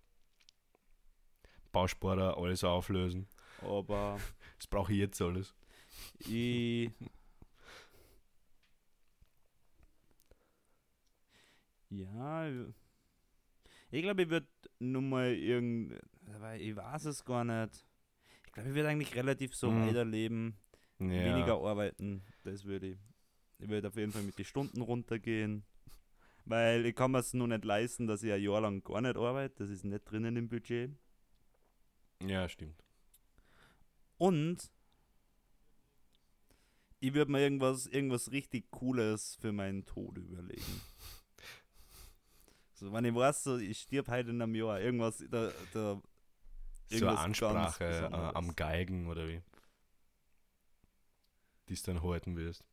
Bausparer, 1.72 2.38
alles 2.38 2.64
auflösen. 2.64 3.26
Aber 3.60 4.18
Das 4.58 4.66
brauche 4.66 4.92
ich 4.92 4.98
jetzt 4.98 5.20
alles. 5.20 5.54
ich. 6.20 6.90
Ja, 11.90 12.48
ich- 12.48 12.74
ich 13.90 14.02
glaube, 14.02 14.22
ich 14.22 14.30
würde 14.30 14.48
nur 14.78 15.02
mal 15.02 15.32
irgend. 15.34 15.98
Weil 16.26 16.60
ich 16.60 16.74
weiß 16.76 17.04
es 17.06 17.24
gar 17.24 17.44
nicht. 17.44 17.86
Ich 18.46 18.52
glaube, 18.52 18.68
ich 18.70 18.74
würde 18.74 18.88
eigentlich 18.88 19.14
relativ 19.14 19.54
so 19.54 19.70
Mhm. 19.70 19.86
weiterleben, 19.86 20.56
Ja. 20.98 21.06
weniger 21.08 21.54
arbeiten. 21.54 22.22
Das 22.44 22.64
würde 22.64 22.88
ich. 22.92 22.98
Ich 23.58 23.68
würde 23.68 23.88
auf 23.88 23.96
jeden 23.96 24.12
Fall 24.12 24.22
mit 24.22 24.38
den 24.38 24.44
Stunden 24.44 24.80
runtergehen. 24.82 25.64
Weil 26.44 26.84
ich 26.86 26.94
kann 26.94 27.10
mir 27.12 27.18
es 27.18 27.32
nur 27.34 27.48
nicht 27.48 27.64
leisten, 27.64 28.06
dass 28.06 28.22
ich 28.22 28.32
ein 28.32 28.42
Jahr 28.42 28.60
lang 28.60 28.82
gar 28.84 29.00
nicht 29.00 29.16
arbeite. 29.16 29.54
Das 29.64 29.70
ist 29.70 29.84
nicht 29.84 30.04
drinnen 30.10 30.36
im 30.36 30.48
Budget. 30.48 30.92
Ja, 32.22 32.48
stimmt. 32.48 32.82
Und 34.18 34.70
ich 37.00 37.12
würde 37.14 37.30
mir 37.30 37.40
irgendwas, 37.40 37.86
irgendwas 37.86 38.30
richtig 38.32 38.70
Cooles 38.70 39.36
für 39.40 39.52
meinen 39.52 39.84
Tod 39.86 40.18
überlegen. 40.18 40.80
So, 42.78 42.92
wenn 42.92 43.06
ich 43.06 43.14
weiß, 43.14 43.42
so, 43.42 43.56
ich 43.56 43.80
stirb 43.80 44.08
heute 44.08 44.28
in 44.28 44.42
einem 44.42 44.54
Jahr, 44.54 44.78
irgendwas, 44.78 45.24
da, 45.30 45.50
da 45.72 45.98
So 46.88 47.08
eine 47.08 47.18
Ansprache 47.18 47.84
äh, 47.84 48.36
am 48.36 48.54
Geigen 48.54 49.08
oder 49.08 49.28
wie? 49.28 49.42
Die 51.68 51.74
du 51.74 51.82
dann 51.82 52.02
halten 52.02 52.36
wirst. 52.36 52.64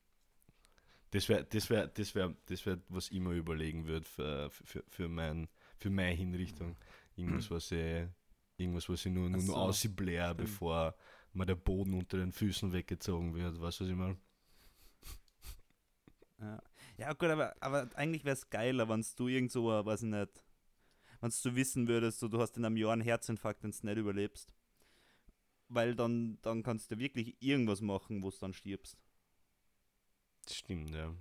Das 1.11 1.30
wäre, 1.30 1.43
das 1.45 1.70
wäre, 1.70 1.89
das 1.89 2.16
wäre, 2.16 2.36
das 2.47 2.66
wäre, 2.66 2.82
was 2.89 3.11
ich 3.11 3.20
mir 3.20 3.34
überlegen 3.34 3.86
würde 3.86 4.05
für, 4.05 4.49
für, 4.49 4.84
für, 4.88 5.07
mein, 5.07 5.47
für 5.78 5.89
meine 5.89 6.16
Hinrichtung. 6.16 6.76
Irgendwas, 7.16 7.51
was 7.51 7.72
ich, 7.72 8.07
irgendwas, 8.57 8.89
was 8.89 9.05
ich 9.05 9.11
nur, 9.11 9.30
nur, 9.30 9.38
nur 9.38 9.41
so, 9.41 9.55
ausblähe, 9.55 10.34
bevor 10.36 10.95
mir 11.34 11.45
der 11.45 11.55
Boden 11.55 11.93
unter 11.93 12.18
den 12.18 12.32
Füßen 12.32 12.74
weggezogen 12.74 13.36
wird. 13.36 13.59
Weißt 13.61 13.80
du, 13.80 13.84
was 13.84 13.91
ich 13.91 13.95
meine? 13.95 14.18
Ja, 16.39 16.64
ja 16.97 17.14
gut, 17.14 17.30
aber, 17.30 17.55
aber 17.59 17.89
eigentlich 17.95 18.26
wäre 18.26 18.34
es 18.34 18.49
geiler, 18.49 18.89
wenn 18.89 19.05
du 19.16 19.28
irgend 19.28 19.51
so, 19.51 19.66
weiß 19.66 20.03
ich 20.03 20.09
nicht, 20.09 20.43
wenn 21.24 21.32
du 21.41 21.55
wissen 21.55 21.88
würdest, 21.88 22.19
so, 22.19 22.28
du 22.28 22.38
hast 22.41 22.57
in 22.57 22.65
einem 22.65 22.76
Jahr 22.76 22.91
einen 22.91 23.01
Herzinfarkt, 23.01 23.63
wenn 23.63 23.71
du 23.71 23.86
nicht 23.86 23.97
überlebst. 23.97 24.53
Weil 25.69 25.95
dann, 25.95 26.38
dann 26.41 26.63
kannst 26.63 26.91
du 26.91 26.99
wirklich 26.99 27.38
irgendwas 27.39 27.80
machen, 27.80 28.21
wo 28.21 28.30
du 28.30 28.38
dann 28.41 28.53
stirbst. 28.53 28.97
Das 30.43 30.57
stimmt, 30.57 30.93
ja. 30.93 31.15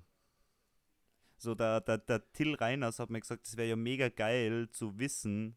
So, 1.36 1.54
der, 1.54 1.80
der, 1.82 1.98
der 1.98 2.32
Till 2.32 2.56
Reiners 2.56 2.98
hat 2.98 3.10
mir 3.10 3.20
gesagt, 3.20 3.46
es 3.46 3.56
wäre 3.56 3.68
ja 3.68 3.76
mega 3.76 4.08
geil 4.08 4.68
zu 4.70 4.98
wissen, 4.98 5.56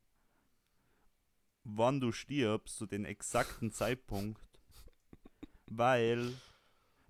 wann 1.63 1.99
du 1.99 2.11
stirbst, 2.11 2.77
zu 2.77 2.85
den 2.85 3.03
exakten 3.03 3.71
Zeitpunkt. 3.71 4.47
Weil 5.65 6.33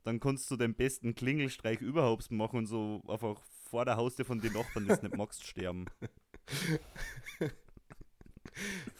dann 0.03 0.21
kannst 0.21 0.49
du 0.51 0.55
den 0.55 0.73
besten 0.73 1.15
Klingelstreich 1.15 1.81
überhaupt 1.81 2.31
machen 2.31 2.59
und 2.59 2.67
so 2.67 3.03
einfach 3.09 3.41
vor 3.43 3.83
der 3.83 3.97
Haustür 3.97 4.23
von 4.23 4.39
den 4.39 4.53
Nachbarn, 4.53 4.87
das 4.87 5.01
nicht 5.01 5.17
magst, 5.17 5.45
sterben. 5.45 5.87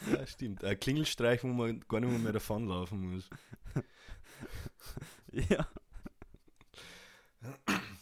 Ja, 0.06 0.26
stimmt. 0.28 0.64
Ein 0.64 0.80
Klingelstreich, 0.80 1.44
wo 1.44 1.48
man 1.48 1.80
gar 1.88 2.00
nicht 2.00 2.10
mehr, 2.10 2.20
mehr 2.20 2.34
davonlaufen 2.34 3.14
muss. 3.14 3.30
ja. 5.50 5.68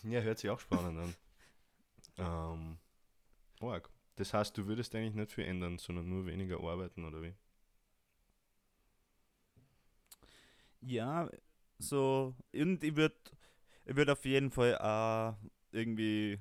Ja, 0.04 0.22
hört 0.22 0.40
sich 0.40 0.50
auch 0.50 0.60
spannend 0.60 1.00
an. 1.00 1.16
Ähm, 2.18 2.78
arg. 3.62 3.90
Das 4.18 4.34
heißt, 4.34 4.58
du 4.58 4.68
würdest 4.68 4.96
eigentlich 4.96 5.16
nicht 5.16 5.32
viel 5.34 5.46
ändern, 5.46 5.78
sondern 5.80 6.10
nur 6.10 6.26
weniger 6.28 6.60
arbeiten, 6.60 7.06
oder 7.06 7.22
wie? 7.24 7.34
Ja, 10.82 11.30
so, 11.80 12.36
und 12.54 12.84
ich 12.84 12.96
würde 12.96 13.16
ich 13.86 13.96
würd 13.96 14.10
auf 14.10 14.26
jeden 14.26 14.52
Fall 14.52 14.78
auch 14.78 15.36
irgendwie, 15.72 16.40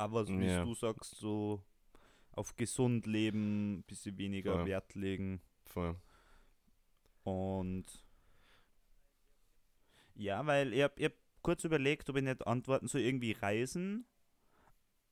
aber 0.00 0.24
so 0.26 0.38
wie 0.38 0.46
Ja. 0.46 0.64
du 0.64 0.74
sagst, 0.74 1.16
so 1.16 1.62
auf 2.32 2.56
gesund 2.56 3.06
leben, 3.06 3.78
ein 3.78 3.82
bisschen 3.84 4.16
weniger 4.18 4.54
Voll. 4.56 4.66
Wert 4.66 4.94
legen 4.94 5.40
Voll. 5.66 5.96
und 7.24 7.84
ja, 10.14 10.46
weil 10.46 10.72
ich 10.74 10.82
habe 10.82 11.04
hab 11.04 11.12
kurz 11.42 11.64
überlegt, 11.64 12.08
ob 12.10 12.16
ich 12.16 12.22
nicht 12.22 12.46
antworten 12.46 12.88
soll, 12.88 13.00
irgendwie 13.02 13.32
reisen, 13.32 14.06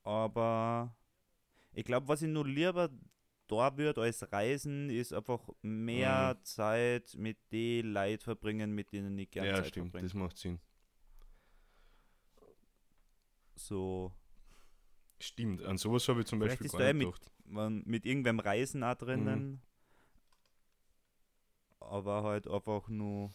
aber 0.02 0.94
ich 1.74 1.84
glaube, 1.84 2.08
was 2.08 2.22
ich 2.22 2.28
nur 2.28 2.46
lieber 2.46 2.90
da 3.48 3.76
würde 3.78 4.02
als 4.02 4.30
Reisen, 4.30 4.90
ist 4.90 5.12
einfach 5.14 5.48
mehr 5.62 6.38
Zeit 6.42 7.14
mit 7.16 7.38
den 7.50 7.92
Leuten 7.92 8.22
verbringen, 8.22 8.74
mit 8.74 8.92
denen 8.92 9.16
ich 9.18 9.30
gerne 9.30 9.48
Ja, 9.50 9.56
Zeit 9.56 9.68
stimmt, 9.68 9.86
verbringe. 9.92 10.08
das 10.08 10.14
macht 10.14 10.36
Sinn. 10.38 10.60
So, 13.56 14.12
Stimmt, 15.20 15.62
an 15.64 15.78
sowas 15.78 16.06
habe 16.08 16.20
ich 16.20 16.26
zum 16.26 16.38
Vielleicht 16.40 16.60
Beispiel 16.60 16.78
gar 16.78 16.92
nicht 16.92 17.06
mit- 17.06 17.14
gedacht. 17.14 17.32
man, 17.44 17.82
mit 17.86 18.06
irgendwem 18.06 18.38
Reisen 18.40 18.84
auch 18.84 18.94
drinnen, 18.94 19.50
Mhm. 19.52 19.60
aber 21.80 22.22
halt 22.22 22.46
einfach 22.48 22.88
nur, 22.88 23.32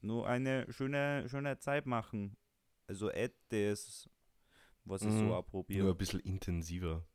nur 0.00 0.26
eine 0.28 0.70
schöne, 0.72 1.28
schöne 1.28 1.58
Zeit 1.58 1.86
machen. 1.86 2.36
Also 2.86 3.08
etwas, 3.10 4.08
was 4.84 5.02
ich 5.02 5.08
Mhm. 5.08 5.18
so 5.18 5.24
auch 5.34 5.42
Nur 5.42 5.50
probiere. 5.50 5.90
ein 5.90 5.96
bisschen 5.96 6.20
intensiver. 6.20 7.06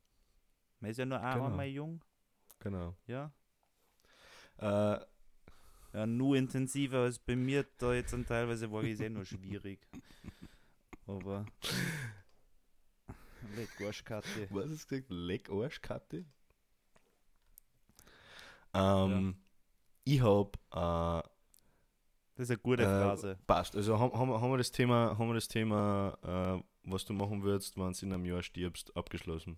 Man 0.80 0.92
ist 0.92 0.98
ja 0.98 1.06
nur 1.06 1.20
Genau. 1.20 1.46
einmal 1.46 1.68
jung, 1.68 2.04
Genau. 2.60 2.96
ja. 3.08 3.32
Äh, 4.58 5.00
Ja, 5.94 6.06
nur 6.06 6.36
intensiver 6.36 7.00
als 7.04 7.18
bei 7.18 7.36
mir 7.36 7.66
da 7.78 7.94
jetzt 7.94 8.14
und 8.14 8.28
teilweise 8.28 8.70
war 8.72 8.84
ich 8.84 8.98
sehr 8.98 9.10
nur 9.10 9.26
schwierig. 9.26 9.80
Aber. 11.08 11.46
Leck 13.56 13.70
Arschkarte. 13.86 14.48
was 14.50 14.70
hast 14.70 14.92
du 14.92 14.96
gesagt? 14.96 15.06
Leck 15.10 15.50
Arschkarte? 15.50 16.26
Ähm, 18.74 19.36
Ich 20.04 20.22
habe 20.22 20.52
äh, 20.72 21.28
Das 22.36 22.44
ist 22.44 22.52
eine 22.52 22.60
gute 22.60 22.84
Äh, 22.84 22.86
Phrase. 22.86 23.38
Passt. 23.48 23.76
Also 23.76 24.00
haben, 24.00 24.14
haben 24.14 24.52
wir 24.52 24.58
das 24.58 24.72
Thema, 24.72 25.18
haben 25.18 25.28
wir 25.30 25.34
das 25.36 25.48
Thema 25.48 26.18
äh, 26.62 26.64
was 26.90 27.04
du 27.06 27.14
machen 27.14 27.44
würdest, 27.44 27.76
wenn 27.78 27.92
du 27.92 28.06
in 28.06 28.14
einem 28.14 28.26
Jahr 28.26 28.42
stirbst, 28.44 28.96
abgeschlossen. 28.96 29.58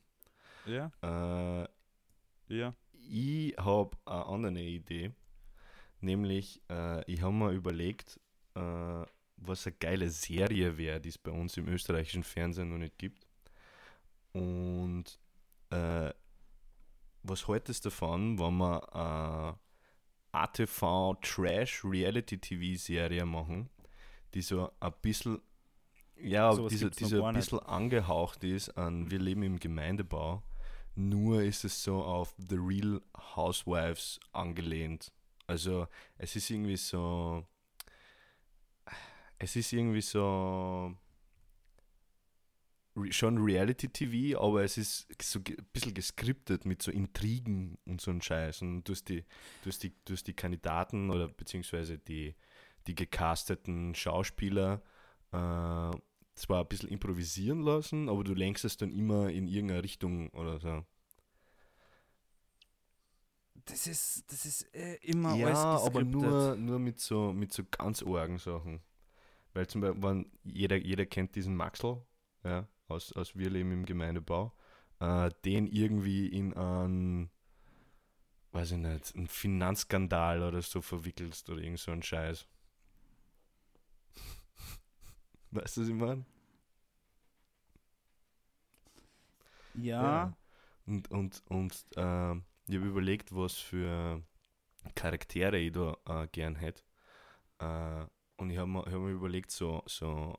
Ja, 0.65 0.91
Äh, 1.03 1.67
ja. 2.47 2.73
ich 2.93 3.55
habe 3.57 3.95
eine 4.05 4.25
andere 4.25 4.63
Idee. 4.63 5.11
Nämlich, 6.01 6.61
äh, 6.69 7.03
ich 7.11 7.21
habe 7.21 7.33
mir 7.33 7.51
überlegt, 7.51 8.19
äh, 8.55 9.05
was 9.37 9.67
eine 9.67 9.75
geile 9.75 10.09
Serie 10.09 10.77
wäre, 10.77 10.99
die 10.99 11.09
es 11.09 11.17
bei 11.17 11.31
uns 11.31 11.55
im 11.57 11.67
österreichischen 11.67 12.23
Fernsehen 12.23 12.69
noch 12.69 12.77
nicht 12.77 12.97
gibt. 12.97 13.27
Und 14.33 15.19
äh, 15.71 16.11
was 17.23 17.47
haltest 17.47 17.85
du 17.85 17.89
davon, 17.89 18.39
wenn 18.39 18.57
wir 18.57 18.95
eine 18.95 19.59
ATV 20.31 21.15
Trash 21.21 21.83
Reality 21.83 22.37
TV 22.37 22.77
Serie 22.79 23.25
machen, 23.25 23.69
die 24.33 24.41
so 24.41 24.71
ein 24.79 24.93
bisschen, 25.01 25.41
ja, 26.15 26.51
so, 26.53 26.67
gibt's 26.67 26.97
die 26.97 27.03
noch 27.05 27.09
so 27.09 27.21
gar 27.21 27.29
ein 27.29 27.35
nicht. 27.35 27.45
bisschen 27.49 27.59
angehaucht 27.59 28.43
ist 28.43 28.69
an 28.77 29.09
Wir 29.09 29.19
leben 29.19 29.43
im 29.43 29.59
Gemeindebau. 29.59 30.43
Nur 30.95 31.43
ist 31.43 31.63
es 31.63 31.81
so 31.83 32.03
auf 32.03 32.35
The 32.37 32.57
Real 32.57 33.01
Housewives 33.35 34.19
angelehnt. 34.33 35.11
Also 35.47 35.87
es 36.17 36.35
ist 36.35 36.49
irgendwie 36.49 36.77
so. 36.77 37.45
Es 39.37 39.55
ist 39.55 39.71
irgendwie 39.71 40.01
so. 40.01 40.93
Schon 43.11 43.37
Reality-TV, 43.37 44.39
aber 44.39 44.63
es 44.63 44.77
ist 44.77 45.07
so 45.21 45.39
ein 45.39 45.55
bisschen 45.73 45.93
geskriptet 45.93 46.65
mit 46.65 46.81
so 46.81 46.91
Intrigen 46.91 47.77
und 47.85 48.01
so 48.01 48.11
ein 48.11 48.21
Scheiß. 48.21 48.61
Und 48.61 48.83
du 48.83 48.93
hast 48.93 49.09
die, 49.09 49.23
du 49.63 49.69
hast 49.69 49.83
die, 49.83 49.93
du 50.05 50.13
hast 50.13 50.27
die 50.27 50.33
Kandidaten 50.33 51.09
oder 51.09 51.27
beziehungsweise 51.27 51.97
die, 51.97 52.35
die 52.87 52.95
gecasteten 52.95 53.95
Schauspieler 53.95 54.81
äh, 55.31 55.91
zwar 56.35 56.61
ein 56.61 56.67
bisschen 56.67 56.89
improvisieren 56.89 57.61
lassen, 57.61 58.09
aber 58.09 58.23
du 58.23 58.33
lenkst 58.33 58.65
es 58.65 58.77
dann 58.77 58.91
immer 58.91 59.29
in 59.29 59.47
irgendeine 59.47 59.83
Richtung 59.83 60.29
oder 60.29 60.59
so. 60.59 60.85
Das 63.65 63.85
ist, 63.85 64.31
das 64.31 64.45
ist 64.45 64.73
äh, 64.73 64.95
immer 65.03 65.35
ja, 65.35 65.47
alles 65.47 65.85
aber 65.85 66.03
nur, 66.03 66.55
nur 66.55 66.79
mit 66.79 66.99
so 66.99 67.31
mit 67.33 67.53
so 67.53 67.63
ganz 67.69 68.01
argen 68.01 68.39
Sachen. 68.39 68.81
Weil 69.53 69.67
zum 69.67 69.81
Beispiel, 69.81 70.25
jeder, 70.43 70.77
jeder 70.77 71.05
kennt 71.05 71.35
diesen 71.35 71.55
Maxl, 71.55 72.01
ja, 72.43 72.67
aus, 72.91 73.13
aus 73.13 73.35
Wir 73.37 73.49
leben 73.49 73.71
im 73.71 73.85
Gemeindebau, 73.85 74.53
äh, 74.99 75.29
den 75.45 75.67
irgendwie 75.67 76.27
in 76.27 76.53
einen, 76.55 77.29
weiß 78.51 78.71
ich 78.73 78.77
nicht, 78.77 79.15
einen 79.15 79.27
Finanzskandal 79.27 80.43
oder 80.43 80.61
so 80.61 80.81
verwickelst 80.81 81.49
oder 81.49 81.61
irgend 81.63 81.79
so 81.79 81.91
einen 81.91 82.03
Scheiß. 82.03 82.47
Weißt 85.51 85.77
du, 85.77 85.81
was 85.81 85.87
ich 85.89 85.93
meine? 85.95 86.25
Ja, 89.73 90.33
Und, 90.85 91.11
und, 91.11 91.43
und 91.47 91.73
äh, 91.95 92.33
ich 92.67 92.75
habe 92.75 92.87
überlegt, 92.87 93.35
was 93.35 93.55
für 93.55 94.23
Charaktere 94.95 95.59
ich 95.59 95.73
da 95.73 95.97
äh, 96.07 96.27
gern 96.31 96.55
hätte. 96.55 96.83
Äh, 97.59 98.05
und 98.37 98.51
ich 98.51 98.57
habe 98.57 98.69
mir, 98.69 98.79
hab 98.85 98.93
mir 98.93 99.11
überlegt, 99.11 99.51
so, 99.51 99.83
so, 99.87 100.37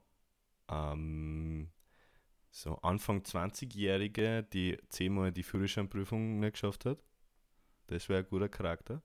ähm, 0.71 1.71
so 2.51 2.77
Anfang 2.83 3.23
20-Jährige, 3.23 4.43
die 4.45 4.79
zehnmal 4.89 5.33
die 5.33 5.43
Führerscheinprüfung 5.43 6.41
nicht 6.41 6.53
geschafft 6.55 6.85
hat. 6.85 7.03
Das 7.89 8.09
wäre 8.09 8.21
ein 8.25 8.29
guter 8.31 8.49
Charakter. 8.49 9.03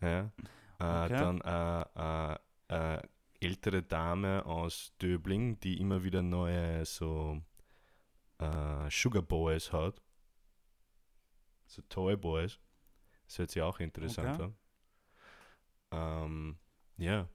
Ja. 0.00 0.32
Äh, 0.80 1.08
Okay. 1.08 1.08
Dann 1.08 1.40
äh, 1.40 2.34
äh, 2.68 2.96
äh, 2.98 3.02
ältere 3.40 3.82
Dame 3.82 4.44
aus 4.46 4.92
Döbling, 5.00 5.58
die 5.60 5.80
immer 5.80 6.02
wieder 6.04 6.22
neue 6.22 6.84
so 6.84 7.40
äh, 8.38 8.90
Sugar 8.90 9.22
Boys 9.22 9.72
hat. 9.72 10.00
So 11.66 11.82
Toy 11.88 12.16
Boys. 12.16 12.58
Das 13.26 13.38
hört 13.38 13.50
sich 13.50 13.62
auch 13.62 13.80
interessant 13.80 14.40
Okay. 14.40 14.42
an. 14.42 14.56
Ähm, 15.90 16.58
ja. 16.96 17.28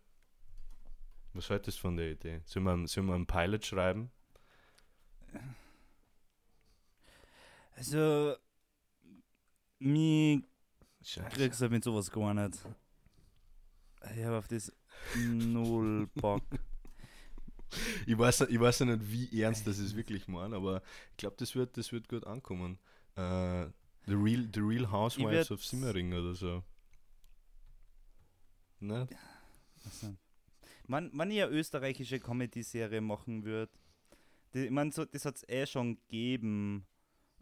Was 1.33 1.49
haltest 1.49 1.79
du 1.79 1.81
von 1.81 1.97
der 1.97 2.11
Idee? 2.11 2.41
Sollen 2.45 2.65
wir, 2.65 2.87
sollen 2.87 3.07
wir 3.07 3.15
einen 3.15 3.25
Pilot 3.25 3.65
schreiben? 3.65 4.11
also 7.75 8.35
mir 9.79 10.43
Scheiße. 11.01 11.29
kriegst 11.35 11.61
du 11.61 11.69
mit 11.69 11.83
sowas 11.83 12.11
gar 12.11 12.33
nicht. 12.33 12.59
Ich 14.15 14.23
habe 14.23 14.37
auf 14.37 14.47
das 14.47 14.71
null 15.15 16.07
Bock. 16.15 16.43
Ich 18.05 18.15
weiß, 18.15 18.41
ich 18.41 18.59
weiß 18.59 18.79
ja 18.79 18.85
nicht, 18.85 19.11
wie 19.11 19.41
ernst 19.41 19.65
das 19.65 19.79
ist 19.79 19.95
wirklich 19.95 20.27
meine, 20.27 20.57
aber 20.57 20.83
ich 21.09 21.17
glaube, 21.17 21.37
das 21.39 21.55
wird, 21.55 21.75
das 21.75 21.91
wird 21.91 22.07
gut 22.07 22.23
ankommen. 22.27 22.77
Äh, 23.15 23.65
the, 24.05 24.13
Real, 24.13 24.47
the 24.53 24.59
Real 24.59 24.91
Housewives 24.91 25.49
of 25.49 25.65
Simmering 25.65 26.13
oder 26.13 26.35
so. 26.35 26.63
Ne? 28.79 29.07
Also, 29.83 30.15
wenn, 30.87 31.11
wenn 31.17 31.31
ich 31.31 31.41
eine 31.41 31.51
österreichische 31.51 32.19
Comedy-Serie 32.19 33.01
machen 33.01 33.43
würde, 33.43 33.71
ich 34.53 34.69
meine, 34.69 34.91
so, 34.91 35.05
das 35.05 35.25
hat 35.25 35.37
es 35.37 35.49
eh 35.49 35.65
schon 35.65 35.95
gegeben. 35.95 36.85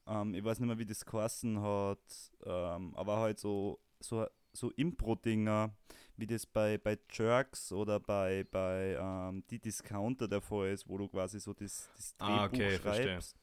Ähm, 0.08 0.34
ich 0.34 0.44
weiß 0.44 0.60
nicht 0.60 0.68
mehr, 0.68 0.78
wie 0.80 0.86
das 0.86 1.06
geheißen 1.06 1.62
hat, 1.62 2.32
ähm, 2.46 2.96
aber 2.96 3.18
halt 3.18 3.40
so, 3.40 3.80
so, 4.00 4.26
so 4.54 4.70
Impro-Dinger, 4.72 5.72
wie 6.18 6.28
das 6.28 6.46
bei, 6.46 6.78
bei 6.78 6.98
Jerks 7.12 7.72
oder 7.72 8.00
bei, 8.00 8.46
bei 8.50 8.96
ähm, 9.00 9.44
Die 9.50 9.60
Discounter 9.60 10.28
der 10.28 10.42
Fall 10.42 10.72
ist, 10.72 10.88
wo 10.88 10.98
du 10.98 11.08
quasi 11.08 11.40
so 11.40 11.54
das, 11.54 11.90
das 11.96 12.16
Drehbuch 12.18 12.28
Ah, 12.28 12.46
okay, 12.46 12.80
verstehe. 12.80 13.06
schreibst 13.08 13.36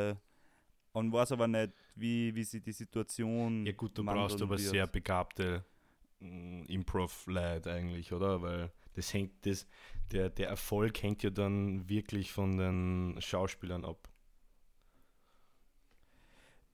Und 0.94 1.12
weiß 1.12 1.32
aber 1.32 1.48
nicht, 1.48 1.74
wie, 1.96 2.34
wie 2.34 2.44
sie 2.44 2.62
die 2.62 2.72
Situation 2.72 3.66
Ja 3.66 3.72
gut, 3.72 3.98
du 3.98 4.04
brauchst 4.04 4.42
aber 4.42 4.58
wird. 4.58 4.60
sehr 4.60 4.86
begabte 4.86 5.64
mm, 6.20 6.64
Improv-Leute 6.66 7.72
eigentlich, 7.72 8.12
oder? 8.12 8.42
Weil 8.42 8.72
das 8.94 9.12
hängt, 9.14 9.46
das, 9.46 9.66
der, 10.12 10.30
der 10.30 10.48
Erfolg 10.48 11.02
hängt 11.02 11.22
ja 11.24 11.30
dann 11.30 11.88
wirklich 11.88 12.32
von 12.32 12.58
den 12.58 13.16
Schauspielern 13.20 13.84
ab. 13.84 14.08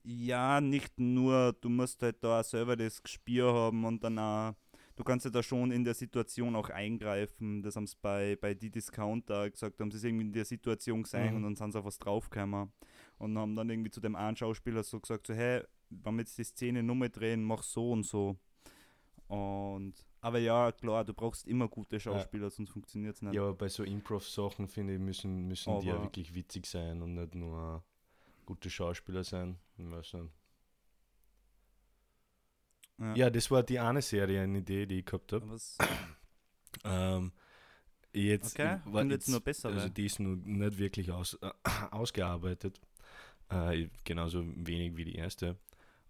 Ja, 0.02 0.60
nicht 0.60 0.98
nur, 0.98 1.52
du 1.60 1.68
musst 1.68 2.02
halt 2.02 2.22
da 2.24 2.42
selber 2.42 2.76
das 2.76 3.02
Gespür 3.02 3.52
haben 3.52 3.84
und 3.84 4.02
dann 4.02 4.18
auch, 4.18 4.54
du 4.96 5.04
kannst 5.04 5.26
ja 5.26 5.30
da 5.30 5.42
schon 5.42 5.70
in 5.72 5.84
der 5.84 5.92
Situation 5.94 6.56
auch 6.56 6.70
eingreifen. 6.70 7.62
Das 7.62 7.76
haben 7.76 7.86
sie 7.86 7.96
bei, 8.00 8.36
bei 8.40 8.54
die 8.54 8.70
Discounter 8.70 9.50
gesagt, 9.50 9.78
haben 9.80 9.90
sie 9.90 10.06
irgendwie 10.08 10.24
in 10.26 10.32
der 10.32 10.46
Situation 10.46 11.02
gesehen 11.02 11.34
Mhm. 11.34 11.36
und 11.36 11.42
dann 11.42 11.56
sind 11.56 11.72
sie 11.72 11.78
auf 11.78 11.84
was 11.84 11.98
draufgekommen 11.98 12.72
und 13.20 13.36
haben 13.36 13.54
dann 13.54 13.68
irgendwie 13.68 13.90
zu 13.90 14.00
dem 14.00 14.16
einen 14.16 14.36
Schauspieler 14.36 14.82
so 14.82 14.98
gesagt, 14.98 15.26
so, 15.26 15.34
hey, 15.34 15.62
wenn 15.90 16.14
wir 16.14 16.22
jetzt 16.22 16.38
die 16.38 16.44
Szene 16.44 16.82
nur 16.82 16.96
mal 16.96 17.10
drehen, 17.10 17.44
mach 17.44 17.62
so 17.62 17.92
und 17.92 18.04
so. 18.04 18.36
Und, 19.28 19.94
aber 20.22 20.38
ja, 20.38 20.72
klar, 20.72 21.04
du 21.04 21.12
brauchst 21.12 21.46
immer 21.46 21.68
gute 21.68 22.00
Schauspieler, 22.00 22.48
sonst 22.48 22.70
funktioniert 22.70 23.16
es 23.16 23.22
nicht. 23.22 23.34
Ja, 23.34 23.42
aber 23.42 23.54
bei 23.54 23.68
so 23.68 23.84
Improv-Sachen, 23.84 24.68
finde 24.68 24.94
ich, 24.94 25.00
müssen, 25.00 25.46
müssen 25.46 25.80
die 25.80 25.86
ja 25.86 26.02
wirklich 26.02 26.34
witzig 26.34 26.66
sein 26.66 27.02
und 27.02 27.14
nicht 27.14 27.34
nur 27.34 27.84
gute 28.46 28.70
Schauspieler 28.70 29.22
sein. 29.22 29.58
Ja. 32.98 33.14
Ja, 33.14 33.30
das 33.30 33.50
war 33.50 33.62
die 33.62 33.78
eine 33.78 34.02
Serie, 34.02 34.40
eine 34.42 34.58
Idee, 34.58 34.86
die 34.86 35.00
ich 35.00 35.04
gehabt 35.04 35.32
habe. 35.32 35.46
Ähm, 36.84 37.32
jetzt, 38.12 38.54
Okay, 38.58 38.78
war 38.86 39.02
und 39.02 39.10
jetzt 39.10 39.28
nur 39.28 39.40
besser, 39.40 39.68
Also 39.70 39.88
die 39.88 40.06
ist 40.06 40.20
nur 40.20 40.36
nicht 40.36 40.78
wirklich 40.78 41.10
aus, 41.10 41.34
äh, 41.42 41.50
ausgearbeitet. 41.90 42.80
Äh, 43.51 43.88
genauso 44.05 44.44
wenig 44.57 44.96
wie 44.96 45.05
die 45.05 45.16
erste. 45.16 45.57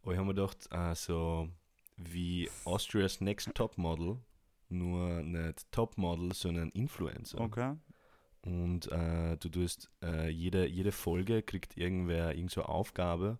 Aber 0.03 0.12
ich 0.12 0.18
habe 0.18 0.28
mir 0.28 0.34
gedacht, 0.34 0.68
äh, 0.70 0.95
so 0.95 1.49
wie 1.97 2.49
Austria's 2.64 3.20
Next 3.20 3.55
Topmodel, 3.55 4.18
nur 4.68 5.22
nicht 5.22 5.70
Topmodel, 5.72 6.32
sondern 6.32 6.70
Influencer. 6.70 7.41
Okay. 7.41 7.76
Und 8.43 8.91
äh, 8.91 9.36
du 9.36 9.49
tust, 9.49 9.91
äh, 10.03 10.28
jede, 10.30 10.66
jede 10.66 10.93
Folge 10.93 11.43
kriegt 11.43 11.76
irgendwer 11.76 12.34
irgend 12.34 12.51
so 12.51 12.62
eine 12.62 12.70
Aufgabe 12.70 13.38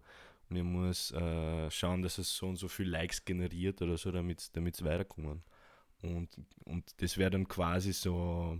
und 0.51 0.57
ich 0.57 0.63
muss 0.63 1.13
äh, 1.13 1.71
schauen, 1.71 2.03
dass 2.03 2.19
es 2.19 2.37
so 2.37 2.49
und 2.49 2.57
so 2.57 2.69
viel 2.69 2.89
Likes 2.89 3.25
generiert 3.25 3.81
oder 3.81 3.97
so, 3.97 4.11
damit 4.11 4.41
es 4.53 4.85
weiterkommen. 4.85 5.43
Und, 6.03 6.29
und 6.65 7.01
das 7.01 7.17
wäre 7.17 7.31
dann 7.31 7.47
quasi 7.47 7.93
so 7.93 8.59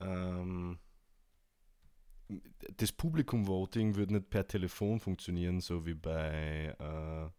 ähm, 0.00 0.78
das 2.76 2.92
Publikum-Voting 2.92 3.96
würde 3.96 4.14
nicht 4.14 4.30
per 4.30 4.46
Telefon 4.46 5.00
funktionieren, 5.00 5.60
so 5.60 5.84
wie 5.86 5.94
bei 5.94 6.74
äh, 6.78 7.30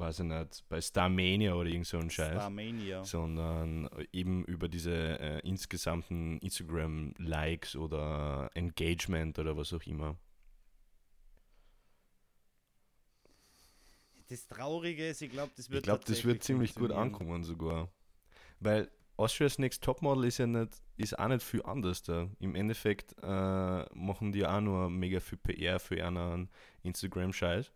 weiß 0.00 0.20
ich 0.20 0.26
nicht, 0.26 0.68
bei 0.68 0.80
Starmania 0.80 1.54
oder 1.54 1.68
irgend 1.68 1.86
so 1.86 1.98
ein 1.98 2.10
Scheiß. 2.10 2.32
Starmania. 2.32 3.04
Sondern 3.04 3.88
eben 4.12 4.44
über 4.46 4.68
diese 4.68 5.20
äh, 5.20 5.48
insgesamten 5.48 6.38
Instagram-Likes 6.38 7.76
oder 7.76 8.50
Engagement 8.54 9.38
oder 9.38 9.56
was 9.56 9.72
auch 9.72 9.82
immer. 9.86 10.16
Das 14.28 14.46
Traurige 14.46 15.08
ist, 15.08 15.22
ich 15.22 15.30
glaube, 15.30 15.52
das 15.56 15.70
wird 15.70 15.80
Ich 15.80 15.84
glaube, 15.84 16.04
das 16.06 16.24
wird 16.24 16.42
ziemlich 16.42 16.74
gut 16.74 16.92
ankommen 16.92 17.44
sogar. 17.44 17.88
Weil 18.60 18.90
Austria's 19.20 19.58
Next 19.58 19.84
Topmodel 19.84 20.24
ist 20.24 20.38
ja 20.38 20.46
nicht, 20.46 20.80
ist 20.96 21.18
auch 21.18 21.28
nicht 21.28 21.42
viel 21.42 21.62
anders 21.62 22.02
da. 22.02 22.30
Im 22.38 22.54
Endeffekt 22.54 23.14
äh, 23.22 23.84
machen 23.94 24.32
die 24.32 24.46
auch 24.46 24.62
nur 24.62 24.88
mega 24.88 25.20
viel 25.20 25.36
PR 25.36 25.78
für 25.78 25.96
ihren 25.96 26.48
Instagram-Scheiß. 26.82 27.70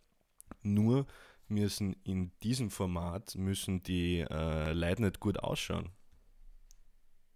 Nur 0.63 1.07
müssen 1.49 1.97
in 2.05 2.33
diesem 2.43 2.71
Format 2.71 3.35
müssen 3.37 3.83
die 3.83 4.21
äh, 4.21 4.73
Leute 4.73 5.03
nicht 5.03 5.21
gut 5.21 5.39
ausschauen. 5.39 5.91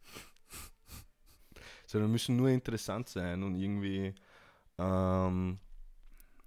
Sondern 1.86 2.10
müssen 2.10 2.36
nur 2.36 2.48
interessant 2.48 3.10
sein 3.10 3.42
und 3.42 3.56
irgendwie 3.56 4.14
ähm, 4.78 5.58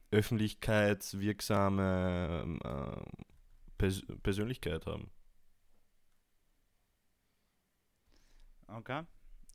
öffentlichkeitswirksame 0.09 2.41
ähm, 2.43 2.59
äh, 2.63 3.03
Pers 3.77 4.01
Persönlichkeit 4.23 4.87
haben. 4.87 5.11
Okay. 8.77 9.03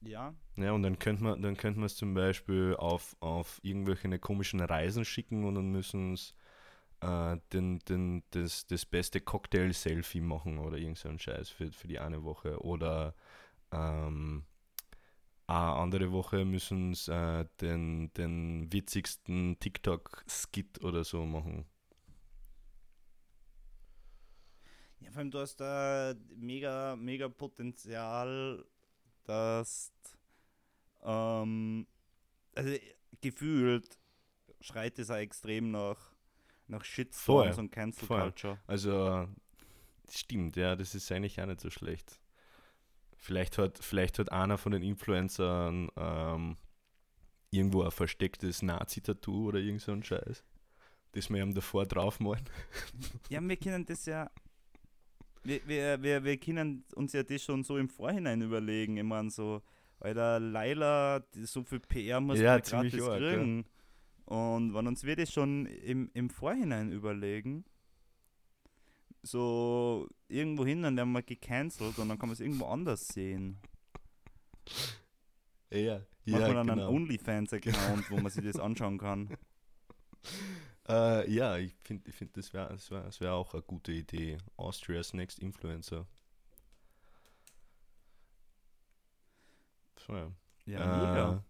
Ja. 0.03 0.35
Ja, 0.57 0.73
und 0.73 0.83
dann 0.83 0.99
könnte 0.99 1.23
man 1.23 1.43
dann 1.43 1.57
könnte 1.57 1.81
man 1.81 1.87
es 1.87 1.97
zum 1.97 2.15
Beispiel 2.15 2.77
auf, 2.79 3.17
auf 3.21 3.59
irgendwelche 3.63 4.19
komischen 4.19 4.61
Reisen 4.61 5.05
schicken 5.05 5.45
und 5.45 5.55
dann 5.55 5.71
müssen 5.71 6.13
es 6.15 6.35
äh, 7.01 7.37
den, 7.53 7.79
den, 7.81 8.23
das, 8.31 8.67
das 8.67 8.87
beste 8.87 9.21
Cocktail-Selfie 9.21 10.21
machen 10.21 10.59
oder 10.59 10.79
irgend 10.79 10.99
so 10.99 11.17
Scheiß 11.17 11.49
für, 11.51 11.73
für 11.73 11.89
die 11.89 11.99
eine 11.99 12.23
Woche. 12.25 12.61
Oder 12.63 13.15
ähm, 13.73 14.45
eine 15.47 15.73
andere 15.75 16.13
Woche 16.13 16.45
müssen 16.45 16.93
es 16.93 17.09
äh, 17.09 17.45
den, 17.61 18.13
den 18.15 18.73
witzigsten 18.73 19.59
TikTok-Skit 19.61 20.83
oder 20.85 21.05
so 21.05 21.25
machen. 21.25 21.67
Ja, 25.01 25.11
vor 25.11 25.19
allem 25.21 25.31
du 25.31 25.39
hast 25.39 25.57
da 25.57 26.15
mega, 26.35 26.97
mega 26.97 27.29
Potenzial, 27.29 28.65
dass 29.27 29.93
ähm, 31.03 31.87
also 32.55 32.77
gefühlt 33.21 33.99
schreit 34.61 34.99
es 34.99 35.11
auch 35.11 35.17
extrem 35.17 35.71
nach, 35.71 36.13
nach 36.67 36.85
Shitstorms 36.85 37.55
Voll, 37.57 37.65
und 37.65 37.71
Cancel 37.71 38.07
voll. 38.07 38.21
Culture. 38.21 38.59
Also, 38.67 39.29
stimmt, 40.11 40.57
ja, 40.57 40.75
das 40.75 40.95
ist 40.95 41.11
eigentlich 41.13 41.41
auch 41.41 41.47
nicht 41.47 41.61
so 41.61 41.71
schlecht. 41.71 42.21
Vielleicht 43.17 43.59
hat, 43.59 43.79
vielleicht 43.79 44.19
hat 44.19 44.33
einer 44.33 44.59
von 44.59 44.73
den 44.73 44.83
Influencern 44.83 45.89
ähm, 45.97 46.57
irgendwo 47.51 47.83
ein 47.83 47.91
verstecktes 47.91 48.63
Nazi-Tattoo 48.63 49.49
oder 49.49 49.59
irgend 49.59 49.83
so 49.83 49.93
ein 49.93 50.03
Scheiß. 50.03 50.45
Das 51.13 51.31
wir 51.31 51.43
ihm 51.43 51.55
davor 51.55 51.87
draufmalen. 51.87 52.45
Ja, 53.31 53.41
wir 53.41 53.57
können 53.57 53.87
das 53.87 54.05
ja. 54.07 54.31
Wir, 55.47 55.61
wir, 55.67 56.03
wir, 56.03 56.25
wir 56.25 56.37
können 56.39 56.85
uns 56.95 57.13
ja 57.13 57.23
das 57.23 57.43
schon 57.43 57.63
so 57.63 57.77
im 57.79 57.89
Vorhinein 57.89 58.43
überlegen. 58.43 58.97
Ich 58.97 59.05
meine, 59.05 59.31
so, 59.31 59.63
Leila 60.01 61.21
die- 61.35 61.47
so 61.47 61.63
viel 61.63 61.81
PR 61.81 62.21
muss 62.21 62.39
Ja, 62.39 62.53
man 62.55 62.63
gratis 62.63 63.03
arg, 63.03 63.21
ja. 63.21 63.33
kriegen. 63.35 63.65
Und 64.25 64.75
wenn 64.75 64.87
uns 64.89 65.05
wir 65.05 65.15
das 65.17 65.33
schon 65.33 65.67
im, 65.67 66.11
im 66.15 66.31
Vorhinein 66.31 66.91
überlegen, 66.91 67.65
so 69.23 70.09
irgendwo 70.29 70.65
hin, 70.67 70.83
dann 70.83 70.97
werden 70.97 71.13
wir 71.13 71.23
gecancelt 71.23 71.99
und 71.99 72.09
dann 72.09 72.19
kann 72.19 72.29
man 72.29 72.35
es 72.35 72.41
irgendwo 72.41 72.67
anders 72.67 73.07
sehen. 73.09 73.59
Ja, 75.71 75.99
Machen 75.99 76.07
ja 76.25 76.39
wir 76.49 76.55
dann 76.55 76.71
einen 76.71 76.79
genau. 76.81 76.91
OnlyFans-Account, 76.91 78.11
wo 78.11 78.17
man 78.17 78.31
sich 78.31 78.45
das 78.45 78.59
anschauen 78.59 78.99
kann. 78.99 79.29
Äh, 80.89 81.31
ja, 81.31 81.57
ich 81.57 81.75
finde, 81.83 82.09
ich 82.09 82.15
find, 82.15 82.37
das 82.37 82.53
wäre 82.53 82.69
das 82.69 82.91
wär, 82.91 83.03
das 83.03 83.21
wär 83.21 83.35
auch 83.35 83.53
eine 83.55 83.63
gute 83.63 83.93
Idee. 83.93 84.39
Austria's 84.57 85.13
Next 85.15 85.39
Influencer. 85.41 86.07
Voll. 89.97 90.33
Ja, 90.67 90.79
Äh, 90.81 90.99
mega. 90.99 91.45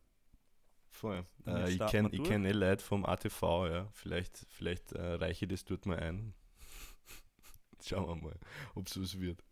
Voll. 0.91 1.24
Äh, 1.47 1.72
ich 1.72 1.87
kenne 1.87 2.11
kenn 2.11 2.45
eh 2.47 2.53
Leute 2.53 2.82
vom 2.82 3.05
ATV, 3.05 3.43
ja. 3.66 3.89
Vielleicht, 3.93 4.47
vielleicht 4.49 4.93
äh, 4.93 5.14
reiche 5.14 5.45
ich 5.45 5.51
das 5.51 5.64
dort 5.64 5.84
mal 5.84 5.99
ein. 5.99 6.32
Schauen 7.84 8.09
wir 8.09 8.16
mal, 8.16 8.39
ob 8.74 8.87
es 8.87 9.01
was 9.01 9.20
wird. 9.20 9.43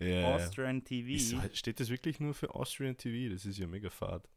Ja. 0.00 0.34
Austrian 0.36 0.84
TV. 0.84 1.10
Ist, 1.10 1.56
steht 1.56 1.80
das 1.80 1.88
wirklich 1.88 2.20
nur 2.20 2.34
für 2.34 2.54
Austrian 2.54 2.96
TV? 2.96 3.32
Das 3.32 3.44
ist 3.46 3.58
ja 3.58 3.66
mega 3.66 3.90
fad. 3.90 4.28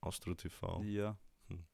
Austro 0.00 0.34
TV. 0.34 0.82
Ja. 0.82 1.16
Hm. 1.48 1.64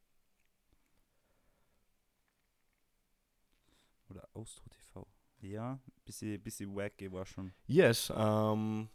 Oder 4.08 4.28
Austro 4.34 4.68
TV. 4.68 5.06
Ja, 5.40 5.78
bisschen, 6.04 6.42
bisschen 6.42 6.74
wacky 6.74 7.10
war 7.12 7.24
schon. 7.26 7.52
Yes, 7.66 8.12
ähm, 8.14 8.88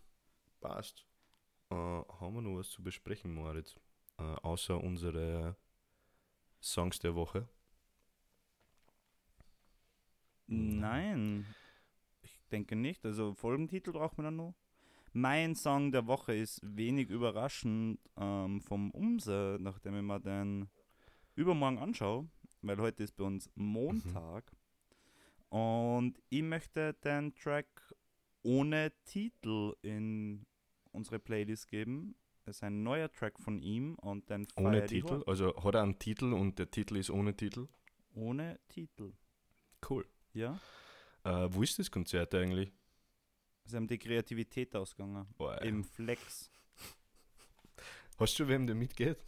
passt. 0.60 1.06
Äh, 1.70 1.76
haben 1.76 2.36
wir 2.36 2.42
noch 2.42 2.58
was 2.58 2.70
zu 2.70 2.84
besprechen, 2.84 3.34
Moritz? 3.34 3.76
Äh, 4.18 4.24
außer 4.24 4.82
unsere 4.82 5.56
Songs 6.62 7.00
der 7.00 7.16
Woche. 7.16 7.48
Nein. 10.48 11.46
Ich 12.22 12.40
denke 12.52 12.76
nicht. 12.76 13.06
Also 13.06 13.34
Folgentitel 13.34 13.92
braucht 13.92 14.18
man 14.18 14.26
dann 14.26 14.36
noch. 14.36 14.56
Mein 15.14 15.56
Song 15.56 15.92
der 15.92 16.08
Woche 16.08 16.34
ist 16.34 16.60
wenig 16.64 17.10
überraschend 17.10 18.00
ähm, 18.18 18.62
vom 18.62 18.90
Umse, 18.92 19.58
nachdem 19.60 19.96
ich 19.96 20.02
mir 20.02 20.20
den 20.20 20.70
übermorgen 21.36 21.78
anschaue, 21.78 22.28
weil 22.62 22.78
heute 22.80 23.04
ist 23.04 23.16
bei 23.16 23.24
uns 23.24 23.50
Montag. 23.56 24.52
Und 25.54 26.20
ich 26.30 26.42
möchte 26.42 26.96
den 26.96 27.36
Track 27.36 27.68
ohne 28.42 28.92
Titel 29.06 29.76
in 29.84 30.48
unsere 30.92 31.20
Playlist 31.20 31.68
geben. 31.68 32.16
Das 32.44 32.56
ist 32.56 32.64
ein 32.64 32.82
neuer 32.82 33.12
Track 33.12 33.40
von 33.40 33.62
ihm 33.62 33.94
und 34.00 34.28
den 34.32 34.48
Ohne 34.56 34.84
Titel? 34.88 35.20
hoch. 35.20 35.28
Also 35.28 35.56
hat 35.64 35.76
er 35.76 35.84
einen 35.84 36.00
Titel 36.00 36.34
und 36.34 36.58
der 36.58 36.72
Titel 36.72 36.98
ist 36.98 37.12
ohne 37.12 37.38
Titel? 37.38 37.68
Ohne 38.16 38.60
Titel. 38.68 39.14
Cool. 39.88 40.08
Ja. 40.34 40.60
Äh, 41.24 41.48
wo 41.52 41.62
ist 41.62 41.78
das 41.78 41.92
Konzert 41.92 42.34
eigentlich? 42.34 42.74
Sie 43.66 43.76
haben 43.76 43.88
die 43.88 44.00
Kreativität 44.00 44.76
ausgegangen. 44.76 45.28
Boah, 45.38 45.62
Im 45.62 45.84
Flex. 45.84 46.52
Hast 48.18 48.40
du 48.40 48.48
wem, 48.48 48.66
der 48.66 48.76
mitgeht? 48.76 49.24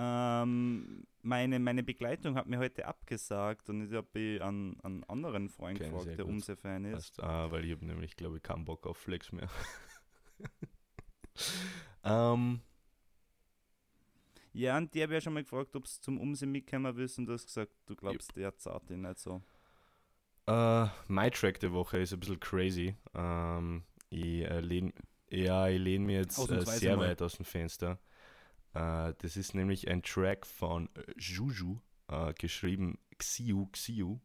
Ähm, 0.00 1.04
meine, 1.22 1.58
meine 1.58 1.82
Begleitung 1.82 2.36
hat 2.36 2.46
mir 2.46 2.58
heute 2.58 2.86
abgesagt 2.86 3.68
und 3.68 3.82
ich 3.82 3.92
habe 3.92 4.38
einen, 4.44 4.78
einen 4.82 5.02
anderen 5.04 5.48
Freund 5.48 5.80
Okay, 5.80 5.90
gefragt, 5.90 6.16
der 6.16 6.24
gut. 6.24 6.34
Umse-Fan 6.34 6.84
ist. 6.84 7.20
Ah, 7.20 7.50
weil 7.50 7.64
ich 7.64 7.72
habe 7.72 7.84
nämlich, 7.84 8.14
glaube 8.16 8.36
ich, 8.36 8.42
keinen 8.44 8.64
Bock 8.64 8.86
auf 8.86 8.96
Flex 8.96 9.32
mehr. 9.32 9.48
ähm, 12.04 12.60
Ja, 14.52 14.76
und 14.76 14.92
die 14.94 15.02
habe 15.02 15.14
ja 15.14 15.20
schon 15.20 15.34
mal 15.34 15.42
gefragt, 15.42 15.74
ob 15.76 15.84
es 15.84 16.00
zum 16.00 16.18
Umse 16.20 16.46
mitkommen 16.46 16.94
willst 16.96 17.18
und 17.18 17.26
du 17.26 17.32
hast 17.32 17.46
gesagt, 17.46 17.72
du 17.86 17.94
glaubst, 17.96 18.36
der 18.36 18.56
zahlt 18.56 18.90
ihn 18.90 19.02
nicht 19.02 19.18
so. 19.18 19.42
Äh, 20.46 20.86
mein 21.08 21.30
Track 21.32 21.60
der 21.60 21.72
Woche 21.72 21.98
ist 21.98 22.12
ein 22.12 22.20
bisschen 22.20 22.40
crazy. 22.40 22.96
Ähm, 23.14 23.84
ich 24.10 24.42
äh, 24.44 24.60
lehn, 24.60 24.92
ja, 25.30 25.68
ich 25.68 25.78
lehne 25.78 26.04
mir 26.06 26.20
jetzt 26.20 26.38
äh, 26.50 26.64
sehr 26.64 26.96
mal. 26.96 27.08
weit 27.08 27.22
aus 27.22 27.36
dem 27.36 27.44
Fenster. 27.44 27.98
Äh, 28.74 29.14
das 29.18 29.36
ist 29.36 29.54
nämlich 29.54 29.88
ein 29.88 30.02
Track 30.02 30.46
von 30.46 30.88
äh, 30.94 31.02
Juju, 31.16 31.78
äh, 32.08 32.32
geschrieben 32.34 32.98
Xiu 33.18 33.66
Xiu. 33.72 34.18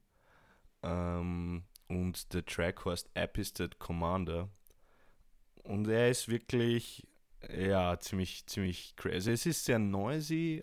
Ähm, 0.83 1.63
und 1.87 2.33
der 2.33 2.45
Track 2.45 2.85
heißt 2.85 3.09
Episode 3.13 3.75
Commander. 3.79 4.49
Und 5.63 5.87
er 5.87 6.09
ist 6.09 6.27
wirklich, 6.27 7.07
ja, 7.55 7.97
ziemlich, 7.99 8.45
ziemlich 8.47 8.95
crazy. 8.95 9.31
Es 9.31 9.45
ist 9.45 9.63
sehr 9.63 9.79
noisy, 9.79 10.61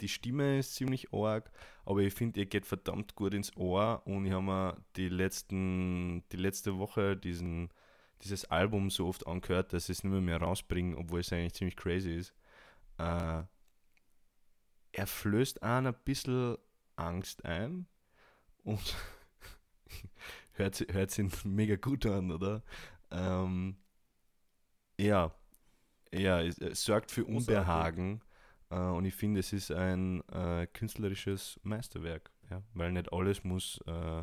die 0.00 0.08
Stimme 0.08 0.58
ist 0.58 0.74
ziemlich 0.74 1.12
arg, 1.12 1.50
aber 1.84 2.00
ich 2.00 2.14
finde, 2.14 2.40
er 2.40 2.46
geht 2.46 2.64
verdammt 2.64 3.14
gut 3.14 3.34
ins 3.34 3.54
Ohr 3.56 4.02
und 4.06 4.24
ich 4.24 4.32
habe 4.32 4.42
mir 4.42 4.76
die, 4.96 5.08
letzten, 5.08 6.22
die 6.32 6.36
letzte 6.36 6.78
Woche 6.78 7.16
diesen, 7.16 7.70
dieses 8.22 8.46
Album 8.46 8.88
so 8.90 9.06
oft 9.08 9.26
angehört, 9.26 9.72
dass 9.72 9.90
ich 9.90 9.98
es 9.98 10.04
nicht 10.04 10.12
mehr, 10.12 10.20
mehr 10.22 10.40
rausbringe, 10.40 10.96
obwohl 10.96 11.20
es 11.20 11.32
eigentlich 11.32 11.54
ziemlich 11.54 11.76
crazy 11.76 12.14
ist. 12.14 12.34
Äh, 12.98 13.44
er 14.92 15.06
flößt 15.06 15.62
einen 15.62 15.88
ein 15.88 15.96
bisschen 16.04 16.56
Angst 16.96 17.44
ein 17.44 17.86
und 18.64 18.96
hört, 20.52 20.84
hört 20.92 21.10
sich 21.10 21.44
mega 21.44 21.76
gut 21.76 22.06
an, 22.06 22.30
oder? 22.32 22.62
Ähm, 23.10 23.76
ja, 24.98 25.32
ja, 26.12 26.42
es, 26.42 26.58
es 26.58 26.84
sorgt 26.84 27.10
für. 27.10 27.24
Unbehagen 27.24 28.22
äh, 28.70 28.76
und 28.78 29.04
ich 29.04 29.14
finde, 29.14 29.40
es 29.40 29.52
ist 29.52 29.70
ein 29.70 30.22
äh, 30.30 30.66
künstlerisches 30.66 31.60
Meisterwerk. 31.62 32.30
Ja, 32.50 32.62
weil 32.74 32.92
nicht 32.92 33.12
alles 33.12 33.44
muss, 33.44 33.78
äh, 33.86 34.22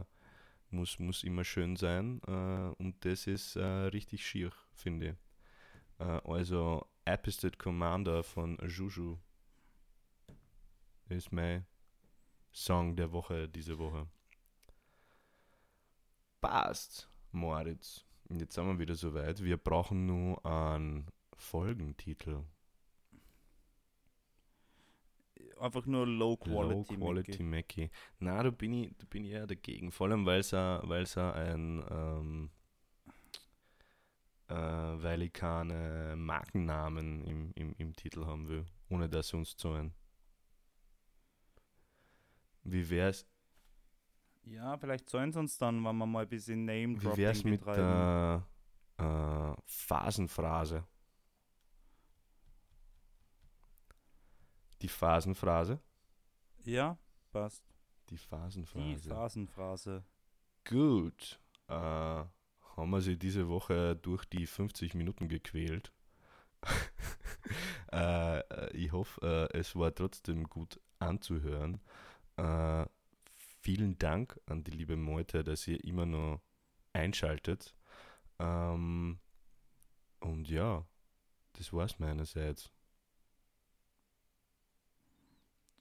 muss, 0.72 1.00
muss 1.00 1.24
immer 1.24 1.44
schön 1.44 1.76
sein 1.76 2.22
äh, 2.28 2.82
und 2.82 3.06
das 3.06 3.28
ist 3.28 3.56
äh, 3.56 3.64
richtig 3.64 4.26
schier, 4.26 4.52
finde 4.74 5.10
ich. 5.10 6.06
Äh, 6.06 6.22
also 6.26 6.86
Episode 7.06 7.58
Commander 7.58 8.24
von 8.24 8.58
Juju 8.68 9.20
ist 11.08 11.32
mein 11.32 11.66
Song 12.52 12.96
der 12.96 13.12
Woche 13.12 13.48
diese 13.48 13.78
Woche. 13.78 14.08
Passt, 16.42 17.08
Moritz. 17.32 18.04
Jetzt 18.30 18.56
sind 18.56 18.66
wir 18.66 18.80
wieder 18.80 18.96
soweit. 18.96 19.44
Wir 19.44 19.58
brauchen 19.58 20.08
nur 20.08 20.44
einen 20.46 21.06
Folgentitel. 21.38 22.44
Einfach 25.60 25.86
nur 25.86 26.08
Low 26.08 26.38
Quality. 26.38 26.96
Low 26.96 27.06
Quality 27.06 27.44
Mackie. 27.44 27.90
Na, 28.20 28.42
da 28.42 28.50
bin 28.50 28.74
ich, 28.74 28.98
da 28.98 29.06
bin 29.10 29.26
ich 29.26 29.32
eher 29.32 29.46
dagegen. 29.46 29.92
Vor 29.92 30.08
allem, 30.08 30.26
weil 30.26 30.40
es 30.40 30.54
ein, 30.54 31.86
ähm, 31.90 32.50
äh, 32.52 32.65
weil 34.48 35.24
ich 35.24 35.34
keine 35.34 36.16
Markennamen 36.18 37.24
im, 37.24 37.52
im, 37.56 37.74
im 37.78 37.96
Titel 37.96 38.26
haben 38.26 38.48
will, 38.48 38.66
ohne 38.90 39.10
dass 39.10 39.30
sie 39.30 39.38
uns 39.38 39.56
zahlen. 39.58 39.94
Wie 42.64 42.90
wär's? 42.90 43.26
Ja, 44.44 44.78
vielleicht 44.78 45.10
sollen 45.10 45.32
sie 45.32 45.40
uns 45.40 45.58
dann, 45.58 45.84
wenn 45.84 45.98
wir 45.98 46.06
mal 46.06 46.24
ein 46.24 46.30
bisschen 46.30 46.66
Name 46.66 47.02
Wie 47.02 47.18
wär's 47.18 47.44
mit 47.44 47.66
der 47.66 48.46
äh, 48.98 49.54
Phasenphrase? 49.66 50.86
Die 54.82 54.88
Phasenphrase? 54.88 55.80
Ja, 56.64 56.98
passt. 57.32 57.64
Die 58.10 58.18
Phasenphrase. 58.18 58.86
Die 58.86 59.10
Phasenphrase. 59.10 60.04
Gut. 60.64 61.40
Äh, 61.68 62.24
haben 62.76 62.90
wir 62.92 63.02
sie 63.02 63.18
diese 63.18 63.48
Woche 63.48 63.96
durch 63.96 64.26
die 64.26 64.46
50 64.46 64.94
Minuten 64.96 65.28
gequält. 65.28 65.92
äh, 67.92 68.40
äh, 68.40 68.76
ich 68.76 68.92
hoffe, 68.92 69.50
äh, 69.54 69.58
es 69.58 69.76
war 69.76 69.94
trotzdem 69.94 70.46
gut 70.46 70.80
anzuhören. 71.00 71.80
Äh, 72.38 72.86
vielen 73.62 73.98
Dank 73.98 74.40
an 74.46 74.64
die 74.64 74.72
liebe 74.72 74.98
Meute, 74.98 75.44
dass 75.44 75.68
ihr 75.68 75.84
immer 75.84 76.06
noch 76.06 76.42
einschaltet. 76.94 77.76
Ähm, 78.40 79.20
und 80.20 80.50
ja, 80.50 80.86
das 81.54 81.72
war's 81.72 82.00
meinerseits. 82.00 82.72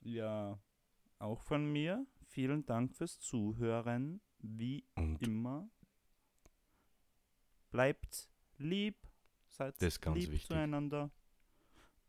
Ja, 0.02 0.58
auch 1.18 1.40
von 1.40 1.72
mir. 1.72 2.06
Vielen 2.28 2.66
Dank 2.66 2.94
fürs 2.94 3.18
Zuhören. 3.20 4.20
Wie 4.38 4.84
Und 4.96 5.22
immer. 5.22 5.68
Bleibt 7.74 8.28
lieb. 8.58 8.94
Seid 9.48 9.74
lieb 9.80 10.30
wichtig. 10.30 10.46
zueinander. 10.46 11.10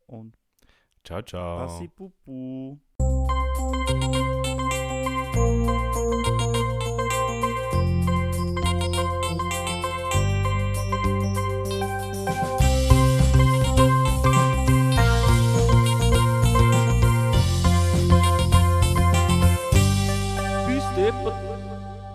Und 0.06 0.38
ciao, 1.02 1.22
ciao. 1.22 1.58
Bassi 1.58 1.88
Bubu. 1.88 2.78